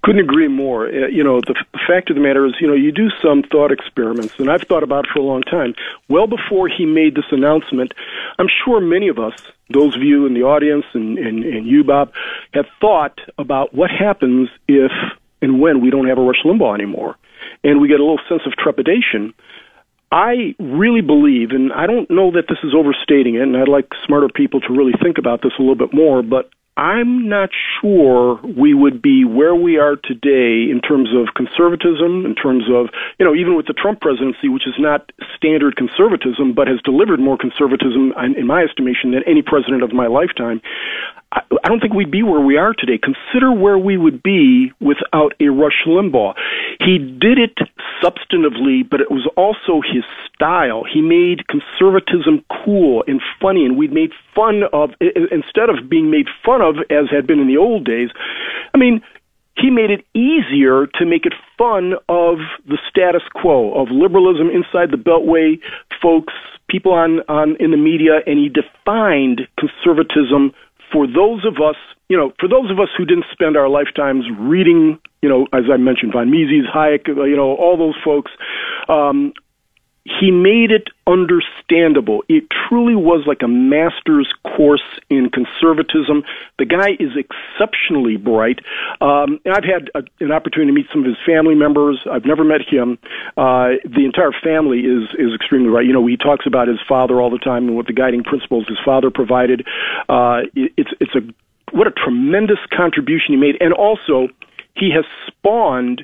Couldn't 0.04 0.22
agree 0.22 0.50
more. 0.50 0.88
Uh, 0.88 1.08
you 1.08 1.24
know, 1.24 1.40
the, 1.40 1.56
fact 1.88 2.10
of 2.10 2.16
the 2.16 2.22
matter 2.22 2.46
is, 2.46 2.54
you 2.60 2.68
know, 2.68 2.74
you 2.74 2.92
do 2.92 3.10
some 3.22 3.44
thought 3.44 3.72
experiments, 3.72 4.34
and 4.38 4.50
I've 4.50 4.64
thought 4.64 4.84
about 4.84 5.06
it 5.06 5.12
for 5.14 5.20
a 5.20 5.24
long 5.24 5.42
time. 5.42 5.74
Well 6.10 6.28
before 6.28 6.68
he 6.68 6.86
made 6.86 7.16
this 7.16 7.26
announcement, 7.32 7.94
I'm 8.38 8.48
sure 8.64 8.80
many 8.80 9.08
of 9.08 9.20
us, 9.20 9.34
those 9.70 9.96
of 9.96 10.02
you 10.02 10.26
in 10.26 10.34
the 10.34 10.44
audience 10.44 10.86
and, 10.94 11.18
and, 11.18 11.44
and 11.44 11.66
you, 11.66 11.84
Bob, 11.84 12.12
have 12.54 12.66
thought 12.80 13.20
about 13.38 13.74
what 13.74 13.92
happens 13.92 14.50
if 14.68 14.92
and 15.42 15.60
when 15.60 15.82
we 15.82 15.90
don't 15.90 16.08
have 16.08 16.18
a 16.18 16.22
Rush 16.22 16.44
Limbaugh 16.46 16.76
anymore. 16.76 17.16
And 17.64 17.82
we 17.82 17.88
get 17.88 18.00
a 18.00 18.04
little 18.04 18.20
sense 18.30 18.44
of 18.46 18.54
trepidation. 18.54 19.34
I 20.12 20.56
really 20.60 21.02
believe, 21.02 21.52
and 21.52 21.74
I 21.74 21.88
don't 21.88 22.10
know 22.10 22.32
that 22.32 22.48
this 22.48 22.60
is 22.64 22.74
overstating 22.76 23.36
it, 23.36 23.42
and 23.42 23.58
I'd 23.58 23.68
like 23.68 23.88
smarter 24.06 24.30
people 24.30 24.62
to 24.62 24.74
really 24.74 24.94
think 25.02 25.18
about 25.18 25.42
this 25.42 25.54
a 25.58 25.62
little 25.62 25.76
bit 25.76 25.94
more, 25.94 26.22
but 26.22 26.50
I'm 26.76 27.30
not 27.30 27.50
sure 27.80 28.40
we 28.42 28.74
would 28.74 29.00
be 29.02 29.26
where 29.26 29.54
we 29.54 29.78
are 29.78 29.96
today 29.96 30.72
in 30.72 30.82
terms 30.82 31.10
of 31.16 31.36
conservatism, 31.36 32.26
in 32.26 32.34
terms 32.34 32.64
of, 32.68 32.90
you 33.20 33.26
know, 33.26 33.36
even 33.36 33.56
with 33.56 33.68
the 33.68 33.74
Trump 33.74 34.02
presidency, 34.02 34.50
which 34.50 34.66
is 34.66 34.74
not 34.80 35.12
standard 35.36 35.76
conservatism, 35.76 36.54
but 36.54 36.68
has 36.68 36.82
delivered 36.84 37.20
more 37.20 37.38
conservatism, 37.38 38.14
in 38.36 38.48
my 38.48 38.64
estimation, 38.64 39.12
than 39.12 39.22
any 39.28 39.44
president 39.44 39.84
of 39.84 39.94
my 39.94 40.08
lifetime. 40.08 40.62
I 41.32 41.68
don't 41.68 41.80
think 41.80 41.94
we'd 41.94 42.12
be 42.12 42.22
where 42.22 42.42
we 42.42 42.58
are 42.58 42.74
today. 42.74 43.00
Consider 43.00 43.52
where 43.52 43.78
we 43.78 43.98
would 43.98 44.22
be 44.22 44.72
without 44.80 45.34
a 45.40 45.48
Rush 45.50 45.84
Limbaugh. 45.88 46.36
He 46.80 47.00
did 47.00 47.40
it 47.40 47.58
substantively, 48.04 48.88
but 48.88 49.02
it 49.02 49.10
was 49.10 49.28
also 49.36 49.82
his 49.82 50.04
style. 50.34 50.84
He 50.84 51.02
made 51.02 51.48
conservatism 51.48 52.46
cool 52.64 53.04
and 53.08 53.20
funny, 53.42 53.66
and 53.66 53.78
we'd 53.78 53.92
made 53.92 54.12
fun 54.36 54.64
of, 54.72 54.92
instead 55.00 55.70
of 55.70 55.90
being 55.90 56.10
made 56.10 56.28
fun 56.46 56.62
of 56.62 56.76
as 56.90 57.10
had 57.12 57.28
been 57.28 57.40
in 57.40 57.48
the 57.48 57.58
old 57.58 57.86
days. 57.86 58.10
I 58.74 58.78
mean, 58.78 59.02
he 59.58 59.70
made 59.70 59.92
it 59.92 60.06
easier 60.14 60.88
to 60.96 61.06
make 61.06 61.26
it 61.26 61.34
fun 61.58 61.94
of 62.10 62.38
the 62.68 62.78
status 62.90 63.22
quo 63.34 63.74
of 63.74 63.90
liberalism 63.92 64.50
inside 64.50 64.92
the 64.92 64.98
beltway 64.98 65.60
folks 66.02 66.34
people 66.70 66.92
on 66.92 67.20
on 67.30 67.56
in 67.60 67.72
the 67.72 67.78
media 67.78 68.22
and 68.26 68.40
he 68.40 68.50
defined 68.50 69.48
conservatism 69.60 70.54
for 70.92 71.08
those 71.08 71.44
of 71.44 71.56
us, 71.56 71.76
you 72.08 72.16
know, 72.16 72.32
for 72.40 72.48
those 72.48 72.70
of 72.70 72.80
us 72.80 72.90
who 72.96 73.04
didn't 73.04 73.26
spend 73.32 73.58
our 73.58 73.68
lifetimes 73.68 74.26
reading, 74.40 75.00
you 75.22 75.30
know, 75.30 75.48
as 75.52 75.64
I 75.72 75.78
mentioned, 75.78 76.14
von 76.14 76.30
Mises, 76.30 76.70
Hayek, 76.70 77.08
you 77.08 77.36
know, 77.36 77.56
all 77.56 77.78
those 77.78 77.96
folks, 78.06 78.32
um, 78.88 79.34
he 80.06 80.32
made 80.32 80.72
it 80.72 80.90
understandable. 81.08 82.24
It 82.28 82.44
truly 82.68 82.96
was 82.96 83.24
like 83.26 83.42
a 83.42 83.48
master's 83.48 84.32
course 84.44 84.84
in 85.10 85.30
conservatism. 85.30 86.24
The 86.60 86.66
guy 86.66 86.98
is 87.00 87.12
exceptionally 87.16 88.18
bright. 88.18 88.60
Um, 89.00 89.40
I've 89.46 89.64
had 89.64 89.90
a, 89.96 90.04
an 90.20 90.32
opportunity 90.32 90.72
to 90.72 90.76
meet 90.76 90.88
some 90.92 91.02
of 91.02 91.08
his 91.08 91.18
family 91.26 91.56
members. 91.56 92.06
I've 92.12 92.26
never 92.26 92.44
met 92.44 92.62
him. 92.62 93.00
Uh, 93.38 93.80
the 93.86 94.04
entire 94.04 94.34
family 94.44 94.80
is 94.80 95.08
is 95.18 95.34
extremely 95.34 95.70
bright. 95.70 95.86
You 95.86 95.94
know, 95.94 96.06
he 96.06 96.18
talks 96.18 96.46
about 96.46 96.68
his 96.68 96.80
father 96.88 97.22
all 97.22 97.30
the 97.30 97.40
time 97.40 97.68
and 97.68 97.76
what 97.76 97.88
the 97.88 97.94
guiding 97.94 98.24
principles 98.24 98.68
his 98.68 98.80
father 98.84 99.10
provided. 99.10 99.66
Uh, 100.10 100.42
it, 100.54 100.74
it's 100.76 100.92
it's 101.00 101.16
a 101.16 101.22
what 101.72 101.88
a 101.88 101.92
tremendous 101.92 102.60
contribution 102.76 103.34
he 103.34 103.38
made, 103.38 103.56
and 103.62 103.72
also 103.72 104.28
he 104.76 104.92
has 104.92 105.06
spawned 105.28 106.04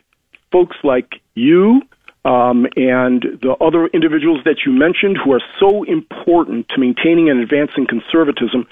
folks 0.51 0.77
like 0.83 1.21
you 1.35 1.81
um, 2.25 2.67
and 2.75 3.23
the 3.41 3.55
other 3.61 3.87
individuals 3.87 4.41
that 4.45 4.57
you 4.65 4.71
mentioned 4.71 5.17
who 5.23 5.33
are 5.33 5.41
so 5.59 5.83
important 5.83 6.67
to 6.69 6.79
maintaining 6.79 7.29
and 7.29 7.39
advancing 7.39 7.87
conservatism, 7.87 8.67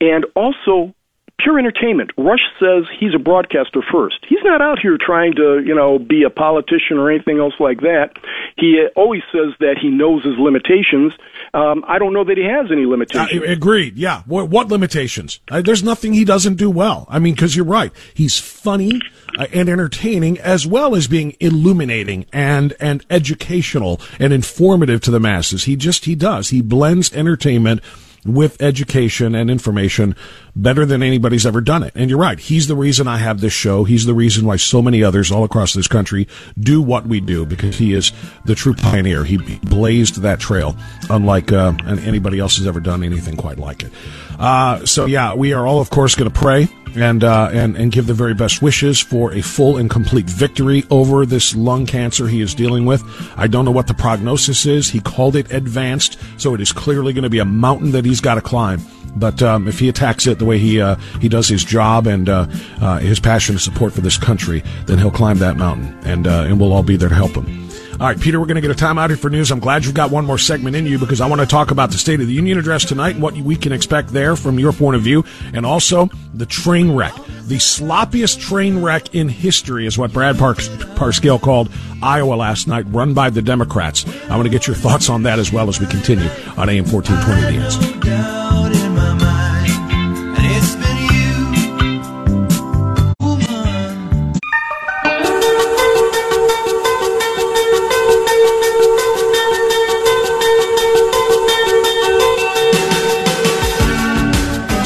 and 0.00 0.26
also 0.34 0.94
pure 1.38 1.58
entertainment. 1.58 2.10
Rush 2.16 2.40
says 2.58 2.84
he's 2.98 3.14
a 3.14 3.18
broadcaster 3.18 3.80
first. 3.92 4.16
He's 4.28 4.42
not 4.42 4.60
out 4.60 4.78
here 4.80 4.98
trying 5.00 5.34
to, 5.34 5.62
you 5.64 5.74
know, 5.74 5.98
be 5.98 6.24
a 6.24 6.30
politician 6.30 6.98
or 6.98 7.10
anything 7.10 7.38
else 7.38 7.54
like 7.60 7.80
that. 7.80 8.18
He 8.56 8.84
always 8.96 9.22
says 9.32 9.54
that 9.60 9.76
he 9.80 9.88
knows 9.88 10.24
his 10.24 10.36
limitations. 10.38 11.12
Um, 11.54 11.84
I 11.86 11.98
don't 11.98 12.12
know 12.12 12.24
that 12.24 12.36
he 12.36 12.44
has 12.44 12.70
any 12.72 12.86
limitations. 12.86 13.42
Uh, 13.42 13.50
agreed. 13.50 13.96
Yeah. 13.96 14.22
What, 14.26 14.48
what 14.48 14.68
limitations? 14.68 15.40
Uh, 15.50 15.62
there's 15.62 15.82
nothing 15.82 16.12
he 16.12 16.24
doesn't 16.24 16.56
do 16.56 16.70
well. 16.70 17.06
I 17.08 17.18
mean, 17.18 17.34
because 17.34 17.54
you're 17.54 17.64
right. 17.64 17.92
He's 18.14 18.38
funny 18.38 19.00
uh, 19.38 19.46
and 19.52 19.68
entertaining, 19.68 20.38
as 20.40 20.66
well 20.66 20.94
as 20.94 21.06
being 21.06 21.36
illuminating 21.40 22.26
and 22.32 22.74
and 22.80 23.04
educational 23.10 24.00
and 24.18 24.32
informative 24.32 25.00
to 25.02 25.10
the 25.10 25.20
masses. 25.20 25.64
He 25.64 25.76
just 25.76 26.04
he 26.04 26.14
does. 26.14 26.50
He 26.50 26.62
blends 26.62 27.12
entertainment 27.12 27.80
with 28.24 28.60
education 28.60 29.34
and 29.34 29.50
information 29.50 30.14
better 30.54 30.84
than 30.84 31.02
anybody's 31.02 31.46
ever 31.46 31.60
done 31.60 31.82
it. 31.82 31.92
And 31.94 32.10
you're 32.10 32.18
right. 32.18 32.38
He's 32.38 32.66
the 32.66 32.76
reason 32.76 33.06
I 33.06 33.18
have 33.18 33.40
this 33.40 33.52
show. 33.52 33.84
He's 33.84 34.06
the 34.06 34.14
reason 34.14 34.46
why 34.46 34.56
so 34.56 34.82
many 34.82 35.02
others 35.02 35.30
all 35.30 35.44
across 35.44 35.74
this 35.74 35.88
country 35.88 36.28
do 36.58 36.82
what 36.82 37.06
we 37.06 37.20
do 37.20 37.46
because 37.46 37.78
he 37.78 37.94
is 37.94 38.12
the 38.44 38.54
true 38.54 38.74
pioneer. 38.74 39.24
He 39.24 39.38
blazed 39.58 40.22
that 40.22 40.40
trail 40.40 40.76
unlike 41.10 41.52
uh, 41.52 41.72
anybody 41.86 42.38
else 42.38 42.56
has 42.58 42.66
ever 42.66 42.80
done 42.80 43.02
anything 43.02 43.36
quite 43.36 43.58
like 43.58 43.82
it. 43.82 43.92
Uh, 44.38 44.84
so 44.86 45.06
yeah, 45.06 45.34
we 45.34 45.52
are 45.52 45.66
all, 45.66 45.80
of 45.80 45.90
course, 45.90 46.14
going 46.14 46.30
to 46.30 46.38
pray 46.38 46.68
and, 46.96 47.24
uh, 47.24 47.50
and 47.52 47.76
and 47.76 47.92
give 47.92 48.06
the 48.06 48.14
very 48.14 48.34
best 48.34 48.62
wishes 48.62 49.00
for 49.00 49.32
a 49.32 49.42
full 49.42 49.76
and 49.76 49.90
complete 49.90 50.26
victory 50.26 50.84
over 50.90 51.26
this 51.26 51.54
lung 51.54 51.86
cancer 51.86 52.28
he 52.28 52.40
is 52.40 52.54
dealing 52.54 52.86
with. 52.86 53.02
I 53.36 53.46
don't 53.46 53.64
know 53.64 53.70
what 53.70 53.86
the 53.86 53.94
prognosis 53.94 54.66
is. 54.66 54.88
He 54.88 55.00
called 55.00 55.36
it 55.36 55.52
advanced, 55.52 56.18
so 56.36 56.54
it 56.54 56.60
is 56.60 56.72
clearly 56.72 57.12
going 57.12 57.24
to 57.24 57.30
be 57.30 57.38
a 57.40 57.44
mountain 57.44 57.92
that 57.92 58.04
he's 58.04 58.20
got 58.20 58.36
to 58.36 58.40
climb. 58.40 58.80
But 59.16 59.42
um, 59.42 59.66
if 59.66 59.78
he 59.78 59.88
attacks 59.88 60.26
it 60.26 60.37
the 60.38 60.44
way 60.44 60.58
he 60.58 60.80
uh, 60.80 60.96
he 61.20 61.28
does 61.28 61.48
his 61.48 61.64
job 61.64 62.06
and 62.06 62.28
uh, 62.28 62.46
uh, 62.80 62.98
his 62.98 63.20
passion 63.20 63.54
and 63.54 63.60
support 63.60 63.92
for 63.92 64.00
this 64.00 64.16
country, 64.16 64.62
then 64.86 64.98
he'll 64.98 65.10
climb 65.10 65.38
that 65.38 65.56
mountain, 65.56 65.98
and 66.04 66.26
uh, 66.26 66.44
and 66.46 66.60
we'll 66.60 66.72
all 66.72 66.82
be 66.82 66.96
there 66.96 67.08
to 67.08 67.14
help 67.14 67.32
him. 67.32 67.68
All 68.00 68.06
right, 68.06 68.20
Peter, 68.20 68.38
we're 68.38 68.46
going 68.46 68.54
to 68.54 68.60
get 68.60 68.70
a 68.70 68.76
time 68.76 68.96
out 68.96 69.10
here 69.10 69.16
for 69.16 69.28
news. 69.28 69.50
I'm 69.50 69.58
glad 69.58 69.84
you've 69.84 69.92
got 69.92 70.12
one 70.12 70.24
more 70.24 70.38
segment 70.38 70.76
in 70.76 70.86
you 70.86 71.00
because 71.00 71.20
I 71.20 71.26
want 71.26 71.40
to 71.40 71.46
talk 71.48 71.72
about 71.72 71.90
the 71.90 71.98
State 71.98 72.20
of 72.20 72.28
the 72.28 72.32
Union 72.32 72.56
address 72.56 72.84
tonight 72.84 73.14
and 73.14 73.22
what 73.22 73.34
we 73.34 73.56
can 73.56 73.72
expect 73.72 74.10
there 74.10 74.36
from 74.36 74.60
your 74.60 74.72
point 74.72 74.94
of 74.94 75.02
view, 75.02 75.24
and 75.52 75.66
also 75.66 76.08
the 76.32 76.46
train 76.46 76.94
wreck. 76.94 77.12
The 77.46 77.56
sloppiest 77.56 78.40
train 78.40 78.82
wreck 78.82 79.16
in 79.16 79.28
history 79.28 79.84
is 79.84 79.98
what 79.98 80.12
Brad 80.12 80.38
Parks, 80.38 80.68
Parscale 80.68 81.42
called 81.42 81.72
Iowa 82.00 82.34
last 82.34 82.68
night, 82.68 82.84
run 82.88 83.14
by 83.14 83.30
the 83.30 83.42
Democrats. 83.42 84.06
I 84.30 84.36
want 84.36 84.44
to 84.44 84.50
get 84.50 84.68
your 84.68 84.76
thoughts 84.76 85.10
on 85.10 85.24
that 85.24 85.40
as 85.40 85.52
well 85.52 85.68
as 85.68 85.80
we 85.80 85.86
continue 85.86 86.28
on 86.56 86.68
AM 86.68 86.84
1420 86.84 87.56
The 87.56 87.64
Answer. 87.64 89.57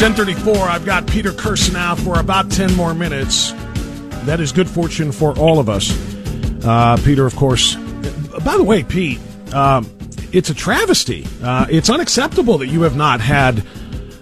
1034, 0.03 0.57
I've 0.67 0.85
got 0.85 1.07
Peter 1.07 1.31
Kirsanow 1.31 1.97
for 1.97 2.19
about 2.19 2.51
10 2.51 2.75
more 2.75 2.93
minutes. 2.93 3.53
That 4.25 4.41
is 4.41 4.51
good 4.51 4.69
fortune 4.69 5.13
for 5.13 5.39
all 5.39 5.61
of 5.61 5.69
us. 5.69 5.93
Uh, 6.67 6.97
Peter, 7.05 7.25
of 7.25 7.37
course. 7.37 7.77
By 8.45 8.57
the 8.57 8.65
way, 8.65 8.83
Pete, 8.83 9.21
um, 9.55 9.89
it's 10.33 10.51
a 10.51 10.55
travesty. 10.55 11.25
Uh, 11.41 11.67
it's 11.71 11.89
unacceptable 11.89 12.59
that 12.59 12.67
you 12.67 12.83
have 12.83 12.97
not 12.97 13.21
had 13.21 13.65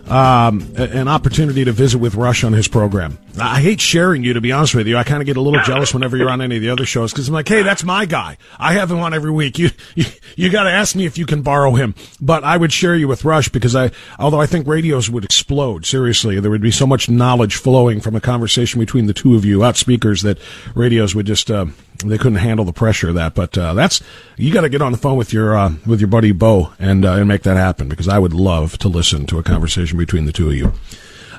um, 0.06 0.70
an 0.76 1.08
opportunity 1.08 1.64
to 1.64 1.72
visit 1.72 1.96
with 1.96 2.14
Rush 2.14 2.44
on 2.44 2.52
his 2.52 2.68
program. 2.68 3.16
I 3.40 3.60
hate 3.60 3.80
sharing 3.80 4.24
you, 4.24 4.34
to 4.34 4.40
be 4.40 4.52
honest 4.52 4.74
with 4.74 4.86
you. 4.86 4.96
I 4.96 5.04
kind 5.04 5.22
of 5.22 5.26
get 5.26 5.36
a 5.36 5.40
little 5.40 5.62
jealous 5.62 5.94
whenever 5.94 6.16
you're 6.16 6.30
on 6.30 6.40
any 6.40 6.56
of 6.56 6.62
the 6.62 6.70
other 6.70 6.86
shows 6.86 7.12
because 7.12 7.28
I'm 7.28 7.34
like, 7.34 7.48
hey, 7.48 7.62
that's 7.62 7.84
my 7.84 8.04
guy. 8.04 8.36
I 8.58 8.74
have 8.74 8.90
him 8.90 8.98
on 8.98 9.14
every 9.14 9.30
week. 9.30 9.58
You 9.58 9.70
you, 9.94 10.04
you 10.36 10.50
got 10.50 10.64
to 10.64 10.70
ask 10.70 10.94
me 10.94 11.06
if 11.06 11.18
you 11.18 11.26
can 11.26 11.42
borrow 11.42 11.72
him. 11.72 11.94
But 12.20 12.44
I 12.44 12.56
would 12.56 12.72
share 12.72 12.96
you 12.96 13.08
with 13.08 13.24
Rush 13.24 13.48
because 13.48 13.74
I, 13.74 13.90
although 14.18 14.40
I 14.40 14.46
think 14.46 14.66
radios 14.66 15.10
would 15.10 15.24
explode 15.24 15.86
seriously, 15.86 16.38
there 16.40 16.50
would 16.50 16.60
be 16.60 16.70
so 16.70 16.86
much 16.86 17.08
knowledge 17.08 17.56
flowing 17.56 18.00
from 18.00 18.14
a 18.14 18.20
conversation 18.20 18.80
between 18.80 19.06
the 19.06 19.14
two 19.14 19.34
of 19.34 19.44
you 19.44 19.64
out 19.64 19.76
speakers 19.76 20.22
that 20.22 20.38
radios 20.74 21.14
would 21.14 21.26
just. 21.26 21.50
Uh, 21.50 21.66
they 22.04 22.16
couldn't 22.16 22.38
handle 22.38 22.64
the 22.64 22.72
pressure 22.72 23.10
of 23.10 23.14
that. 23.16 23.34
But 23.34 23.56
uh, 23.58 23.74
that's 23.74 24.02
you 24.36 24.52
got 24.52 24.62
to 24.62 24.68
get 24.68 24.82
on 24.82 24.92
the 24.92 24.98
phone 24.98 25.16
with 25.16 25.32
your 25.32 25.56
uh, 25.56 25.74
with 25.86 26.00
your 26.00 26.08
buddy 26.08 26.32
Bo 26.32 26.72
and 26.78 27.04
uh, 27.04 27.12
and 27.12 27.28
make 27.28 27.42
that 27.42 27.56
happen 27.56 27.88
because 27.88 28.08
I 28.08 28.18
would 28.18 28.32
love 28.32 28.78
to 28.78 28.88
listen 28.88 29.26
to 29.26 29.38
a 29.38 29.42
conversation 29.42 29.98
between 29.98 30.24
the 30.24 30.32
two 30.32 30.48
of 30.48 30.54
you. 30.54 30.72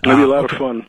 It'd 0.04 0.18
be 0.18 0.24
a 0.24 0.28
lot 0.28 0.46
okay. 0.46 0.56
of 0.56 0.60
fun. 0.60 0.88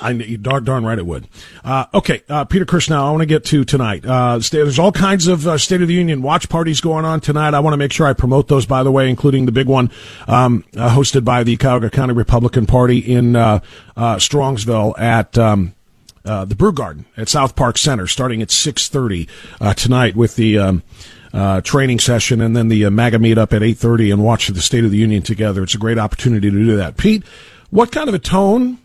I 0.00 0.12
darn, 0.12 0.64
darn 0.64 0.84
right 0.84 0.98
it 0.98 1.06
would. 1.06 1.26
Uh, 1.64 1.86
okay, 1.92 2.22
uh, 2.28 2.44
Peter 2.44 2.64
Kirsanow, 2.64 3.06
I 3.06 3.10
want 3.10 3.22
to 3.22 3.26
get 3.26 3.44
to 3.46 3.64
tonight. 3.64 4.04
Uh, 4.06 4.38
there's 4.50 4.78
all 4.78 4.92
kinds 4.92 5.26
of 5.26 5.46
uh, 5.46 5.58
State 5.58 5.82
of 5.82 5.88
the 5.88 5.94
Union 5.94 6.22
watch 6.22 6.48
parties 6.48 6.80
going 6.80 7.04
on 7.04 7.20
tonight. 7.20 7.54
I 7.54 7.60
want 7.60 7.72
to 7.72 7.78
make 7.78 7.92
sure 7.92 8.06
I 8.06 8.12
promote 8.12 8.48
those, 8.48 8.66
by 8.66 8.82
the 8.82 8.92
way, 8.92 9.08
including 9.08 9.46
the 9.46 9.52
big 9.52 9.66
one 9.66 9.90
um, 10.28 10.64
uh, 10.76 10.94
hosted 10.94 11.24
by 11.24 11.42
the 11.42 11.56
Cuyahoga 11.56 11.90
County 11.90 12.14
Republican 12.14 12.66
Party 12.66 12.98
in 12.98 13.34
uh, 13.34 13.60
Strongsville 13.96 14.98
at 14.98 15.36
um, 15.36 15.74
the 16.22 16.54
Brew 16.56 16.72
Garden 16.72 17.04
at 17.16 17.28
South 17.28 17.56
Park 17.56 17.78
Center, 17.78 18.06
starting 18.06 18.42
at 18.42 18.50
six 18.50 18.88
thirty 18.88 19.28
tonight 19.76 20.16
with 20.16 20.36
the. 20.36 20.58
Um, 20.58 20.82
uh, 21.30 21.60
training 21.60 21.98
session 21.98 22.40
and 22.40 22.56
then 22.56 22.68
the 22.68 22.86
uh, 22.86 22.90
MAGA 22.90 23.18
meetup 23.18 23.52
at 23.52 23.60
8.30 23.60 24.14
and 24.14 24.24
watch 24.24 24.48
the 24.48 24.62
State 24.62 24.84
of 24.84 24.90
the 24.90 24.96
Union 24.96 25.22
together. 25.22 25.62
It's 25.62 25.74
a 25.74 25.78
great 25.78 25.98
opportunity 25.98 26.50
to 26.50 26.56
do 26.56 26.76
that. 26.76 26.96
Pete, 26.96 27.22
what 27.68 27.92
kind 27.92 28.08
of 28.08 28.14
a 28.14 28.18
tone 28.18 28.78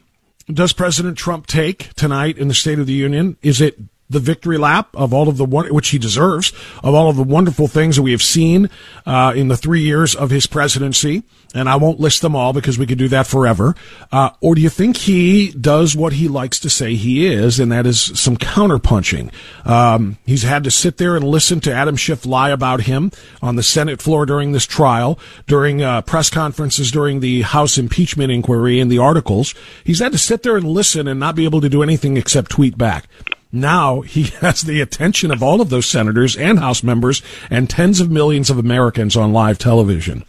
does 0.51 0.73
President 0.73 1.17
Trump 1.17 1.47
take 1.47 1.93
tonight 1.93 2.37
in 2.37 2.47
the 2.47 2.53
State 2.53 2.79
of 2.79 2.87
the 2.87 2.93
Union? 2.93 3.37
Is 3.41 3.61
it 3.61 3.77
the 4.09 4.19
victory 4.19 4.57
lap 4.57 4.89
of 4.93 5.13
all 5.13 5.27
of 5.27 5.37
the 5.37 5.45
which 5.45 5.89
he 5.89 5.97
deserves 5.97 6.51
of 6.83 6.93
all 6.93 7.09
of 7.09 7.15
the 7.15 7.23
wonderful 7.23 7.67
things 7.67 7.95
that 7.95 8.03
we 8.03 8.11
have 8.11 8.21
seen 8.21 8.69
uh, 9.05 9.33
in 9.35 9.47
the 9.47 9.57
three 9.57 9.81
years 9.81 10.15
of 10.15 10.29
his 10.29 10.45
presidency? 10.45 11.23
and 11.53 11.69
I 11.69 11.75
won't 11.75 11.99
list 11.99 12.21
them 12.21 12.35
all 12.35 12.51
because 12.51 12.77
we 12.77 12.87
could 12.87 12.97
do 12.97 13.07
that 13.09 13.27
forever. 13.27 13.75
Uh, 14.11 14.31
or 14.41 14.55
do 14.55 14.61
you 14.61 14.69
think 14.69 14.97
he 14.97 15.51
does 15.51 15.95
what 15.95 16.13
he 16.13 16.27
likes 16.27 16.59
to 16.61 16.69
say 16.69 16.95
he 16.95 17.25
is, 17.25 17.59
and 17.59 17.71
that 17.71 17.85
is 17.85 18.19
some 18.19 18.37
counterpunching? 18.37 19.31
Um, 19.65 20.17
he's 20.25 20.43
had 20.43 20.63
to 20.63 20.71
sit 20.71 20.97
there 20.97 21.15
and 21.15 21.23
listen 21.23 21.59
to 21.61 21.73
Adam 21.73 21.95
Schiff 21.95 22.25
lie 22.25 22.49
about 22.49 22.81
him 22.81 23.11
on 23.41 23.55
the 23.55 23.63
Senate 23.63 24.01
floor 24.01 24.25
during 24.25 24.51
this 24.51 24.65
trial, 24.65 25.19
during 25.45 25.81
uh, 25.81 26.01
press 26.01 26.29
conferences 26.29 26.91
during 26.91 27.19
the 27.19 27.41
House 27.43 27.77
impeachment 27.77 28.31
inquiry 28.31 28.79
and 28.79 28.91
the 28.91 28.97
articles. 28.97 29.53
He's 29.83 29.99
had 29.99 30.11
to 30.13 30.17
sit 30.17 30.43
there 30.43 30.57
and 30.57 30.67
listen 30.67 31.07
and 31.07 31.19
not 31.19 31.35
be 31.35 31.45
able 31.45 31.61
to 31.61 31.69
do 31.69 31.83
anything 31.83 32.17
except 32.17 32.51
tweet 32.51 32.77
back. 32.77 33.05
Now 33.53 34.01
he 34.01 34.23
has 34.41 34.61
the 34.61 34.81
attention 34.81 35.31
of 35.31 35.41
all 35.41 35.61
of 35.61 35.69
those 35.69 35.85
senators 35.85 36.35
and 36.35 36.59
House 36.59 36.83
members 36.83 37.21
and 37.49 37.69
tens 37.69 38.01
of 38.01 38.11
millions 38.11 38.49
of 38.49 38.57
Americans 38.57 39.15
on 39.15 39.31
live 39.31 39.59
television. 39.59 40.25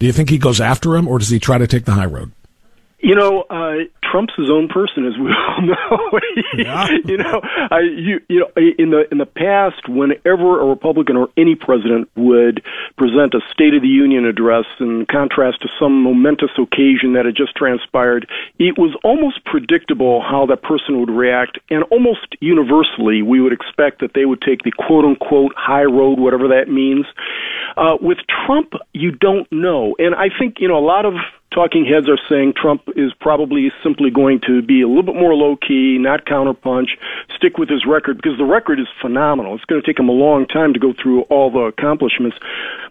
Do 0.00 0.06
you 0.06 0.12
think 0.12 0.30
he 0.30 0.38
goes 0.38 0.60
after 0.60 0.96
him, 0.96 1.06
or 1.06 1.20
does 1.20 1.28
he 1.28 1.38
try 1.38 1.58
to 1.58 1.66
take 1.68 1.84
the 1.84 1.92
high 1.92 2.06
road? 2.06 2.32
You 2.98 3.14
know, 3.14 3.42
uh, 3.42 3.84
Trump's 4.12 4.34
his 4.36 4.50
own 4.50 4.68
person, 4.68 5.06
as 5.06 5.16
we 5.16 5.32
all 5.32 5.62
know. 5.62 6.20
yeah. 6.58 6.88
you 7.04 7.16
know, 7.16 7.40
I, 7.42 7.80
you, 7.80 8.20
you 8.28 8.40
know, 8.40 8.50
in 8.78 8.90
the 8.90 9.08
in 9.10 9.16
the 9.16 9.26
past, 9.26 9.88
whenever 9.88 10.60
a 10.60 10.66
Republican 10.66 11.16
or 11.16 11.30
any 11.36 11.54
president 11.54 12.10
would 12.14 12.62
present 12.98 13.32
a 13.32 13.40
State 13.52 13.72
of 13.72 13.80
the 13.80 13.88
Union 13.88 14.26
address 14.26 14.66
in 14.78 15.06
contrast 15.10 15.62
to 15.62 15.68
some 15.80 16.02
momentous 16.02 16.52
occasion 16.60 17.14
that 17.14 17.24
had 17.24 17.34
just 17.34 17.56
transpired, 17.56 18.28
it 18.58 18.76
was 18.76 18.94
almost 19.02 19.42
predictable 19.46 20.20
how 20.20 20.44
that 20.46 20.62
person 20.62 21.00
would 21.00 21.10
react, 21.10 21.58
and 21.70 21.82
almost 21.84 22.36
universally, 22.40 23.22
we 23.22 23.40
would 23.40 23.52
expect 23.52 24.00
that 24.00 24.12
they 24.14 24.26
would 24.26 24.42
take 24.42 24.62
the 24.62 24.72
quote 24.72 25.04
unquote 25.04 25.54
high 25.56 25.84
road, 25.84 26.20
whatever 26.20 26.48
that 26.48 26.68
means. 26.68 27.06
Uh, 27.76 27.96
with 28.00 28.18
Trump, 28.28 28.74
you 28.92 29.10
don't 29.10 29.50
know, 29.50 29.96
and 29.98 30.14
I 30.14 30.28
think 30.28 30.56
you 30.60 30.68
know 30.68 30.76
a 30.76 30.84
lot 30.84 31.06
of 31.06 31.14
talking 31.54 31.84
heads 31.84 32.08
are 32.08 32.18
saying 32.28 32.54
Trump 32.56 32.82
is 32.96 33.12
probably 33.20 33.70
simply 33.82 34.10
going 34.10 34.40
to 34.46 34.62
be 34.62 34.82
a 34.82 34.88
little 34.88 35.02
bit 35.02 35.14
more 35.14 35.34
low 35.34 35.56
key, 35.56 35.98
not 35.98 36.24
counterpunch, 36.24 36.88
stick 37.36 37.58
with 37.58 37.68
his 37.68 37.84
record 37.86 38.16
because 38.16 38.38
the 38.38 38.44
record 38.44 38.80
is 38.80 38.86
phenomenal. 39.00 39.54
It's 39.54 39.64
going 39.64 39.80
to 39.80 39.86
take 39.86 39.98
him 39.98 40.08
a 40.08 40.12
long 40.12 40.46
time 40.46 40.72
to 40.72 40.80
go 40.80 40.92
through 41.00 41.22
all 41.22 41.50
the 41.50 41.60
accomplishments, 41.60 42.36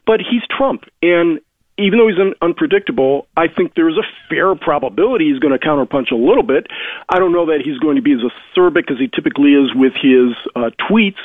but 0.05 0.19
he's 0.19 0.41
Trump, 0.49 0.83
and 1.01 1.39
even 1.77 1.97
though 1.97 2.07
he's 2.07 2.19
un- 2.19 2.35
unpredictable, 2.41 3.27
I 3.35 3.47
think 3.47 3.73
there's 3.75 3.97
a 3.97 4.05
fair 4.29 4.53
probability 4.55 5.29
he's 5.31 5.39
going 5.39 5.57
to 5.57 5.59
counterpunch 5.59 6.11
a 6.11 6.15
little 6.15 6.43
bit. 6.43 6.67
I 7.09 7.17
don't 7.17 7.31
know 7.31 7.47
that 7.47 7.61
he's 7.63 7.79
going 7.79 7.95
to 7.95 8.01
be 8.01 8.13
as 8.13 8.19
acerbic 8.19 8.91
as 8.91 8.99
he 8.99 9.07
typically 9.07 9.53
is 9.53 9.73
with 9.73 9.93
his 9.93 10.35
uh, 10.55 10.69
tweets, 10.89 11.19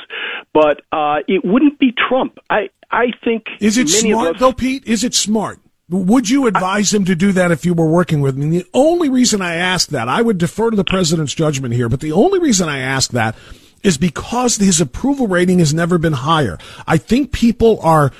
but 0.53 0.81
uh, 0.91 1.19
it 1.27 1.45
wouldn't 1.45 1.79
be 1.79 1.91
Trump. 1.91 2.39
I 2.49 2.69
I 2.89 3.07
think 3.23 3.47
is 3.59 3.77
it 3.77 3.89
smart 3.89 4.35
us- 4.35 4.39
though, 4.39 4.53
Pete? 4.53 4.87
Is 4.87 5.03
it 5.03 5.13
smart? 5.13 5.59
Would 5.89 6.29
you 6.29 6.47
advise 6.47 6.93
him 6.93 7.05
to 7.05 7.15
do 7.15 7.31
that 7.31 7.51
if 7.51 7.65
you 7.65 7.73
were 7.73 7.87
working 7.87 8.19
with 8.19 8.37
him? 8.37 8.49
The 8.49 8.65
only 8.73 9.07
reason 9.07 9.41
I 9.41 9.55
ask 9.55 9.87
that, 9.89 10.09
I 10.09 10.21
would 10.21 10.37
defer 10.37 10.69
to 10.69 10.75
the 10.75 10.83
president's 10.83 11.33
judgment 11.33 11.73
here, 11.73 11.87
but 11.87 12.01
the 12.01 12.11
only 12.11 12.39
reason 12.39 12.67
I 12.67 12.79
ask 12.79 13.11
that 13.11 13.35
is 13.83 13.97
because 13.97 14.57
his 14.57 14.81
approval 14.81 15.27
rating 15.27 15.59
has 15.59 15.73
never 15.73 15.97
been 15.97 16.11
higher. 16.11 16.57
I 16.85 16.97
think 16.97 17.31
people 17.31 17.79
are 17.81 18.11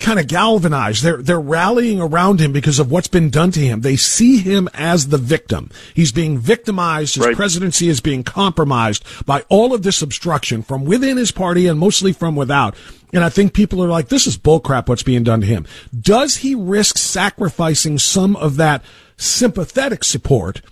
kind 0.00 0.18
of 0.18 0.26
galvanized. 0.26 1.02
They're 1.02 1.22
they're 1.22 1.40
rallying 1.40 2.00
around 2.00 2.40
him 2.40 2.52
because 2.52 2.78
of 2.78 2.90
what's 2.90 3.08
been 3.08 3.30
done 3.30 3.50
to 3.52 3.60
him. 3.60 3.82
They 3.82 3.96
see 3.96 4.38
him 4.38 4.68
as 4.74 5.08
the 5.08 5.18
victim. 5.18 5.70
He's 5.94 6.10
being 6.10 6.38
victimized. 6.38 7.14
His 7.14 7.26
right. 7.26 7.36
presidency 7.36 7.88
is 7.88 8.00
being 8.00 8.24
compromised 8.24 9.04
by 9.26 9.44
all 9.48 9.74
of 9.74 9.82
this 9.82 10.02
obstruction 10.02 10.62
from 10.62 10.84
within 10.84 11.16
his 11.16 11.30
party 11.30 11.66
and 11.66 11.78
mostly 11.78 12.12
from 12.12 12.34
without. 12.34 12.74
And 13.12 13.24
I 13.24 13.28
think 13.28 13.52
people 13.52 13.82
are 13.82 13.88
like, 13.88 14.08
this 14.08 14.26
is 14.26 14.38
bullcrap 14.38 14.88
what's 14.88 15.02
being 15.02 15.24
done 15.24 15.40
to 15.40 15.46
him. 15.46 15.66
Does 15.98 16.36
he 16.36 16.54
risk 16.54 16.96
sacrificing 16.96 17.98
some 17.98 18.36
of 18.36 18.56
that 18.56 18.82
sympathetic 19.16 20.04
support 20.04 20.62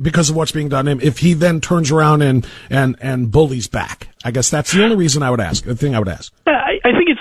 because 0.00 0.28
of 0.28 0.36
what's 0.36 0.50
being 0.50 0.68
done 0.68 0.86
to 0.86 0.90
him 0.90 1.00
if 1.00 1.18
he 1.18 1.34
then 1.34 1.60
turns 1.60 1.92
around 1.92 2.22
and, 2.22 2.46
and, 2.68 2.96
and 3.00 3.30
bullies 3.30 3.68
back? 3.68 4.08
I 4.24 4.32
guess 4.32 4.50
that's 4.50 4.72
the 4.72 4.82
only 4.82 4.96
reason 4.96 5.22
I 5.22 5.30
would 5.30 5.40
ask, 5.40 5.64
the 5.64 5.76
thing 5.76 5.94
I 5.94 6.00
would 6.00 6.08
ask. 6.08 6.32
I, 6.46 6.80
I 6.84 6.90
think 6.92 7.10
it's 7.10 7.20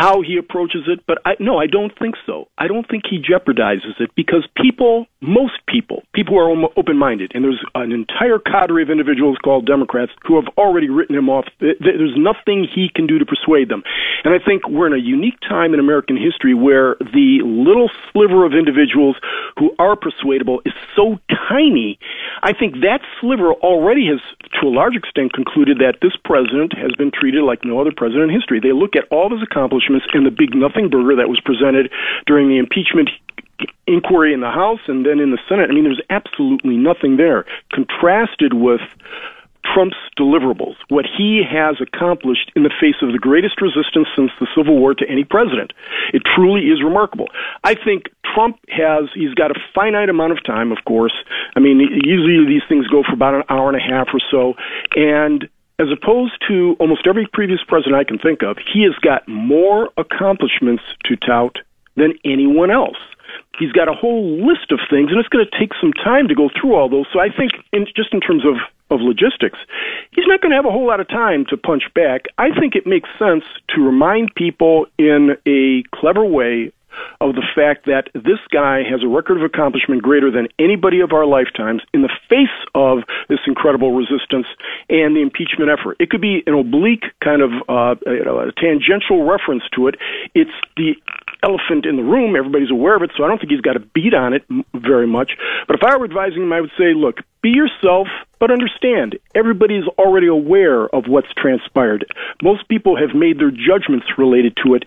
how 0.00 0.22
he 0.22 0.38
approaches 0.38 0.88
it, 0.88 1.04
but 1.06 1.18
I, 1.26 1.36
no, 1.38 1.58
I 1.58 1.66
don't 1.66 1.92
think 1.98 2.14
so. 2.24 2.48
I 2.56 2.68
don't 2.68 2.88
think 2.88 3.04
he 3.04 3.20
jeopardizes 3.20 4.00
it 4.00 4.10
because 4.16 4.48
people, 4.56 5.04
most 5.20 5.60
people, 5.68 6.04
people 6.14 6.34
who 6.34 6.40
are 6.40 6.70
open 6.74 6.96
minded, 6.96 7.32
and 7.34 7.44
there's 7.44 7.60
an 7.74 7.92
entire 7.92 8.38
cadre 8.38 8.82
of 8.82 8.88
individuals 8.88 9.36
called 9.44 9.66
Democrats 9.66 10.12
who 10.24 10.36
have 10.36 10.48
already 10.56 10.88
written 10.88 11.14
him 11.14 11.28
off. 11.28 11.44
There's 11.60 12.16
nothing 12.16 12.66
he 12.74 12.88
can 12.88 13.06
do 13.06 13.18
to 13.18 13.26
persuade 13.26 13.68
them. 13.68 13.82
And 14.24 14.32
I 14.32 14.38
think 14.42 14.66
we're 14.66 14.86
in 14.86 14.94
a 14.94 15.04
unique 15.04 15.38
time 15.46 15.74
in 15.74 15.80
American 15.80 16.16
history 16.16 16.54
where 16.54 16.96
the 17.00 17.44
little 17.44 17.90
sliver 18.10 18.46
of 18.46 18.54
individuals 18.54 19.16
who 19.58 19.76
are 19.78 19.96
persuadable 19.96 20.62
is 20.64 20.72
so 20.96 21.18
tiny. 21.28 21.98
I 22.42 22.54
think 22.54 22.80
that 22.80 23.00
sliver 23.20 23.52
already 23.52 24.08
has, 24.08 24.20
to 24.60 24.66
a 24.66 24.72
large 24.72 24.96
extent, 24.96 25.34
concluded 25.34 25.78
that 25.84 26.00
this 26.00 26.16
president 26.24 26.72
has 26.72 26.92
been 26.96 27.10
treated 27.12 27.44
like 27.44 27.64
no 27.64 27.80
other 27.80 27.92
president 27.94 28.30
in 28.30 28.40
history. 28.40 28.60
They 28.60 28.72
look 28.72 28.96
at 28.96 29.04
all 29.10 29.26
of 29.26 29.32
his 29.32 29.42
accomplishments 29.42 29.89
in 30.14 30.24
the 30.24 30.30
big 30.30 30.54
nothing 30.54 30.88
burger 30.88 31.16
that 31.16 31.28
was 31.28 31.40
presented 31.40 31.90
during 32.26 32.48
the 32.48 32.58
impeachment 32.58 33.10
inquiry 33.86 34.32
in 34.32 34.40
the 34.40 34.50
House 34.50 34.80
and 34.88 35.04
then 35.04 35.20
in 35.20 35.30
the 35.30 35.38
Senate. 35.48 35.70
I 35.70 35.74
mean, 35.74 35.84
there's 35.84 36.02
absolutely 36.10 36.76
nothing 36.76 37.16
there. 37.16 37.44
Contrasted 37.72 38.54
with 38.54 38.80
Trump's 39.64 39.96
deliverables, 40.18 40.76
what 40.88 41.04
he 41.04 41.42
has 41.44 41.76
accomplished 41.80 42.50
in 42.56 42.62
the 42.62 42.72
face 42.80 42.96
of 43.02 43.12
the 43.12 43.18
greatest 43.18 43.60
resistance 43.60 44.08
since 44.16 44.30
the 44.40 44.46
Civil 44.56 44.78
War 44.78 44.94
to 44.94 45.06
any 45.08 45.24
president. 45.24 45.72
It 46.14 46.22
truly 46.24 46.68
is 46.68 46.82
remarkable. 46.82 47.28
I 47.62 47.74
think 47.74 48.08
Trump 48.34 48.58
has, 48.68 49.10
he's 49.14 49.34
got 49.34 49.50
a 49.50 49.60
finite 49.74 50.08
amount 50.08 50.32
of 50.32 50.42
time, 50.44 50.72
of 50.72 50.78
course. 50.86 51.12
I 51.54 51.60
mean, 51.60 51.78
usually 51.80 52.46
these 52.46 52.62
things 52.68 52.86
go 52.88 53.02
for 53.06 53.12
about 53.12 53.34
an 53.34 53.42
hour 53.48 53.68
and 53.68 53.76
a 53.76 53.84
half 53.84 54.08
or 54.14 54.20
so. 54.30 54.54
And 54.96 55.48
as 55.80 55.88
opposed 55.90 56.34
to 56.46 56.76
almost 56.78 57.06
every 57.06 57.26
previous 57.32 57.60
president 57.66 57.96
I 57.96 58.04
can 58.04 58.18
think 58.18 58.42
of, 58.42 58.58
he 58.58 58.82
has 58.84 58.94
got 59.00 59.26
more 59.26 59.88
accomplishments 59.96 60.82
to 61.04 61.16
tout 61.16 61.56
than 61.96 62.12
anyone 62.24 62.70
else. 62.70 62.98
He's 63.58 63.72
got 63.72 63.88
a 63.88 63.92
whole 63.92 64.46
list 64.46 64.72
of 64.72 64.80
things, 64.90 65.10
and 65.10 65.18
it's 65.18 65.28
going 65.28 65.44
to 65.44 65.58
take 65.58 65.72
some 65.80 65.92
time 65.92 66.28
to 66.28 66.34
go 66.34 66.50
through 66.50 66.74
all 66.74 66.88
those. 66.88 67.06
So 67.12 67.18
I 67.18 67.28
think, 67.34 67.52
in, 67.72 67.86
just 67.96 68.12
in 68.12 68.20
terms 68.20 68.44
of, 68.44 68.56
of 68.90 69.00
logistics, 69.00 69.58
he's 70.12 70.26
not 70.26 70.42
going 70.42 70.50
to 70.50 70.56
have 70.56 70.66
a 70.66 70.70
whole 70.70 70.86
lot 70.86 71.00
of 71.00 71.08
time 71.08 71.46
to 71.48 71.56
punch 71.56 71.84
back. 71.94 72.26
I 72.36 72.48
think 72.58 72.74
it 72.74 72.86
makes 72.86 73.08
sense 73.18 73.44
to 73.74 73.80
remind 73.80 74.34
people 74.34 74.86
in 74.98 75.36
a 75.46 75.82
clever 75.96 76.24
way 76.24 76.72
of 77.20 77.34
the 77.34 77.44
fact 77.54 77.86
that 77.86 78.08
this 78.14 78.40
guy 78.52 78.82
has 78.82 79.02
a 79.02 79.08
record 79.08 79.38
of 79.38 79.42
accomplishment 79.42 80.02
greater 80.02 80.30
than 80.30 80.48
anybody 80.58 81.00
of 81.00 81.12
our 81.12 81.26
lifetimes 81.26 81.82
in 81.92 82.02
the 82.02 82.12
face 82.28 82.48
of 82.74 83.00
this 83.28 83.40
incredible 83.46 83.92
resistance 83.92 84.46
and 84.88 85.16
the 85.16 85.20
impeachment 85.20 85.70
effort. 85.70 85.96
It 86.00 86.10
could 86.10 86.20
be 86.20 86.42
an 86.46 86.54
oblique 86.54 87.04
kind 87.22 87.42
of 87.42 87.50
uh, 87.68 87.94
you 88.06 88.24
know, 88.24 88.40
a 88.40 88.52
tangential 88.52 89.24
reference 89.24 89.64
to 89.74 89.88
it. 89.88 89.96
It's 90.34 90.50
the 90.76 90.94
elephant 91.42 91.86
in 91.86 91.96
the 91.96 92.02
room. 92.02 92.36
Everybody's 92.36 92.70
aware 92.70 92.96
of 92.96 93.02
it, 93.02 93.10
so 93.16 93.24
I 93.24 93.28
don't 93.28 93.38
think 93.38 93.50
he's 93.50 93.60
got 93.60 93.76
a 93.76 93.80
beat 93.80 94.14
on 94.14 94.34
it 94.34 94.44
very 94.74 95.06
much. 95.06 95.32
But 95.66 95.76
if 95.76 95.82
I 95.82 95.96
were 95.96 96.04
advising 96.04 96.42
him, 96.42 96.52
I 96.52 96.60
would 96.60 96.72
say, 96.78 96.94
look, 96.94 97.20
be 97.42 97.50
yourself, 97.50 98.08
but 98.38 98.50
understand 98.50 99.18
everybody's 99.34 99.86
already 99.98 100.26
aware 100.26 100.86
of 100.94 101.04
what's 101.06 101.32
transpired. 101.36 102.04
Most 102.42 102.68
people 102.68 102.96
have 102.96 103.14
made 103.14 103.38
their 103.38 103.50
judgments 103.50 104.06
related 104.18 104.56
to 104.64 104.74
it 104.74 104.84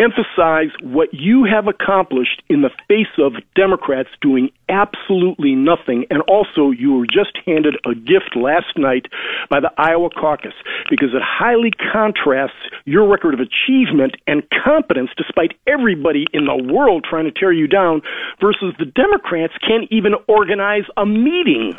emphasize 0.00 0.70
what 0.82 1.12
you 1.12 1.44
have 1.44 1.68
accomplished 1.68 2.42
in 2.48 2.62
the 2.62 2.70
face 2.88 3.12
of 3.18 3.34
Democrats 3.54 4.08
doing 4.22 4.50
absolutely 4.68 5.54
nothing. 5.54 6.06
And 6.08 6.22
also, 6.22 6.70
you 6.70 6.94
were 6.94 7.06
just 7.06 7.36
handed 7.44 7.76
a 7.84 7.94
gift 7.94 8.34
last 8.34 8.76
night 8.76 9.06
by 9.50 9.60
the 9.60 9.70
Iowa 9.76 10.08
caucus 10.10 10.54
because 10.88 11.10
it 11.12 11.22
highly 11.22 11.70
contrasts 11.92 12.56
your 12.86 13.06
record 13.06 13.34
of 13.34 13.40
achievement 13.40 14.16
and 14.26 14.42
competence, 14.64 15.10
despite 15.16 15.52
everybody 15.66 16.24
in 16.32 16.46
the 16.46 16.72
world 16.72 17.04
trying 17.08 17.24
to 17.24 17.32
tear 17.32 17.52
you 17.52 17.66
down, 17.66 18.00
versus 18.40 18.74
the 18.78 18.86
Democrats 18.86 19.52
can't 19.60 19.86
even 19.90 20.14
organize 20.26 20.84
a 20.96 21.04
meeting 21.04 21.74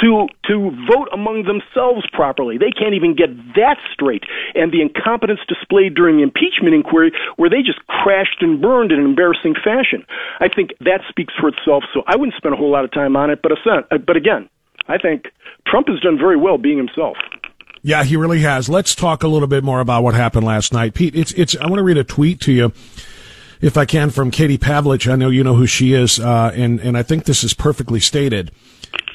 to 0.00 0.28
to 0.44 0.70
vote 0.90 1.08
among 1.12 1.44
themselves 1.44 2.06
properly. 2.12 2.58
They 2.58 2.70
can't 2.70 2.94
even 2.94 3.14
get 3.16 3.30
that 3.56 3.78
straight. 3.92 4.24
And 4.54 4.72
the 4.72 4.82
incompetence 4.82 5.40
displayed 5.48 5.94
during 5.94 6.16
the 6.16 6.22
impeachment 6.22 6.74
inquiry, 6.74 7.12
where 7.36 7.50
they 7.50 7.62
just 7.62 7.84
crashed 7.86 8.40
and 8.40 8.60
burned 8.60 8.92
in 8.92 8.98
an 8.98 9.04
embarrassing 9.04 9.54
fashion. 9.54 10.04
I 10.40 10.48
think 10.48 10.70
that 10.80 11.00
speaks 11.08 11.34
for 11.38 11.48
itself. 11.48 11.84
So 11.94 12.02
I 12.06 12.16
wouldn't 12.16 12.36
spend 12.36 12.54
a 12.54 12.56
whole 12.58 12.70
lot 12.70 12.84
of 12.84 12.92
time 12.92 13.16
on 13.16 13.30
it. 13.30 13.40
But 13.42 13.52
uh, 13.52 13.98
but 13.98 14.16
again, 14.16 14.48
I 14.88 14.98
think 14.98 15.26
Trump 15.66 15.88
has 15.88 16.00
done 16.00 16.18
very 16.18 16.36
well 16.36 16.58
being 16.58 16.78
himself. 16.78 17.16
Yeah, 17.82 18.02
he 18.04 18.16
really 18.16 18.40
has. 18.40 18.68
Let's 18.68 18.94
talk 18.94 19.22
a 19.22 19.28
little 19.28 19.48
bit 19.48 19.62
more 19.62 19.80
about 19.80 20.02
what 20.02 20.14
happened 20.14 20.44
last 20.44 20.72
night, 20.72 20.94
Pete. 20.94 21.14
It's 21.14 21.32
it's. 21.32 21.56
I 21.56 21.66
want 21.66 21.78
to 21.78 21.84
read 21.84 21.98
a 21.98 22.04
tweet 22.04 22.40
to 22.42 22.52
you 22.52 22.72
if 23.60 23.76
I 23.76 23.84
can, 23.84 24.10
from 24.10 24.30
Katie 24.30 24.58
Pavlich. 24.58 25.10
I 25.10 25.16
know 25.16 25.30
you 25.30 25.44
know 25.44 25.54
who 25.54 25.66
she 25.66 25.92
is, 25.92 26.18
uh, 26.18 26.52
and 26.54 26.80
and 26.80 26.98
I 26.98 27.02
think 27.02 27.24
this 27.24 27.44
is 27.44 27.54
perfectly 27.54 28.00
stated 28.00 28.50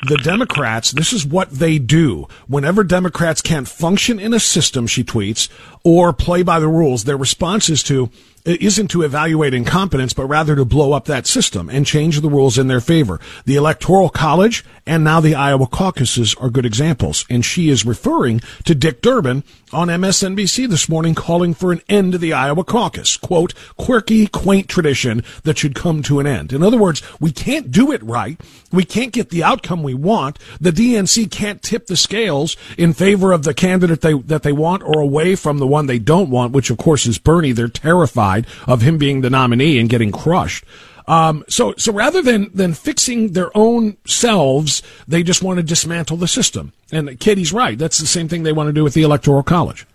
the 0.07 0.17
Democrats, 0.17 0.91
this 0.91 1.13
is 1.13 1.25
what 1.25 1.49
they 1.51 1.77
do. 1.77 2.27
Whenever 2.47 2.83
Democrats 2.83 3.41
can't 3.41 3.67
function 3.67 4.19
in 4.19 4.33
a 4.33 4.39
system, 4.39 4.87
she 4.87 5.03
tweets, 5.03 5.47
or 5.83 6.11
play 6.11 6.43
by 6.43 6.59
the 6.59 6.67
rules, 6.67 7.03
their 7.03 7.17
response 7.17 7.69
is 7.69 7.83
to, 7.83 8.09
Uh, 8.45 8.57
isn't 8.59 8.87
to 8.87 9.03
evaluate 9.03 9.53
incompetence, 9.53 10.13
but 10.13 10.25
rather 10.25 10.55
to 10.55 10.65
blow 10.65 10.93
up 10.93 11.05
that 11.05 11.27
system 11.27 11.69
and 11.69 11.85
change 11.85 12.21
the 12.21 12.29
rules 12.29 12.57
in 12.57 12.67
their 12.67 12.81
favor. 12.81 13.19
The 13.45 13.55
Electoral 13.55 14.09
College 14.09 14.65
and 14.87 15.03
now 15.03 15.19
the 15.19 15.35
Iowa 15.35 15.67
caucuses 15.67 16.33
are 16.35 16.49
good 16.49 16.65
examples. 16.65 17.25
And 17.29 17.45
she 17.45 17.69
is 17.69 17.85
referring 17.85 18.41
to 18.65 18.73
Dick 18.73 19.01
Durbin 19.01 19.43
on 19.71 19.89
MSNBC 19.89 20.67
this 20.67 20.89
morning 20.89 21.13
calling 21.13 21.53
for 21.53 21.71
an 21.71 21.81
end 21.87 22.13
to 22.13 22.17
the 22.17 22.33
Iowa 22.33 22.63
caucus. 22.63 23.15
Quote, 23.15 23.53
quirky, 23.77 24.25
quaint 24.25 24.67
tradition 24.67 25.23
that 25.43 25.59
should 25.59 25.75
come 25.75 26.01
to 26.03 26.19
an 26.19 26.25
end. 26.25 26.51
In 26.51 26.63
other 26.63 26.79
words, 26.79 27.03
we 27.19 27.31
can't 27.31 27.71
do 27.71 27.91
it 27.91 28.01
right. 28.01 28.41
We 28.71 28.85
can't 28.85 29.13
get 29.13 29.29
the 29.29 29.43
outcome 29.43 29.83
we 29.83 29.93
want. 29.93 30.39
The 30.59 30.71
DNC 30.71 31.29
can't 31.29 31.61
tip 31.61 31.85
the 31.85 31.95
scales 31.95 32.57
in 32.75 32.93
favor 32.93 33.31
of 33.31 33.43
the 33.43 33.53
candidate 33.53 34.01
they, 34.01 34.13
that 34.13 34.41
they 34.41 34.51
want 34.51 34.81
or 34.81 34.99
away 34.99 35.35
from 35.35 35.59
the 35.59 35.67
one 35.67 35.85
they 35.85 35.99
don't 35.99 36.31
want, 36.31 36.53
which 36.53 36.71
of 36.71 36.77
course 36.77 37.05
is 37.05 37.19
Bernie. 37.19 37.51
They're 37.51 37.67
terrified 37.67 38.30
of 38.67 38.81
him 38.81 38.97
being 38.97 39.21
the 39.21 39.29
nominee 39.29 39.79
and 39.79 39.89
getting 39.89 40.11
crushed. 40.11 40.65
Um, 41.07 41.43
so, 41.49 41.73
so 41.77 41.91
rather 41.91 42.21
than, 42.21 42.51
than 42.53 42.73
fixing 42.73 43.33
their 43.33 43.55
own 43.57 43.97
selves, 44.05 44.81
they 45.07 45.23
just 45.23 45.43
want 45.43 45.57
to 45.57 45.63
dismantle 45.63 46.17
the 46.17 46.27
system. 46.27 46.73
And 46.91 47.19
Katie's 47.19 47.51
right. 47.51 47.77
That's 47.77 47.97
the 47.97 48.07
same 48.07 48.27
thing 48.27 48.43
they 48.43 48.53
want 48.53 48.67
to 48.67 48.73
do 48.73 48.83
with 48.83 48.93
the 48.93 49.03
Electoral 49.03 49.43
College. 49.43 49.85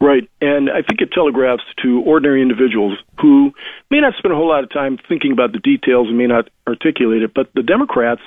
Right. 0.00 0.30
And 0.40 0.70
I 0.70 0.82
think 0.82 1.00
it 1.00 1.10
telegraphs 1.12 1.64
to 1.82 2.00
ordinary 2.06 2.40
individuals 2.40 2.98
who 3.20 3.52
may 3.90 4.00
not 4.00 4.14
spend 4.16 4.32
a 4.32 4.36
whole 4.36 4.48
lot 4.48 4.62
of 4.62 4.70
time 4.70 4.98
thinking 5.08 5.32
about 5.32 5.52
the 5.52 5.58
details 5.58 6.08
and 6.08 6.16
may 6.16 6.26
not 6.26 6.48
articulate 6.68 7.22
it, 7.22 7.34
but 7.34 7.50
the 7.54 7.64
Democrats 7.64 8.22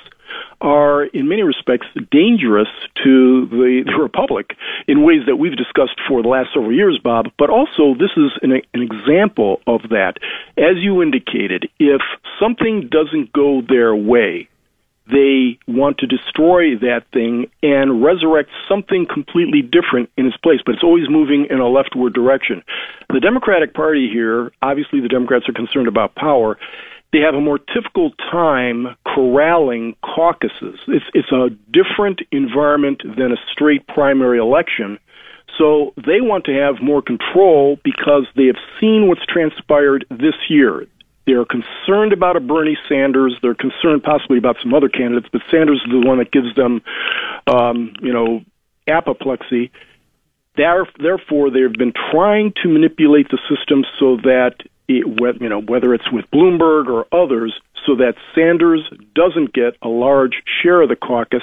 are, 0.60 1.04
in 1.04 1.28
many 1.28 1.42
respects, 1.42 1.86
dangerous 2.10 2.68
to 3.04 3.46
the, 3.46 3.84
the 3.86 4.00
Republic 4.00 4.54
in 4.86 5.02
ways 5.02 5.22
that 5.26 5.36
we've 5.36 5.56
discussed 5.56 5.98
for 6.08 6.22
the 6.22 6.28
last 6.28 6.50
several 6.54 6.72
years, 6.72 6.98
Bob. 7.02 7.26
But 7.38 7.50
also, 7.50 7.94
this 7.98 8.10
is 8.16 8.32
an, 8.42 8.52
an 8.74 8.82
example 8.82 9.60
of 9.66 9.82
that. 9.90 10.14
As 10.56 10.76
you 10.76 11.02
indicated, 11.02 11.68
if 11.78 12.02
something 12.38 12.88
doesn't 12.90 13.32
go 13.32 13.62
their 13.66 13.94
way, 13.94 14.48
they 15.12 15.58
want 15.68 15.98
to 15.98 16.06
destroy 16.06 16.76
that 16.78 17.04
thing 17.12 17.46
and 17.62 18.02
resurrect 18.02 18.50
something 18.68 19.06
completely 19.06 19.62
different 19.62 20.10
in 20.16 20.26
its 20.26 20.36
place, 20.38 20.60
but 20.64 20.74
it's 20.74 20.84
always 20.84 21.08
moving 21.08 21.46
in 21.50 21.60
a 21.60 21.68
leftward 21.68 22.14
direction. 22.14 22.62
The 23.10 23.20
Democratic 23.20 23.74
Party 23.74 24.08
here, 24.10 24.50
obviously 24.62 25.00
the 25.00 25.08
Democrats 25.08 25.48
are 25.48 25.52
concerned 25.52 25.88
about 25.88 26.14
power, 26.14 26.58
they 27.12 27.20
have 27.20 27.34
a 27.34 27.40
more 27.40 27.58
difficult 27.74 28.14
time 28.30 28.96
corralling 29.04 29.94
caucuses. 30.02 30.80
It's 30.88 31.04
it's 31.12 31.30
a 31.30 31.50
different 31.70 32.20
environment 32.32 33.02
than 33.04 33.32
a 33.32 33.36
straight 33.50 33.86
primary 33.86 34.38
election. 34.38 34.98
So 35.58 35.92
they 35.96 36.22
want 36.22 36.44
to 36.46 36.52
have 36.52 36.82
more 36.82 37.02
control 37.02 37.78
because 37.84 38.26
they 38.36 38.46
have 38.46 38.56
seen 38.80 39.08
what's 39.08 39.26
transpired 39.26 40.06
this 40.08 40.34
year. 40.48 40.86
They're 41.26 41.44
concerned 41.44 42.12
about 42.12 42.36
a 42.36 42.40
Bernie 42.40 42.76
Sanders. 42.88 43.36
They're 43.42 43.54
concerned 43.54 44.02
possibly 44.02 44.38
about 44.38 44.56
some 44.62 44.74
other 44.74 44.88
candidates, 44.88 45.28
but 45.32 45.42
Sanders 45.50 45.80
is 45.84 45.90
the 45.90 46.06
one 46.06 46.18
that 46.18 46.32
gives 46.32 46.54
them, 46.56 46.82
um, 47.46 47.94
you 48.00 48.12
know, 48.12 48.42
apoplexy. 48.88 49.70
Therefore, 50.56 51.50
they've 51.50 51.72
been 51.72 51.92
trying 52.10 52.52
to 52.62 52.68
manipulate 52.68 53.30
the 53.30 53.38
system 53.48 53.84
so 53.98 54.16
that 54.16 54.56
it, 54.88 55.06
you 55.40 55.48
know, 55.48 55.60
whether 55.60 55.94
it's 55.94 56.10
with 56.12 56.26
Bloomberg 56.30 56.88
or 56.88 57.06
others, 57.12 57.58
so 57.86 57.96
that 57.96 58.14
Sanders 58.34 58.82
doesn't 59.14 59.52
get 59.52 59.76
a 59.80 59.88
large 59.88 60.42
share 60.62 60.82
of 60.82 60.88
the 60.88 60.96
caucus. 60.96 61.42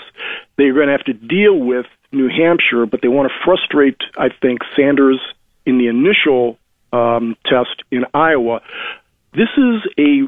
They're 0.58 0.74
going 0.74 0.88
to 0.88 0.92
have 0.92 1.06
to 1.06 1.14
deal 1.14 1.58
with 1.58 1.86
New 2.12 2.30
Hampshire, 2.30 2.86
but 2.86 3.02
they 3.02 3.08
want 3.08 3.30
to 3.30 3.36
frustrate, 3.44 3.98
I 4.18 4.30
think, 4.42 4.60
Sanders 4.76 5.20
in 5.66 5.78
the 5.78 5.88
initial 5.88 6.58
um, 6.92 7.36
test 7.46 7.84
in 7.92 8.06
Iowa. 8.14 8.62
This 9.34 9.50
is 9.58 9.82
a 9.98 10.28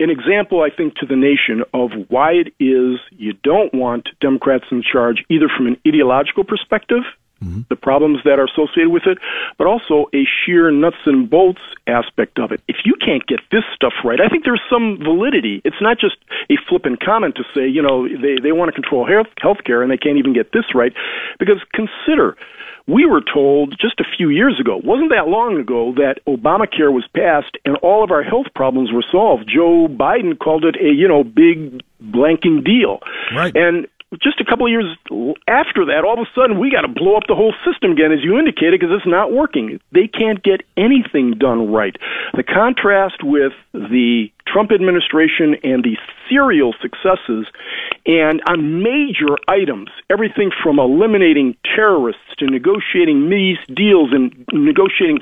an 0.00 0.10
example, 0.10 0.60
I 0.62 0.74
think, 0.74 0.96
to 0.96 1.06
the 1.06 1.14
nation 1.14 1.62
of 1.72 1.90
why 2.08 2.32
it 2.32 2.48
is 2.58 2.98
you 3.10 3.32
don't 3.44 3.72
want 3.72 4.08
Democrats 4.20 4.64
in 4.72 4.82
charge, 4.82 5.24
either 5.30 5.46
from 5.56 5.68
an 5.68 5.76
ideological 5.86 6.42
perspective 6.42 7.04
mm-hmm. 7.44 7.60
the 7.68 7.76
problems 7.76 8.18
that 8.24 8.38
are 8.38 8.46
associated 8.46 8.90
with 8.90 9.04
it, 9.06 9.18
but 9.58 9.66
also 9.66 10.06
a 10.14 10.24
sheer 10.24 10.70
nuts 10.70 10.96
and 11.06 11.28
bolts 11.28 11.60
aspect 11.86 12.38
of 12.38 12.52
it. 12.52 12.60
If 12.68 12.76
you 12.84 12.94
can't 12.94 13.26
get 13.26 13.40
this 13.50 13.64
stuff 13.74 13.92
right, 14.04 14.20
I 14.20 14.28
think 14.28 14.44
there's 14.44 14.62
some 14.70 14.98
validity. 15.02 15.60
It's 15.64 15.80
not 15.80 15.98
just 15.98 16.16
a 16.50 16.56
flippant 16.68 17.04
comment 17.04 17.36
to 17.36 17.44
say, 17.54 17.68
you 17.68 17.82
know, 17.82 18.08
they, 18.08 18.40
they 18.42 18.52
want 18.52 18.68
to 18.68 18.80
control 18.80 19.06
health 19.06 19.58
care 19.64 19.82
and 19.82 19.90
they 19.90 19.98
can't 19.98 20.18
even 20.18 20.32
get 20.32 20.52
this 20.52 20.74
right. 20.74 20.92
Because 21.38 21.60
consider, 21.72 22.36
we 22.86 23.06
were 23.06 23.22
told 23.22 23.74
just 23.80 23.98
a 24.00 24.04
few 24.16 24.28
years 24.28 24.60
ago, 24.60 24.80
wasn't 24.84 25.10
that 25.10 25.28
long 25.28 25.58
ago, 25.58 25.94
that 25.96 26.20
Obamacare 26.26 26.92
was 26.92 27.04
passed 27.16 27.56
and 27.64 27.76
all 27.78 28.04
of 28.04 28.10
our 28.10 28.22
health 28.22 28.46
problems 28.54 28.92
were 28.92 29.04
solved. 29.10 29.48
Joe 29.48 29.88
Biden 29.88 30.38
called 30.38 30.64
it 30.64 30.76
a, 30.76 30.92
you 30.92 31.08
know, 31.08 31.24
big 31.24 31.82
blanking 32.02 32.64
deal. 32.64 33.00
Right. 33.34 33.54
And 33.56 33.86
just 34.22 34.40
a 34.40 34.44
couple 34.44 34.66
of 34.66 34.70
years 34.70 34.96
after 35.48 35.86
that, 35.86 36.04
all 36.04 36.14
of 36.14 36.26
a 36.26 36.30
sudden 36.34 36.58
we 36.58 36.70
got 36.70 36.82
to 36.82 36.88
blow 36.88 37.16
up 37.16 37.24
the 37.28 37.34
whole 37.34 37.54
system 37.64 37.92
again, 37.92 38.12
as 38.12 38.22
you 38.22 38.38
indicated, 38.38 38.80
because 38.80 38.94
it's 38.94 39.06
not 39.06 39.32
working. 39.32 39.80
They 39.92 40.06
can't 40.06 40.42
get 40.42 40.62
anything 40.76 41.32
done 41.38 41.72
right. 41.72 41.96
The 42.34 42.42
contrast 42.42 43.22
with 43.22 43.52
the 43.72 44.30
Trump 44.46 44.72
administration 44.72 45.56
and 45.64 45.82
the 45.82 45.96
serial 46.28 46.74
successes, 46.80 47.46
and 48.06 48.42
on 48.46 48.82
major 48.82 49.36
items, 49.48 49.88
everything 50.10 50.50
from 50.62 50.78
eliminating 50.78 51.56
terrorists 51.74 52.22
to 52.38 52.46
negotiating 52.46 53.32
East 53.32 53.74
deals 53.74 54.12
and 54.12 54.32
negotiating 54.52 55.18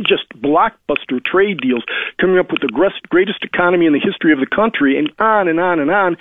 just 0.00 0.28
blockbuster 0.40 1.22
trade 1.24 1.60
deals, 1.60 1.84
coming 2.18 2.38
up 2.38 2.50
with 2.50 2.60
the 2.60 2.98
greatest 3.08 3.44
economy 3.44 3.86
in 3.86 3.92
the 3.92 4.00
history 4.00 4.32
of 4.32 4.40
the 4.40 4.46
country, 4.46 4.98
and 4.98 5.12
on 5.18 5.48
and 5.48 5.60
on 5.60 5.78
and 5.78 5.90
on. 5.90 6.16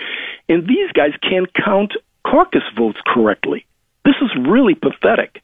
And 0.49 0.67
these 0.67 0.91
guys 0.93 1.11
can't 1.21 1.51
count 1.53 1.93
caucus 2.23 2.63
votes 2.77 2.99
correctly. 3.05 3.65
This 4.05 4.15
is 4.21 4.29
really 4.47 4.75
pathetic. 4.75 5.41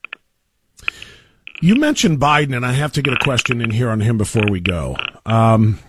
You 1.62 1.76
mentioned 1.76 2.20
Biden, 2.20 2.56
and 2.56 2.66
I 2.66 2.74
have 2.74 2.92
to 2.94 3.02
get 3.02 3.14
a 3.14 3.24
question 3.24 3.62
in 3.62 3.72
here 3.72 3.90
on 3.90 4.00
him 4.00 4.18
before 4.18 4.46
we 4.50 4.60
go. 4.60 4.96
Um, 5.26 5.80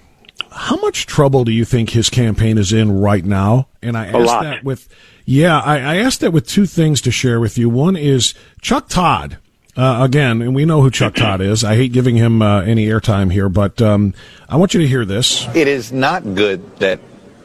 how 0.50 0.76
much 0.76 1.06
trouble 1.06 1.44
do 1.44 1.52
you 1.52 1.64
think 1.64 1.90
his 1.90 2.08
campaign 2.08 2.56
is 2.56 2.72
in 2.72 3.00
right 3.00 3.24
now? 3.24 3.68
And 3.82 3.96
I 3.96 4.06
asked 4.06 4.42
that 4.42 4.64
with, 4.64 4.88
yeah, 5.26 5.60
I, 5.60 5.78
I, 5.78 5.96
asked 5.96 6.20
that 6.20 6.32
with 6.32 6.46
two 6.46 6.64
things 6.64 7.02
to 7.02 7.10
share 7.10 7.38
with 7.38 7.58
you. 7.58 7.68
One 7.68 7.96
is 7.96 8.34
Chuck 8.62 8.88
Todd. 8.88 9.38
Uh, 9.76 10.02
again, 10.02 10.42
and 10.42 10.56
we 10.56 10.64
know 10.64 10.82
who 10.82 10.90
Chuck 10.90 11.14
Todd 11.16 11.40
is. 11.40 11.62
I 11.62 11.76
hate 11.76 11.92
giving 11.92 12.16
him 12.16 12.42
uh, 12.42 12.62
any 12.62 12.86
airtime 12.86 13.30
here, 13.30 13.48
but 13.48 13.80
um, 13.80 14.14
I 14.48 14.56
want 14.56 14.74
you 14.74 14.80
to 14.80 14.88
hear 14.88 15.04
this. 15.04 15.46
It 15.54 15.68
is 15.68 15.92
not 15.92 16.34
good 16.34 16.78
that 16.78 16.98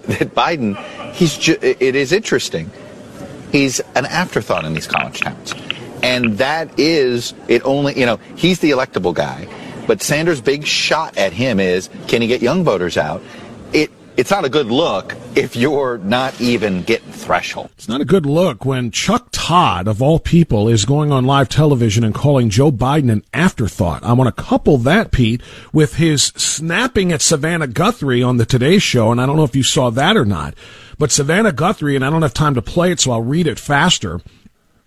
that 0.03 0.33
Biden. 0.33 0.75
He's. 1.13 1.37
Ju- 1.37 1.59
it 1.61 1.95
is 1.95 2.11
interesting 2.11 2.71
he's 3.53 3.79
an 3.95 4.05
afterthought 4.05 4.65
in 4.65 4.73
these 4.73 4.87
college 4.87 5.21
towns. 5.21 5.53
And 6.01 6.37
that 6.39 6.77
is, 6.77 7.33
it 7.47 7.63
only, 7.63 7.97
you 7.97 8.05
know, 8.05 8.17
he's 8.35 8.59
the 8.59 8.71
electable 8.71 9.13
guy. 9.13 9.47
But 9.87 10.01
Sanders' 10.01 10.41
big 10.41 10.65
shot 10.65 11.17
at 11.17 11.31
him 11.31 11.61
is 11.61 11.89
can 12.09 12.21
he 12.21 12.27
get 12.27 12.41
young 12.41 12.65
voters 12.65 12.97
out? 12.97 13.21
It 13.71 13.91
it's 14.15 14.29
not 14.29 14.45
a 14.45 14.49
good 14.49 14.67
look 14.67 15.15
if 15.35 15.55
you're 15.55 15.97
not 15.97 16.39
even 16.39 16.83
getting 16.83 17.11
threshold. 17.11 17.69
It's 17.73 17.87
not 17.87 17.99
a 17.99 18.05
good 18.05 18.25
look 18.25 18.63
when 18.63 18.91
Chuck 18.91 19.29
Todd, 19.31 19.87
of 19.87 20.01
all 20.01 20.19
people, 20.19 20.67
is 20.67 20.85
going 20.85 21.11
on 21.11 21.25
live 21.25 21.49
television 21.49 22.03
and 22.03 22.13
calling 22.13 22.49
Joe 22.49 22.71
Biden 22.71 23.11
an 23.11 23.23
afterthought. 23.33 24.03
I 24.03 24.13
want 24.13 24.33
to 24.33 24.43
couple 24.43 24.77
that, 24.79 25.11
Pete, 25.11 25.41
with 25.71 25.95
his 25.95 26.25
snapping 26.35 27.11
at 27.11 27.21
Savannah 27.21 27.67
Guthrie 27.67 28.21
on 28.21 28.37
the 28.37 28.45
Today 28.45 28.77
Show, 28.77 29.11
and 29.11 29.19
I 29.19 29.25
don't 29.25 29.35
know 29.35 29.43
if 29.43 29.55
you 29.55 29.63
saw 29.63 29.89
that 29.89 30.15
or 30.15 30.25
not, 30.25 30.53
but 31.03 31.11
Savannah 31.11 31.51
Guthrie, 31.51 31.97
and 31.97 32.05
I 32.05 32.09
don't 32.09 32.21
have 32.21 32.33
time 32.33 32.55
to 32.55 32.61
play 32.61 32.89
it, 32.89 33.01
so 33.01 33.11
I'll 33.11 33.21
read 33.21 33.45
it 33.45 33.59
faster. 33.59 34.21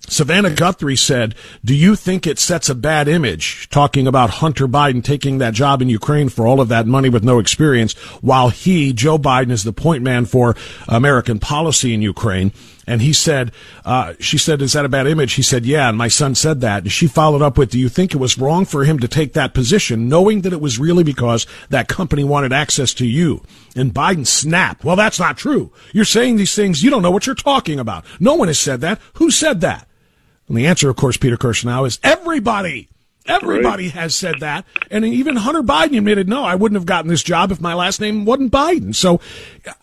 Savannah 0.09 0.49
Guthrie 0.49 0.97
said, 0.97 1.35
Do 1.63 1.75
you 1.75 1.95
think 1.95 2.27
it 2.27 2.39
sets 2.39 2.71
a 2.71 2.75
bad 2.75 3.07
image 3.07 3.69
talking 3.69 4.07
about 4.07 4.31
Hunter 4.31 4.67
Biden 4.67 5.05
taking 5.05 5.37
that 5.37 5.53
job 5.53 5.83
in 5.83 5.91
Ukraine 5.91 6.31
for 6.31 6.47
all 6.47 6.63
of 6.63 6.69
that 6.69 6.87
money 6.87 7.11
with 7.11 7.23
no 7.23 7.39
experience 7.39 7.93
while 8.23 8.49
he, 8.49 8.95
Joe 8.95 9.19
Biden, 9.19 9.51
is 9.51 9.63
the 9.63 9.75
point 9.75 10.03
man 10.03 10.25
for 10.25 10.57
American 10.89 11.39
policy 11.39 11.93
in 11.93 12.01
Ukraine? 12.01 12.51
And 12.87 13.03
he 13.03 13.13
said, 13.13 13.51
uh, 13.85 14.15
she 14.21 14.39
said, 14.39 14.63
is 14.63 14.75
that 14.75 14.85
a 14.85 14.89
bad 14.89 15.09
image? 15.09 15.33
He 15.33 15.43
said, 15.43 15.67
yeah. 15.67 15.89
And 15.89 15.99
my 15.99 16.07
son 16.07 16.37
said 16.37 16.61
that. 16.61 16.85
And 16.85 16.93
she 16.93 17.09
followed 17.09 17.43
up 17.43 17.59
with, 17.59 17.71
do 17.71 17.81
you 17.81 17.89
think 17.89 18.15
it 18.15 18.19
was 18.19 18.39
wrong 18.39 18.65
for 18.65 18.85
him 18.85 19.01
to 19.01 19.09
take 19.09 19.33
that 19.33 19.55
position, 19.55 20.09
knowing 20.09 20.43
that 20.43 20.53
it 20.53 20.61
was 20.61 20.79
really 20.79 21.03
because 21.03 21.47
that 21.71 21.89
company 21.89 22.23
wanted 22.23 22.53
access 22.53 22.95
to 22.95 23.07
you? 23.07 23.43
And 23.75 23.93
Biden 23.93 24.27
snapped. 24.27 24.85
Well, 24.85 24.95
that's 24.95 25.19
not 25.19 25.37
true. 25.37 25.73
You're 25.93 26.05
saying 26.05 26.37
these 26.37 26.55
things. 26.55 26.85
You 26.85 26.91
don't 26.91 27.03
know 27.03 27.11
what 27.11 27.27
you're 27.27 27.35
talking 27.35 27.81
about. 27.81 28.05
No 28.21 28.35
one 28.35 28.49
has 28.49 28.59
said 28.59 28.81
that. 28.83 29.01
Who 29.15 29.33
said 29.33 29.61
that? 29.63 29.89
And 30.47 30.57
the 30.57 30.67
answer, 30.67 30.89
of 30.89 30.97
course, 30.97 31.17
Peter 31.17 31.37
Kirsanow, 31.37 31.87
is 31.87 31.99
everybody. 32.05 32.89
Everybody 33.29 33.85
right. 33.85 33.93
has 33.93 34.15
said 34.15 34.37
that. 34.41 34.65
And 34.91 35.05
even 35.05 35.37
Hunter 35.37 35.63
Biden 35.63 35.99
admitted, 35.99 36.29
no, 36.29 36.45
I 36.45 36.55
wouldn't 36.55 36.77
have 36.77 36.87
gotten 36.87 37.09
this 37.09 37.23
job 37.23 37.51
if 37.51 37.61
my 37.61 37.75
last 37.75 38.01
name 38.01 38.25
wasn't 38.25 38.53
Biden. 38.53 38.95
So 38.95 39.21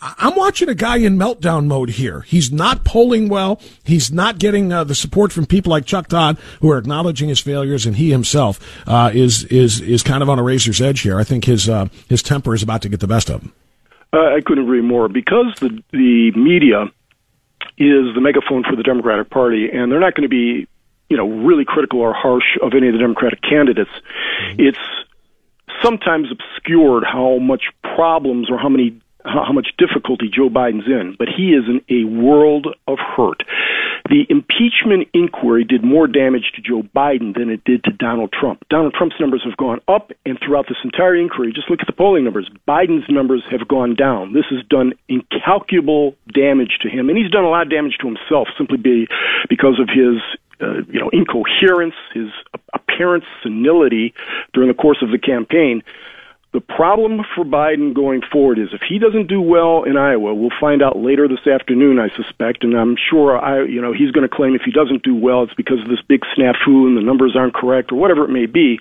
I'm 0.02 0.36
watching 0.36 0.70
a 0.70 0.76
guy 0.76 0.98
in 0.98 1.18
meltdown 1.18 1.68
mode 1.68 1.92
here. 1.92 2.22
He's 2.22 2.52
not 2.52 2.84
polling 2.84 3.30
well. 3.30 3.62
He's 3.84 4.12
not 4.12 4.40
getting 4.40 4.72
uh, 4.72 4.84
the 4.84 4.96
support 4.96 5.32
from 5.32 5.46
people 5.46 5.72
like 5.72 5.86
Chuck 5.86 6.08
Todd 6.08 6.38
who 6.62 6.72
are 6.72 6.78
acknowledging 6.78 7.30
his 7.30 7.40
failures. 7.40 7.86
And 7.86 7.96
he 7.96 8.12
himself 8.12 8.60
uh, 8.88 9.12
is, 9.14 9.44
is, 9.46 9.82
is 9.82 10.04
kind 10.04 10.24
of 10.24 10.30
on 10.30 10.40
a 10.40 10.44
razor's 10.44 10.82
edge 10.82 11.02
here. 11.02 11.20
I 11.20 11.24
think 11.24 11.46
his, 11.46 11.68
uh, 11.68 11.88
his 12.10 12.24
temper 12.24 12.54
is 12.54 12.64
about 12.64 12.82
to 12.84 12.90
get 12.90 13.00
the 13.00 13.08
best 13.08 13.30
of 13.30 13.42
him. 13.42 13.54
I 14.14 14.42
couldn't 14.46 14.64
agree 14.64 14.82
more. 14.82 15.10
Because 15.10 15.54
the, 15.60 15.84
the 15.92 16.32
media 16.36 16.84
is 17.78 18.14
the 18.14 18.22
megaphone 18.22 18.64
for 18.64 18.76
the 18.76 18.84
Democratic 18.84 19.30
Party, 19.30 19.70
and 19.72 19.92
they're 19.92 20.00
not 20.00 20.14
going 20.14 20.24
to 20.24 20.30
be, 20.30 20.68
you 21.14 21.18
know, 21.18 21.30
really 21.46 21.64
critical 21.64 22.00
or 22.00 22.12
harsh 22.12 22.58
of 22.64 22.74
any 22.74 22.88
of 22.88 22.94
the 22.94 23.00
Democratic 23.00 23.40
candidates. 23.44 23.92
Mm-hmm. 23.92 24.62
It's 24.62 24.80
sometimes 25.80 26.30
obscured 26.32 27.04
how 27.04 27.38
much 27.38 27.66
problems 27.84 28.50
or 28.50 28.58
how 28.58 28.70
many 28.70 29.00
how 29.26 29.54
much 29.54 29.70
difficulty 29.78 30.28
Joe 30.28 30.50
Biden's 30.50 30.88
in, 30.88 31.16
but 31.18 31.30
he 31.30 31.54
is 31.54 31.64
in 31.70 31.80
a 31.90 32.04
world 32.04 32.68
of 32.88 32.98
hurt. 33.00 33.44
The 34.10 34.26
impeachment 34.30 35.08
inquiry 35.14 35.64
did 35.64 35.82
more 35.82 36.08
damage 36.08 36.52
to 36.56 36.62
Joe 36.62 36.84
Biden 36.94 37.34
than 37.34 37.50
it 37.50 37.64
did 37.64 37.86
to 37.86 37.92
Donald 37.92 38.34
Trump. 38.34 38.66
Donald 38.70 38.94
Trump's 38.94 39.16
numbers 39.22 39.42
have 39.46 39.56
gone 39.56 39.80
up, 39.88 40.12
and 40.26 40.38
throughout 40.40 40.68
this 40.68 40.78
entire 40.84 41.16
inquiry, 41.16 41.54
just 41.54 41.70
look 41.70 41.80
at 41.80 41.88
the 41.88 41.94
polling 41.94 42.26
numbers. 42.26 42.50
Biden's 42.68 43.08
numbers 43.08 43.44
have 43.50 43.66
gone 43.66 43.96
down. 43.96 44.34
This 44.34 44.46
has 44.50 44.62
done 44.66 44.92
incalculable 45.08 46.16
damage 46.34 46.80
to 46.82 46.90
him, 46.90 47.08
and 47.08 47.18
he's 47.18 47.32
done 47.32 47.46
a 47.46 47.50
lot 47.50 47.62
of 47.62 47.70
damage 47.72 47.98
to 48.02 48.08
himself 48.08 48.50
simply 48.58 48.78
be, 48.78 49.08
because 49.48 49.80
of 49.80 49.88
his 49.88 50.20
uh, 50.64 50.82
you 50.90 51.00
know 51.00 51.10
incoherence, 51.12 51.96
his 52.14 52.30
apparent 52.74 53.24
senility 53.42 54.14
during 54.54 54.70
the 54.70 54.76
course 54.76 55.00
of 55.02 55.12
the 55.12 55.20
campaign. 55.20 55.84
The 56.54 56.62
problem 56.62 57.22
for 57.36 57.44
Biden 57.44 57.96
going 57.96 58.22
forward 58.32 58.60
is 58.60 58.70
if 58.74 58.82
he 58.88 59.00
doesn't 59.00 59.26
do 59.26 59.42
well 59.42 59.84
in 59.84 59.98
Iowa, 59.98 60.36
we'll 60.36 60.54
find 60.62 60.84
out 60.84 60.96
later 60.96 61.28
this 61.28 61.48
afternoon, 61.48 61.98
I 61.98 62.10
suspect, 62.16 62.64
and 62.64 62.76
I'm 62.76 62.96
sure 63.10 63.36
I, 63.40 63.64
you 63.64 63.82
know, 63.82 63.92
he's 63.92 64.12
going 64.12 64.28
to 64.28 64.34
claim 64.34 64.54
if 64.54 64.62
he 64.64 64.72
doesn't 64.72 65.02
do 65.02 65.16
well, 65.16 65.42
it's 65.42 65.56
because 65.56 65.82
of 65.82 65.90
this 65.90 66.02
big 66.08 66.22
snafu 66.38 66.86
and 66.86 66.96
the 66.96 67.02
numbers 67.02 67.36
aren't 67.36 67.56
correct 67.56 67.92
or 67.92 67.96
whatever 67.96 68.24
it 68.24 68.30
may 68.30 68.46
be. 68.46 68.78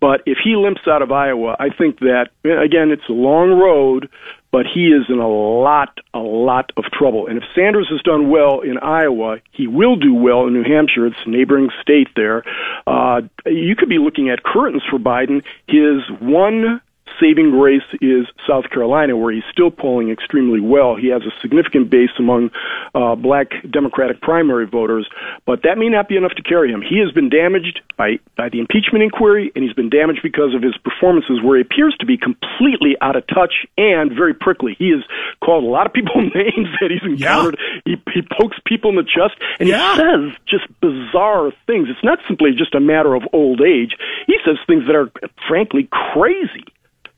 But 0.00 0.22
if 0.26 0.38
he 0.42 0.56
limps 0.56 0.88
out 0.88 1.02
of 1.02 1.12
Iowa, 1.12 1.54
I 1.60 1.68
think 1.70 2.00
that 2.00 2.30
again, 2.42 2.90
it's 2.90 3.08
a 3.08 3.12
long 3.12 3.50
road, 3.50 4.10
but 4.50 4.66
he 4.66 4.88
is 4.88 5.06
in 5.08 5.18
a 5.20 5.28
lot, 5.28 6.00
a 6.14 6.18
lot 6.18 6.72
of 6.76 6.84
trouble. 6.92 7.28
And 7.28 7.38
if 7.38 7.44
Sanders 7.54 7.88
has 7.90 8.02
done 8.02 8.28
well 8.28 8.60
in 8.60 8.76
Iowa, 8.78 9.38
he 9.52 9.68
will 9.68 9.94
do 9.94 10.14
well 10.14 10.48
in 10.48 10.52
New 10.52 10.64
Hampshire. 10.64 11.06
It's 11.06 11.16
a 11.26 11.30
neighboring 11.30 11.70
state 11.80 12.08
there. 12.16 12.42
Uh, 12.88 13.22
you 13.46 13.76
could 13.76 13.88
be 13.88 13.98
looking 13.98 14.30
at 14.30 14.42
curtains 14.42 14.82
for 14.90 14.98
Biden. 14.98 15.44
His 15.68 16.02
one 16.20 16.80
saving 17.20 17.50
grace 17.50 17.82
is 18.00 18.26
South 18.46 18.68
Carolina, 18.70 19.16
where 19.16 19.32
he's 19.32 19.44
still 19.50 19.70
polling 19.70 20.10
extremely 20.10 20.60
well. 20.60 20.96
He 20.96 21.08
has 21.08 21.22
a 21.22 21.32
significant 21.40 21.90
base 21.90 22.10
among 22.18 22.50
uh, 22.94 23.14
black 23.14 23.48
Democratic 23.70 24.20
primary 24.20 24.66
voters, 24.66 25.08
but 25.46 25.62
that 25.62 25.78
may 25.78 25.88
not 25.88 26.08
be 26.08 26.16
enough 26.16 26.32
to 26.36 26.42
carry 26.42 26.70
him. 26.70 26.82
He 26.82 26.98
has 26.98 27.12
been 27.12 27.28
damaged 27.28 27.80
by, 27.96 28.18
by 28.36 28.48
the 28.48 28.58
impeachment 28.58 29.02
inquiry, 29.04 29.52
and 29.54 29.64
he's 29.64 29.74
been 29.74 29.90
damaged 29.90 30.20
because 30.22 30.54
of 30.54 30.62
his 30.62 30.76
performances, 30.78 31.42
where 31.42 31.56
he 31.56 31.62
appears 31.62 31.94
to 32.00 32.06
be 32.06 32.16
completely 32.16 32.96
out 33.00 33.16
of 33.16 33.26
touch 33.26 33.66
and 33.78 34.12
very 34.12 34.34
prickly. 34.34 34.74
He 34.78 34.90
has 34.90 35.02
called 35.42 35.64
a 35.64 35.68
lot 35.68 35.86
of 35.86 35.92
people 35.92 36.20
names 36.34 36.68
that 36.80 36.90
he's 36.90 37.04
encountered. 37.04 37.58
Yeah. 37.86 37.96
He, 38.04 38.12
he 38.14 38.22
pokes 38.22 38.56
people 38.64 38.90
in 38.90 38.96
the 38.96 39.04
chest, 39.04 39.34
and 39.60 39.68
yeah. 39.68 39.94
he 39.94 40.00
says 40.00 40.38
just 40.46 40.80
bizarre 40.80 41.52
things. 41.66 41.88
It's 41.90 42.04
not 42.04 42.18
simply 42.26 42.52
just 42.56 42.74
a 42.74 42.80
matter 42.80 43.14
of 43.14 43.22
old 43.32 43.60
age. 43.60 43.96
He 44.26 44.36
says 44.44 44.56
things 44.66 44.86
that 44.86 44.96
are, 44.96 45.10
frankly, 45.48 45.88
crazy. 45.90 46.64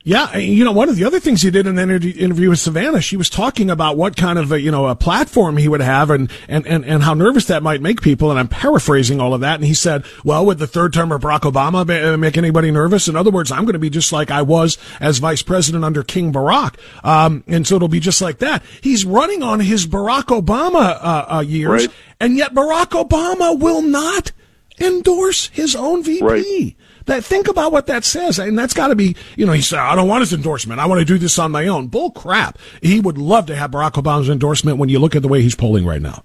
Yeah, 0.07 0.37
you 0.37 0.65
know, 0.65 0.71
one 0.71 0.89
of 0.89 0.95
the 0.95 1.03
other 1.03 1.19
things 1.19 1.43
he 1.43 1.51
did 1.51 1.67
in 1.67 1.77
an 1.81 1.91
interview 1.91 2.51
with 2.51 2.61
Savannah, 2.61 3.01
she 3.01 3.17
was 3.17 3.29
talking 3.29 3.69
about 3.69 3.97
what 3.97 4.15
kind 4.15 4.39
of 4.39 4.53
a, 4.53 4.61
you 4.61 4.71
know 4.71 4.87
a 4.87 4.95
platform 4.95 5.57
he 5.57 5.67
would 5.67 5.81
have, 5.81 6.11
and, 6.11 6.31
and 6.47 6.65
and 6.65 6.85
and 6.85 7.03
how 7.03 7.13
nervous 7.13 7.47
that 7.47 7.61
might 7.61 7.83
make 7.83 8.01
people. 8.03 8.31
And 8.31 8.39
I'm 8.39 8.47
paraphrasing 8.47 9.21
all 9.21 9.35
of 9.35 9.41
that. 9.41 9.57
And 9.57 9.65
he 9.65 9.75
said, 9.75 10.05
"Well, 10.23 10.47
would 10.47 10.59
the 10.59 10.69
third 10.69 10.93
term 10.93 11.11
of 11.11 11.23
Barack 11.23 11.41
Obama 11.41 12.13
uh, 12.15 12.17
make 12.17 12.39
anybody 12.39 12.71
nervous? 12.71 13.09
In 13.09 13.17
other 13.17 13.33
words, 13.33 13.51
I'm 13.51 13.65
going 13.65 13.73
to 13.73 13.81
be 13.81 13.91
just 13.91 14.13
like 14.13 14.31
I 14.31 14.43
was 14.43 14.79
as 15.01 15.19
vice 15.19 15.43
president 15.43 15.85
under 15.85 16.05
King 16.05 16.33
Barack, 16.33 16.77
um, 17.03 17.43
and 17.49 17.67
so 17.67 17.75
it'll 17.75 17.89
be 17.89 17.99
just 17.99 18.23
like 18.23 18.39
that." 18.39 18.63
He's 18.81 19.05
running 19.05 19.43
on 19.43 19.59
his 19.59 19.89
Barack 19.89 20.27
Obama 20.27 21.01
uh, 21.03 21.27
uh, 21.29 21.41
years, 21.41 21.89
right. 21.89 21.97
and 22.21 22.37
yet 22.37 22.55
Barack 22.55 22.91
Obama 22.91 23.59
will 23.59 23.83
not 23.83 24.31
endorse 24.79 25.49
his 25.49 25.75
own 25.75 26.05
VP. 26.05 26.25
Right. 26.25 26.77
That 27.07 27.25
think 27.25 27.49
about 27.49 27.73
what 27.73 27.87
that 27.87 28.05
says, 28.05 28.39
and 28.39 28.59
that's 28.59 28.75
got 28.75 28.89
to 28.89 28.97
be, 28.97 29.17
you 29.37 29.47
know, 29.47 29.53
he 29.53 29.63
said, 29.63 29.79
"I 29.79 29.95
don't 29.95 30.09
want 30.09 30.23
his 30.23 30.33
endorsement. 30.33 30.81
I 30.81 30.87
want 30.87 30.99
to 30.99 31.05
do 31.05 31.19
this 31.19 31.39
on 31.39 31.53
my 31.53 31.67
own." 31.69 31.87
Bull 31.87 32.11
crap. 32.11 32.59
He 32.83 33.01
would 33.01 33.17
love 33.17 33.47
to 33.47 33.57
have 33.57 33.71
Barack 33.71 33.93
Obama's 33.93 34.29
endorsement 34.29 34.79
when 34.79 34.89
you 34.89 34.99
look 34.99 35.17
at 35.17 35.23
the 35.23 35.29
way 35.29 35.41
he's 35.41 35.55
polling 35.55 35.87
right 35.87 36.03
now. 36.03 36.25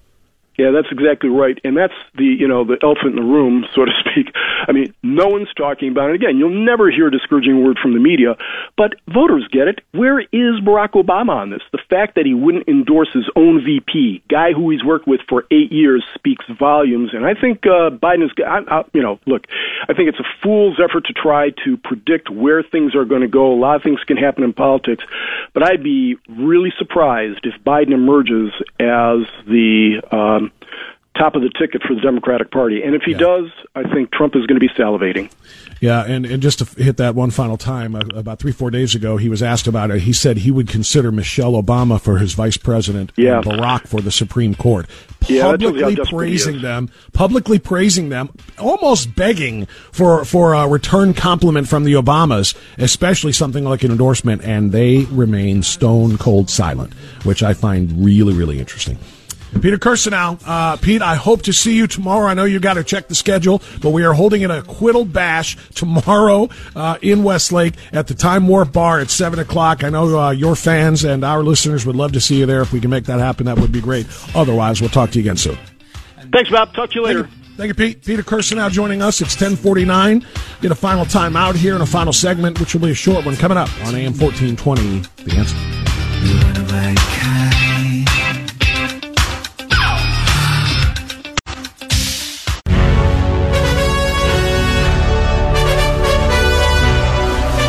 Yeah, 0.57 0.71
that's 0.71 0.91
exactly 0.91 1.29
right, 1.29 1.57
and 1.63 1.77
that's 1.77 1.93
the 2.15 2.25
you 2.25 2.47
know 2.47 2.63
the 2.65 2.77
elephant 2.83 3.11
in 3.11 3.15
the 3.15 3.31
room, 3.31 3.65
so 3.75 3.85
to 3.85 3.91
speak. 3.99 4.33
I 4.67 4.71
mean, 4.71 4.93
no 5.01 5.27
one's 5.27 5.51
talking 5.55 5.89
about 5.89 6.09
it. 6.09 6.15
Again, 6.15 6.37
you'll 6.37 6.65
never 6.65 6.91
hear 6.91 7.07
a 7.07 7.11
discouraging 7.11 7.63
word 7.63 7.77
from 7.81 7.93
the 7.93 7.99
media, 7.99 8.35
but 8.77 8.95
voters 9.07 9.47
get 9.51 9.67
it. 9.67 9.79
Where 9.91 10.19
is 10.19 10.59
Barack 10.61 10.91
Obama 10.91 11.35
on 11.35 11.49
this? 11.49 11.61
The 11.71 11.79
fact 11.89 12.15
that 12.15 12.25
he 12.25 12.33
wouldn't 12.33 12.67
endorse 12.67 13.09
his 13.13 13.29
own 13.35 13.63
VP, 13.63 14.23
guy 14.29 14.51
who 14.51 14.69
he's 14.69 14.83
worked 14.83 15.07
with 15.07 15.21
for 15.27 15.45
eight 15.51 15.71
years, 15.71 16.03
speaks 16.15 16.45
volumes. 16.59 17.11
And 17.13 17.25
I 17.25 17.33
think 17.33 17.65
uh, 17.65 17.89
Biden 17.89 18.25
is, 18.25 18.31
I, 18.45 18.59
I, 18.67 18.83
you 18.93 19.01
know, 19.01 19.19
look, 19.25 19.47
I 19.87 19.93
think 19.93 20.09
it's 20.09 20.19
a 20.19 20.27
fool's 20.43 20.79
effort 20.83 21.05
to 21.05 21.13
try 21.13 21.51
to 21.65 21.77
predict 21.77 22.29
where 22.29 22.61
things 22.61 22.93
are 22.95 23.05
going 23.05 23.21
to 23.21 23.27
go. 23.27 23.53
A 23.53 23.59
lot 23.59 23.77
of 23.77 23.83
things 23.83 23.99
can 24.05 24.17
happen 24.17 24.43
in 24.43 24.53
politics, 24.53 25.03
but 25.53 25.63
I'd 25.63 25.83
be 25.83 26.17
really 26.29 26.73
surprised 26.77 27.45
if 27.45 27.55
Biden 27.63 27.93
emerges 27.93 28.51
as 28.79 29.25
the 29.47 30.01
um, 30.11 30.50
top 31.17 31.35
of 31.35 31.41
the 31.41 31.49
ticket 31.49 31.81
for 31.83 31.93
the 31.93 32.01
Democratic 32.01 32.51
Party. 32.51 32.81
And 32.81 32.95
if 32.95 33.03
he 33.03 33.11
yeah. 33.11 33.17
does, 33.17 33.51
I 33.75 33.83
think 33.83 34.11
Trump 34.11 34.35
is 34.35 34.45
going 34.45 34.59
to 34.59 34.65
be 34.65 34.69
salivating. 34.69 35.29
Yeah, 35.81 36.05
and, 36.05 36.25
and 36.25 36.41
just 36.41 36.59
to 36.59 36.81
hit 36.81 36.97
that 36.97 37.15
one 37.15 37.31
final 37.31 37.57
time, 37.57 37.95
uh, 37.95 38.01
about 38.13 38.39
three, 38.39 38.51
four 38.51 38.69
days 38.69 38.95
ago, 38.95 39.17
he 39.17 39.29
was 39.29 39.41
asked 39.41 39.67
about 39.67 39.91
it. 39.91 40.01
He 40.01 40.13
said 40.13 40.37
he 40.37 40.51
would 40.51 40.67
consider 40.67 41.11
Michelle 41.11 41.53
Obama 41.53 41.99
for 41.99 42.19
his 42.19 42.33
vice 42.33 42.55
president 42.55 43.11
yeah. 43.15 43.37
and 43.37 43.45
Barack 43.45 43.87
for 43.87 43.99
the 43.99 44.11
Supreme 44.11 44.55
Court. 44.55 44.87
Publicly 45.19 45.95
yeah, 45.95 46.03
praising 46.07 46.61
them, 46.61 46.89
publicly 47.13 47.59
praising 47.59 48.09
them, 48.09 48.29
almost 48.57 49.15
begging 49.15 49.65
for, 49.91 50.23
for 50.23 50.53
a 50.53 50.67
return 50.67 51.13
compliment 51.13 51.67
from 51.67 51.83
the 51.83 51.93
Obamas, 51.93 52.55
especially 52.77 53.31
something 53.31 53.63
like 53.63 53.83
an 53.83 53.91
endorsement, 53.91 54.43
and 54.43 54.71
they 54.71 55.05
remain 55.05 55.61
stone 55.61 56.17
cold 56.17 56.49
silent, 56.49 56.93
which 57.23 57.43
I 57.43 57.53
find 57.53 58.03
really, 58.03 58.33
really 58.33 58.59
interesting. 58.59 58.97
Peter 59.59 59.77
Kirsanow. 59.77 60.41
Uh, 60.45 60.77
Pete, 60.77 61.01
I 61.01 61.15
hope 61.15 61.41
to 61.43 61.53
see 61.53 61.75
you 61.75 61.87
tomorrow. 61.87 62.27
I 62.27 62.33
know 62.33 62.45
you 62.45 62.59
got 62.59 62.75
to 62.75 62.83
check 62.83 63.07
the 63.07 63.15
schedule, 63.15 63.61
but 63.81 63.89
we 63.89 64.03
are 64.05 64.13
holding 64.13 64.43
an 64.43 64.51
acquittal 64.51 65.05
bash 65.05 65.57
tomorrow 65.73 66.49
uh, 66.75 66.97
in 67.01 67.23
Westlake 67.23 67.73
at 67.91 68.07
the 68.07 68.13
Time 68.13 68.47
Warp 68.47 68.71
Bar 68.71 68.99
at 69.01 69.09
7 69.09 69.39
o'clock. 69.39 69.83
I 69.83 69.89
know 69.89 70.17
uh, 70.19 70.31
your 70.31 70.55
fans 70.55 71.03
and 71.03 71.23
our 71.23 71.43
listeners 71.43 71.85
would 71.85 71.95
love 71.95 72.13
to 72.13 72.21
see 72.21 72.39
you 72.39 72.45
there. 72.45 72.61
If 72.61 72.71
we 72.71 72.79
can 72.79 72.89
make 72.89 73.05
that 73.05 73.19
happen, 73.19 73.45
that 73.47 73.59
would 73.59 73.71
be 73.71 73.81
great. 73.81 74.07
Otherwise, 74.35 74.79
we'll 74.81 74.89
talk 74.89 75.11
to 75.11 75.19
you 75.19 75.23
again 75.23 75.37
soon. 75.37 75.57
Thanks, 76.31 76.49
Bob. 76.49 76.73
Talk 76.73 76.89
to 76.91 76.95
you 76.95 77.03
later. 77.03 77.23
Thank 77.23 77.33
you, 77.33 77.55
Thank 77.57 77.67
you 77.67 77.73
Pete. 77.95 78.05
Peter 78.05 78.23
Kirsanow 78.23 78.71
joining 78.71 79.01
us. 79.01 79.21
It's 79.21 79.35
1049. 79.35 80.25
Get 80.61 80.71
a 80.71 80.75
final 80.75 81.05
time 81.05 81.35
out 81.35 81.55
here 81.55 81.73
and 81.73 81.83
a 81.83 81.87
final 81.87 82.13
segment, 82.13 82.59
which 82.59 82.73
will 82.73 82.81
be 82.81 82.91
a 82.91 82.95
short 82.95 83.25
one 83.25 83.35
coming 83.35 83.57
up 83.57 83.69
on 83.85 83.93
AM 83.95 84.13
1420. 84.17 84.99
The 85.25 85.35
answer. 85.37 85.81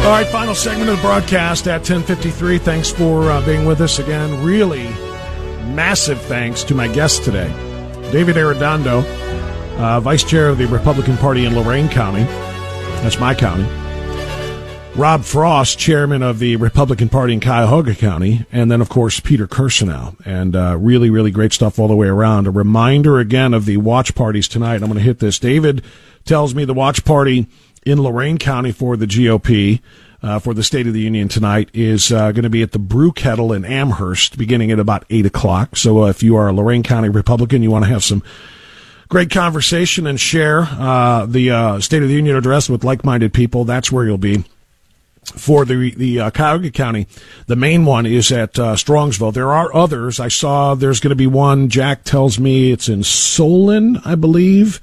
All 0.03 0.09
right, 0.09 0.27
final 0.27 0.57
segment 0.57 0.91
of 0.91 0.97
the 0.97 1.03
broadcast 1.03 1.69
at 1.69 1.85
10:53. 1.85 2.59
Thanks 2.59 2.91
for 2.91 3.31
uh, 3.31 3.41
being 3.47 3.65
with 3.65 3.81
us 3.81 4.01
again. 4.01 4.45
Really 4.45 4.89
massive 5.77 6.21
thanks 6.23 6.65
to 6.65 6.75
my 6.75 6.89
guest 6.89 7.23
today, 7.23 7.47
David 8.11 8.35
Arredondo, 8.35 9.05
uh, 9.79 10.01
Vice 10.01 10.25
Chair 10.25 10.49
of 10.49 10.59
the 10.59 10.67
Republican 10.67 11.17
Party 11.19 11.45
in 11.45 11.55
Lorain 11.55 11.89
County. 11.89 12.25
That's 13.05 13.21
my 13.21 13.33
county. 13.33 13.65
Rob 14.97 15.23
Frost, 15.23 15.79
Chairman 15.79 16.21
of 16.21 16.41
the 16.41 16.57
Republican 16.57 17.09
Party 17.09 17.35
in 17.35 17.41
Cuyahoga 17.41 17.95
County, 17.95 18.45
and 18.51 18.73
then 18.73 18.81
of 18.81 18.89
course 18.89 19.21
Peter 19.21 19.47
Kirsanow. 19.47 20.17
And 20.27 20.57
uh, 20.57 20.77
really, 20.81 21.11
really 21.11 21.31
great 21.31 21.53
stuff 21.53 21.79
all 21.79 21.87
the 21.87 21.95
way 21.95 22.09
around. 22.09 22.49
A 22.49 22.51
reminder 22.51 23.21
again 23.21 23.55
of 23.55 23.67
the 23.67 23.77
watch 23.77 24.17
parties 24.17 24.49
tonight. 24.49 24.83
I'm 24.83 24.89
going 24.89 24.95
to 24.95 25.01
hit 25.01 25.21
this. 25.21 25.39
David 25.39 25.85
tells 26.25 26.57
me 26.57 26.65
the 26.65 26.75
watch 26.75 27.05
party 27.05 27.47
in 27.85 28.03
Lorain 28.03 28.39
County 28.39 28.73
for 28.73 28.97
the 28.97 29.07
GOP. 29.07 29.81
Uh, 30.25 30.39
for 30.39 30.55
the 30.55 30.63
State 30.63 30.87
of 30.87 30.93
the 30.93 31.01
Union 31.01 31.27
tonight 31.27 31.69
is 31.75 32.13
uh, 32.13 32.31
going 32.31 32.45
to 32.45 32.49
be 32.49 32.63
at 32.63 32.71
the 32.71 32.79
Brew 32.79 33.11
Kettle 33.11 33.53
in 33.53 33.65
Amherst, 33.65 34.39
beginning 34.39 34.71
at 34.71 34.79
about 34.79 35.05
eight 35.11 35.27
o'clock. 35.27 35.75
So 35.75 36.05
uh, 36.05 36.11
if 36.11 36.23
you 36.23 36.37
are 36.37 36.47
a 36.47 36.53
Lorain 36.53 36.85
County 36.85 37.09
Republican, 37.09 37.61
you 37.61 37.73
want 37.73 37.87
to 37.87 37.91
have 37.91 38.05
some 38.05 38.23
great 39.09 39.31
conversation 39.31 40.07
and 40.07 40.21
share 40.21 40.61
uh, 40.61 41.27
the 41.27 41.51
uh, 41.51 41.81
State 41.81 42.05
of 42.05 42.09
the 42.09 42.15
Union 42.15 42.37
address 42.37 42.69
with 42.69 42.85
like-minded 42.85 43.35
people, 43.35 43.65
that's 43.65 43.91
where 43.91 44.05
you'll 44.05 44.17
be. 44.17 44.45
For 45.25 45.65
the 45.65 45.91
the 45.97 46.21
uh, 46.21 46.31
Cuyahoga 46.31 46.71
County, 46.71 47.09
the 47.49 47.57
main 47.57 47.85
one 47.85 48.07
is 48.07 48.31
at 48.31 48.55
Strongsville. 48.55 49.35
There 49.35 49.53
are 49.53 49.75
others. 49.75 50.21
I 50.21 50.29
saw 50.29 50.77
there's 50.77 51.01
going 51.01 51.11
to 51.11 51.17
be 51.17 51.27
one. 51.27 51.69
Jack 51.69 52.05
tells 52.05 52.39
me 52.39 52.71
it's 52.71 52.89
in 52.89 53.03
Solon, 53.03 53.99
I 54.05 54.15
believe. 54.15 54.81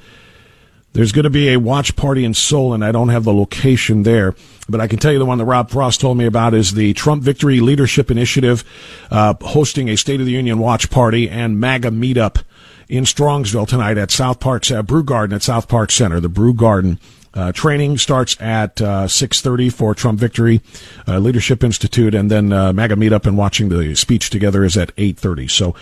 There's 0.93 1.11
going 1.11 1.23
to 1.23 1.29
be 1.29 1.49
a 1.49 1.57
watch 1.57 1.95
party 1.95 2.25
in 2.25 2.33
Solon, 2.33 2.81
and 2.81 2.87
I 2.87 2.91
don't 2.91 3.09
have 3.09 3.23
the 3.23 3.33
location 3.33 4.03
there, 4.03 4.33
but 4.67 4.81
I 4.81 4.87
can 4.87 4.97
tell 4.97 5.11
you 5.11 5.19
the 5.19 5.25
one 5.25 5.37
that 5.37 5.45
Rob 5.45 5.69
Frost 5.69 6.01
told 6.01 6.17
me 6.17 6.25
about 6.25 6.53
is 6.53 6.73
the 6.73 6.93
Trump 6.93 7.21
Victory 7.21 7.59
Leadership 7.59 8.09
Initiative 8.09 8.63
uh, 9.11 9.35
hosting 9.39 9.87
a 9.87 9.95
State 9.95 10.19
of 10.19 10.25
the 10.25 10.31
Union 10.31 10.57
watch 10.57 10.89
party 10.89 11.29
and 11.29 11.59
MAGA 11.59 11.91
meetup 11.91 12.43
in 12.87 13.03
Strongsville 13.03 13.67
tonight 13.67 13.99
at 13.99 14.09
South 14.09 14.39
Park's 14.39 14.71
uh, 14.71 14.81
Brew 14.81 15.03
Garden 15.03 15.35
at 15.35 15.43
South 15.43 15.67
Park 15.67 15.91
Center. 15.91 16.19
The 16.19 16.27
Brew 16.27 16.55
Garden 16.55 16.99
uh, 17.35 17.51
training 17.51 17.99
starts 17.99 18.35
at 18.41 18.81
uh, 18.81 19.05
6.30 19.05 19.71
for 19.71 19.93
Trump 19.93 20.19
Victory 20.19 20.61
uh, 21.07 21.19
Leadership 21.19 21.63
Institute, 21.63 22.15
and 22.15 22.31
then 22.31 22.51
uh, 22.51 22.73
MAGA 22.73 22.95
meetup 22.95 23.27
and 23.27 23.37
watching 23.37 23.69
the 23.69 23.93
speech 23.95 24.31
together 24.31 24.63
is 24.63 24.75
at 24.75 24.95
8.30. 24.95 25.51
So 25.51 25.75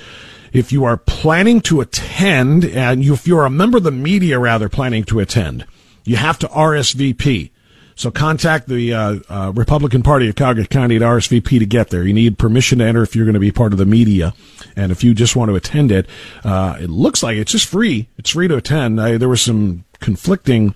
if 0.54 0.72
you 0.72 0.84
are 0.84 0.98
planning 0.98 1.62
to 1.62 1.82
attend, 1.82 2.66
and 2.66 3.04
if 3.04 3.28
you're 3.28 3.46
a 3.46 3.50
member 3.50 3.78
of 3.78 3.84
the 3.84 3.92
media, 3.92 4.40
rather, 4.40 4.70
planning 4.70 5.04
to 5.06 5.20
attend, 5.20 5.66
you 6.04 6.16
have 6.16 6.40
to 6.40 6.48
RSVP. 6.48 7.52
So 7.96 8.12
contact 8.12 8.68
the 8.68 8.94
uh, 8.94 9.20
uh, 9.28 9.52
Republican 9.56 10.04
Party 10.04 10.30
of 10.30 10.36
Cuyahoga 10.36 10.68
County 10.68 10.98
at 10.98 11.02
RSVP 11.02 11.58
to 11.58 11.66
get 11.66 11.90
there. 11.90 12.04
You 12.04 12.14
need 12.14 12.38
permission 12.38 12.78
to 12.78 12.86
enter 12.86 13.02
if 13.02 13.16
you're 13.16 13.26
going 13.26 13.34
to 13.34 13.40
be 13.40 13.52
part 13.52 13.74
of 13.74 13.80
the 13.80 13.88
media, 13.88 14.34
and 14.76 14.92
if 14.92 15.04
you 15.04 15.16
just 15.16 15.36
want 15.36 15.50
to 15.50 15.56
attend 15.56 15.92
it, 15.92 16.08
uh, 16.44 16.78
it 16.80 16.92
looks 16.92 17.24
like 17.24 17.38
it's 17.38 17.52
just 17.52 17.66
free. 17.66 18.08
It's 18.18 18.30
free 18.30 18.48
to 18.48 18.56
attend. 18.56 19.02
I, 19.02 19.18
there 19.18 19.30
was 19.30 19.42
some 19.42 19.84
conflicting 20.00 20.76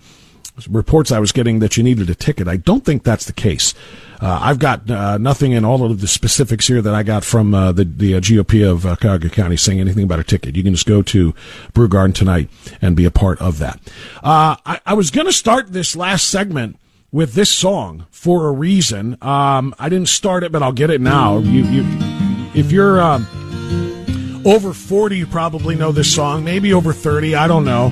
reports 0.69 1.11
I 1.11 1.19
was 1.19 1.31
getting 1.31 1.59
that 1.59 1.77
you 1.77 1.83
needed 1.83 2.09
a 2.09 2.15
ticket. 2.15 2.47
I 2.47 2.57
don't 2.57 2.85
think 2.85 3.03
that's 3.03 3.25
the 3.25 3.33
case. 3.33 3.73
Uh, 4.21 4.39
I've 4.41 4.59
got 4.59 4.89
uh, 4.89 5.17
nothing 5.17 5.51
in 5.51 5.65
all 5.65 5.83
of 5.83 5.99
the 5.99 6.07
specifics 6.07 6.67
here 6.67 6.81
that 6.81 6.93
I 6.93 7.01
got 7.01 7.23
from 7.23 7.55
uh, 7.55 7.71
the, 7.71 7.85
the 7.85 8.15
uh, 8.15 8.19
GOP 8.19 8.69
of 8.69 8.85
uh, 8.85 8.95
Cuyahoga 8.95 9.29
County 9.29 9.57
saying 9.57 9.79
anything 9.79 10.03
about 10.03 10.19
a 10.19 10.23
ticket. 10.23 10.55
You 10.55 10.63
can 10.63 10.73
just 10.73 10.85
go 10.85 11.01
to 11.01 11.33
Brew 11.73 11.87
Garden 11.87 12.13
tonight 12.13 12.49
and 12.81 12.95
be 12.95 13.05
a 13.05 13.11
part 13.11 13.41
of 13.41 13.57
that. 13.57 13.79
Uh, 14.17 14.57
I, 14.63 14.79
I, 14.85 14.93
was 14.93 15.09
going 15.09 15.25
to 15.25 15.33
start 15.33 15.73
this 15.73 15.95
last 15.95 16.29
segment 16.29 16.77
with 17.11 17.33
this 17.33 17.49
song 17.49 18.05
for 18.11 18.47
a 18.47 18.51
reason. 18.51 19.17
Um, 19.23 19.73
I 19.79 19.89
didn't 19.89 20.09
start 20.09 20.43
it, 20.43 20.51
but 20.51 20.61
I'll 20.61 20.71
get 20.71 20.91
it 20.91 21.01
now. 21.01 21.39
You, 21.39 21.63
you, 21.63 21.83
if 22.53 22.71
you're 22.71 23.01
um, 23.01 23.25
over 24.45 24.71
40, 24.71 25.17
you 25.17 25.25
probably 25.25 25.75
know 25.75 25.91
this 25.91 26.13
song. 26.13 26.43
Maybe 26.43 26.73
over 26.73 26.93
30, 26.93 27.33
I 27.33 27.47
don't 27.47 27.65
know. 27.65 27.91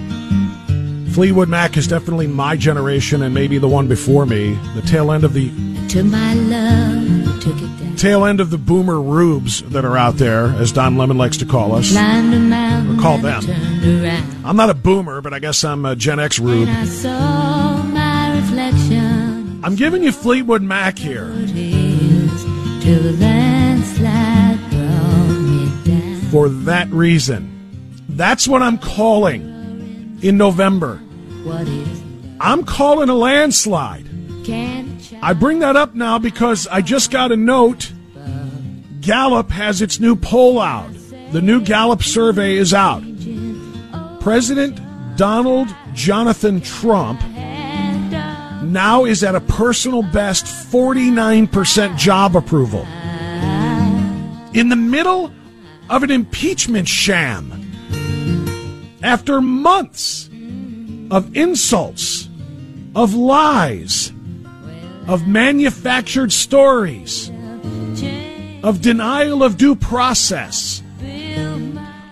Fleetwood 1.19 1.49
Mac 1.49 1.75
is 1.75 1.85
definitely 1.85 2.27
my 2.27 2.55
generation 2.55 3.23
and 3.23 3.33
maybe 3.33 3.57
the 3.57 3.67
one 3.67 3.89
before 3.89 4.25
me. 4.25 4.53
The 4.73 4.81
tail 4.81 5.11
end 5.11 5.25
of 5.25 5.33
the 5.33 5.49
to 5.89 6.01
my 6.01 6.33
love, 6.33 7.41
took 7.41 7.57
it 7.57 7.77
down. 7.77 7.97
tail 7.97 8.23
end 8.23 8.39
of 8.39 8.51
the 8.51 8.57
boomer 8.57 9.01
rubes 9.01 9.61
that 9.63 9.83
are 9.83 9.97
out 9.97 10.15
there, 10.15 10.45
as 10.45 10.71
Don 10.71 10.95
Lemon 10.95 11.17
likes 11.17 11.35
to 11.35 11.45
call 11.45 11.75
us, 11.75 11.91
or 11.91 13.01
call 13.01 13.17
them. 13.17 13.43
I'm 14.45 14.55
not 14.55 14.69
a 14.69 14.73
boomer, 14.73 15.19
but 15.19 15.33
I 15.33 15.39
guess 15.39 15.61
I'm 15.65 15.83
a 15.83 15.93
Gen 15.93 16.21
X 16.21 16.39
rube. 16.39 16.69
I'm 19.61 19.75
giving 19.75 20.03
you 20.03 20.13
Fleetwood 20.13 20.61
Mac 20.61 20.97
here. 20.97 21.25
For 26.31 26.47
that 26.47 26.87
reason. 26.91 28.05
That's 28.07 28.47
what 28.47 28.61
I'm 28.61 28.77
calling 28.77 30.17
in 30.21 30.37
November. 30.37 31.01
I'm 32.39 32.63
calling 32.63 33.09
a 33.09 33.15
landslide. 33.15 34.05
I 35.21 35.33
bring 35.33 35.59
that 35.59 35.75
up 35.75 35.95
now 35.95 36.19
because 36.19 36.67
I 36.67 36.81
just 36.81 37.11
got 37.11 37.31
a 37.31 37.37
note. 37.37 37.91
Gallup 39.01 39.51
has 39.51 39.81
its 39.81 39.99
new 39.99 40.15
poll 40.15 40.59
out. 40.59 40.91
The 41.31 41.41
new 41.41 41.61
Gallup 41.61 42.03
survey 42.03 42.55
is 42.55 42.73
out. 42.73 43.03
President 44.21 44.79
Donald 45.17 45.67
Jonathan 45.93 46.61
Trump 46.61 47.21
now 48.63 49.05
is 49.05 49.23
at 49.23 49.35
a 49.35 49.41
personal 49.41 50.03
best 50.03 50.45
49% 50.45 51.97
job 51.97 52.35
approval. 52.35 52.85
In 54.53 54.69
the 54.69 54.75
middle 54.75 55.31
of 55.89 56.03
an 56.03 56.11
impeachment 56.11 56.87
sham. 56.87 57.65
After 59.01 59.41
months 59.41 60.28
of 61.11 61.35
insults, 61.35 62.29
of 62.95 63.13
lies, 63.13 64.11
of 65.07 65.27
manufactured 65.27 66.31
stories, 66.31 67.29
of 68.63 68.81
denial 68.81 69.43
of 69.43 69.57
due 69.57 69.75
process, 69.75 70.83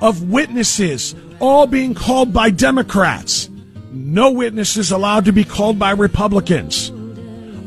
of 0.01 0.29
witnesses 0.29 1.15
all 1.39 1.67
being 1.67 1.93
called 1.93 2.33
by 2.33 2.49
Democrats, 2.49 3.49
no 3.91 4.31
witnesses 4.31 4.91
allowed 4.91 5.25
to 5.25 5.31
be 5.31 5.43
called 5.43 5.77
by 5.77 5.91
Republicans, 5.91 6.89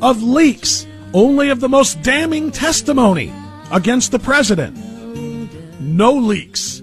of 0.02 0.22
leaks, 0.22 0.86
only 1.12 1.50
of 1.50 1.60
the 1.60 1.68
most 1.68 2.02
damning 2.02 2.50
testimony 2.50 3.32
against 3.72 4.10
the 4.10 4.18
president, 4.18 4.76
no 5.80 6.12
leaks 6.12 6.80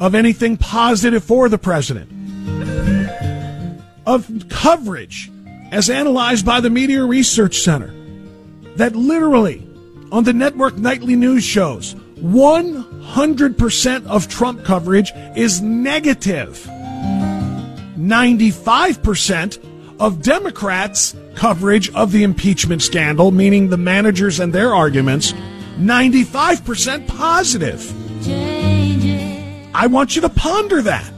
of 0.00 0.14
anything 0.14 0.56
positive 0.56 1.22
for 1.22 1.48
the 1.48 1.58
president, 1.58 2.10
of 4.06 4.30
coverage 4.48 5.30
as 5.70 5.88
analyzed 5.88 6.44
by 6.44 6.60
the 6.60 6.70
Media 6.70 7.04
Research 7.04 7.60
Center 7.60 7.94
that 8.76 8.94
literally 8.96 9.66
on 10.10 10.24
the 10.24 10.32
network 10.32 10.76
nightly 10.76 11.16
news 11.16 11.44
shows 11.44 11.94
100% 12.16 14.06
of 14.06 14.28
Trump 14.28 14.64
coverage 14.64 15.12
is 15.36 15.60
negative. 15.60 16.64
95% 17.96 19.58
of 19.98 20.22
Democrats' 20.22 21.16
coverage 21.34 21.92
of 21.94 22.12
the 22.12 22.22
impeachment 22.22 22.82
scandal, 22.82 23.30
meaning 23.30 23.68
the 23.68 23.76
managers 23.76 24.40
and 24.40 24.52
their 24.52 24.74
arguments, 24.74 25.32
95% 25.78 27.06
positive. 27.08 27.92
I 29.74 29.86
want 29.86 30.14
you 30.14 30.22
to 30.22 30.28
ponder 30.28 30.82
that. 30.82 31.10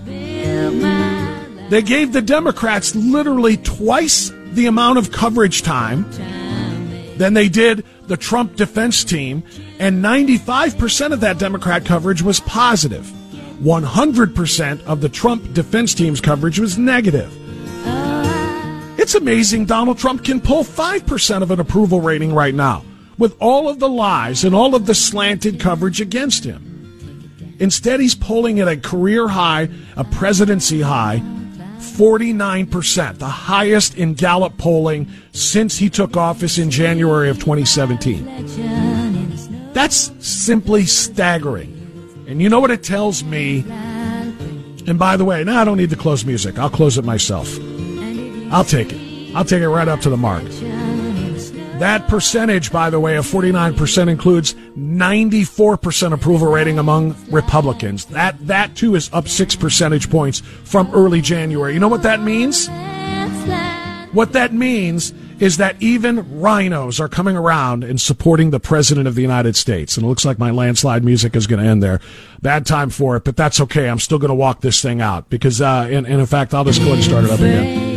They 1.70 1.82
gave 1.82 2.12
the 2.12 2.22
Democrats 2.22 2.94
literally 2.94 3.56
twice 3.56 4.30
the 4.52 4.66
amount 4.66 4.98
of 4.98 5.10
coverage 5.10 5.62
time 5.62 6.10
than 7.16 7.34
they 7.34 7.48
did 7.48 7.84
the 8.06 8.16
Trump 8.16 8.56
defense 8.56 9.02
team, 9.02 9.42
and 9.78 10.04
95% 10.04 11.12
of 11.12 11.20
that 11.20 11.38
Democrat 11.38 11.84
coverage 11.84 12.22
was 12.22 12.40
positive. 12.40 13.10
100% 13.62 14.84
of 14.84 15.00
the 15.00 15.08
Trump 15.08 15.54
defense 15.54 15.94
team's 15.94 16.20
coverage 16.20 16.58
was 16.58 16.76
negative. 16.76 17.32
It's 18.98 19.14
amazing 19.14 19.66
Donald 19.66 19.98
Trump 19.98 20.24
can 20.24 20.40
pull 20.40 20.64
5% 20.64 21.42
of 21.42 21.50
an 21.50 21.60
approval 21.60 22.00
rating 22.00 22.34
right 22.34 22.54
now 22.54 22.84
with 23.16 23.36
all 23.40 23.68
of 23.68 23.78
the 23.78 23.88
lies 23.88 24.44
and 24.44 24.54
all 24.54 24.74
of 24.74 24.86
the 24.86 24.94
slanted 24.94 25.60
coverage 25.60 26.00
against 26.00 26.44
him. 26.44 27.56
Instead, 27.60 28.00
he's 28.00 28.14
polling 28.14 28.60
at 28.60 28.68
a 28.68 28.76
career 28.76 29.28
high, 29.28 29.68
a 29.96 30.04
presidency 30.04 30.80
high, 30.80 31.22
49%, 31.84 33.18
the 33.18 33.26
highest 33.26 33.96
in 33.96 34.14
Gallup 34.14 34.56
polling 34.58 35.08
since 35.32 35.78
he 35.78 35.88
took 35.90 36.16
office 36.16 36.58
in 36.58 36.70
January 36.70 37.28
of 37.28 37.38
2017. 37.38 38.24
That's 39.72 40.12
simply 40.26 40.86
staggering. 40.86 41.70
And 42.26 42.40
you 42.40 42.48
know 42.48 42.60
what 42.60 42.70
it 42.70 42.82
tells 42.82 43.22
me? 43.22 43.64
And 44.86 44.98
by 44.98 45.16
the 45.16 45.24
way, 45.24 45.44
now 45.44 45.60
I 45.60 45.64
don't 45.64 45.76
need 45.76 45.90
to 45.90 45.96
close 45.96 46.24
music. 46.24 46.58
I'll 46.58 46.70
close 46.70 46.98
it 46.98 47.04
myself. 47.04 47.58
I'll 48.50 48.64
take 48.64 48.92
it. 48.92 49.34
I'll 49.34 49.44
take 49.44 49.62
it 49.62 49.68
right 49.68 49.88
up 49.88 50.00
to 50.00 50.10
the 50.10 50.16
mark. 50.16 50.44
That 51.78 52.06
percentage, 52.08 52.70
by 52.70 52.88
the 52.88 53.00
way, 53.00 53.16
of 53.16 53.26
49% 53.26 54.08
includes 54.08 54.54
94% 54.54 56.12
approval 56.12 56.50
rating 56.50 56.78
among 56.78 57.16
Republicans. 57.30 58.04
That, 58.06 58.36
that 58.46 58.76
too 58.76 58.94
is 58.94 59.10
up 59.12 59.26
six 59.28 59.56
percentage 59.56 60.08
points 60.08 60.40
from 60.40 60.88
early 60.94 61.20
January. 61.20 61.74
You 61.74 61.80
know 61.80 61.88
what 61.88 62.04
that 62.04 62.22
means? 62.22 62.68
What 64.12 64.32
that 64.34 64.52
means 64.52 65.12
is 65.40 65.56
that 65.56 65.74
even 65.82 66.24
RINOs 66.40 67.00
are 67.00 67.08
coming 67.08 67.36
around 67.36 67.82
and 67.82 68.00
supporting 68.00 68.50
the 68.50 68.60
President 68.60 69.08
of 69.08 69.16
the 69.16 69.22
United 69.22 69.56
States. 69.56 69.96
And 69.96 70.06
it 70.06 70.08
looks 70.08 70.24
like 70.24 70.38
my 70.38 70.52
landslide 70.52 71.04
music 71.04 71.34
is 71.34 71.48
going 71.48 71.62
to 71.62 71.68
end 71.68 71.82
there. 71.82 72.00
Bad 72.40 72.66
time 72.66 72.90
for 72.90 73.16
it, 73.16 73.24
but 73.24 73.36
that's 73.36 73.60
okay. 73.62 73.88
I'm 73.88 73.98
still 73.98 74.18
going 74.18 74.28
to 74.28 74.34
walk 74.34 74.60
this 74.60 74.80
thing 74.80 75.00
out 75.00 75.28
because, 75.30 75.60
uh, 75.60 75.88
and, 75.90 76.06
and 76.06 76.20
in 76.20 76.26
fact, 76.26 76.54
I'll 76.54 76.64
just 76.64 76.80
go 76.80 76.92
and 76.92 77.02
start 77.02 77.24
it 77.24 77.30
up 77.30 77.40
again. 77.40 77.93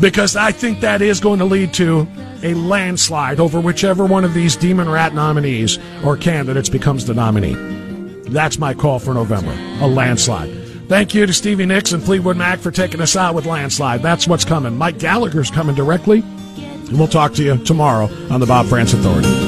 Because 0.00 0.36
I 0.36 0.52
think 0.52 0.80
that 0.80 1.02
is 1.02 1.20
going 1.20 1.40
to 1.40 1.44
lead 1.44 1.74
to 1.74 2.06
a 2.42 2.54
landslide 2.54 3.40
over 3.40 3.60
whichever 3.60 4.06
one 4.06 4.24
of 4.24 4.32
these 4.32 4.56
demon 4.56 4.88
rat 4.88 5.12
nominees 5.12 5.78
or 6.04 6.16
candidates 6.16 6.68
becomes 6.68 7.04
the 7.04 7.14
nominee. 7.14 7.54
That's 8.30 8.58
my 8.58 8.74
call 8.74 8.98
for 8.98 9.14
November 9.14 9.52
a 9.82 9.88
landslide. 9.88 10.54
Thank 10.88 11.14
you 11.14 11.26
to 11.26 11.32
Stevie 11.32 11.66
Nicks 11.66 11.92
and 11.92 12.02
Fleetwood 12.02 12.36
Mac 12.36 12.60
for 12.60 12.70
taking 12.70 13.02
us 13.02 13.14
out 13.14 13.34
with 13.34 13.44
Landslide. 13.44 14.02
That's 14.02 14.26
what's 14.26 14.46
coming. 14.46 14.76
Mike 14.76 14.98
Gallagher's 14.98 15.50
coming 15.50 15.74
directly. 15.74 16.20
And 16.20 16.98
we'll 16.98 17.08
talk 17.08 17.34
to 17.34 17.44
you 17.44 17.58
tomorrow 17.58 18.08
on 18.30 18.40
the 18.40 18.46
Bob 18.46 18.66
Frantz 18.66 18.94
Authority. 18.94 19.47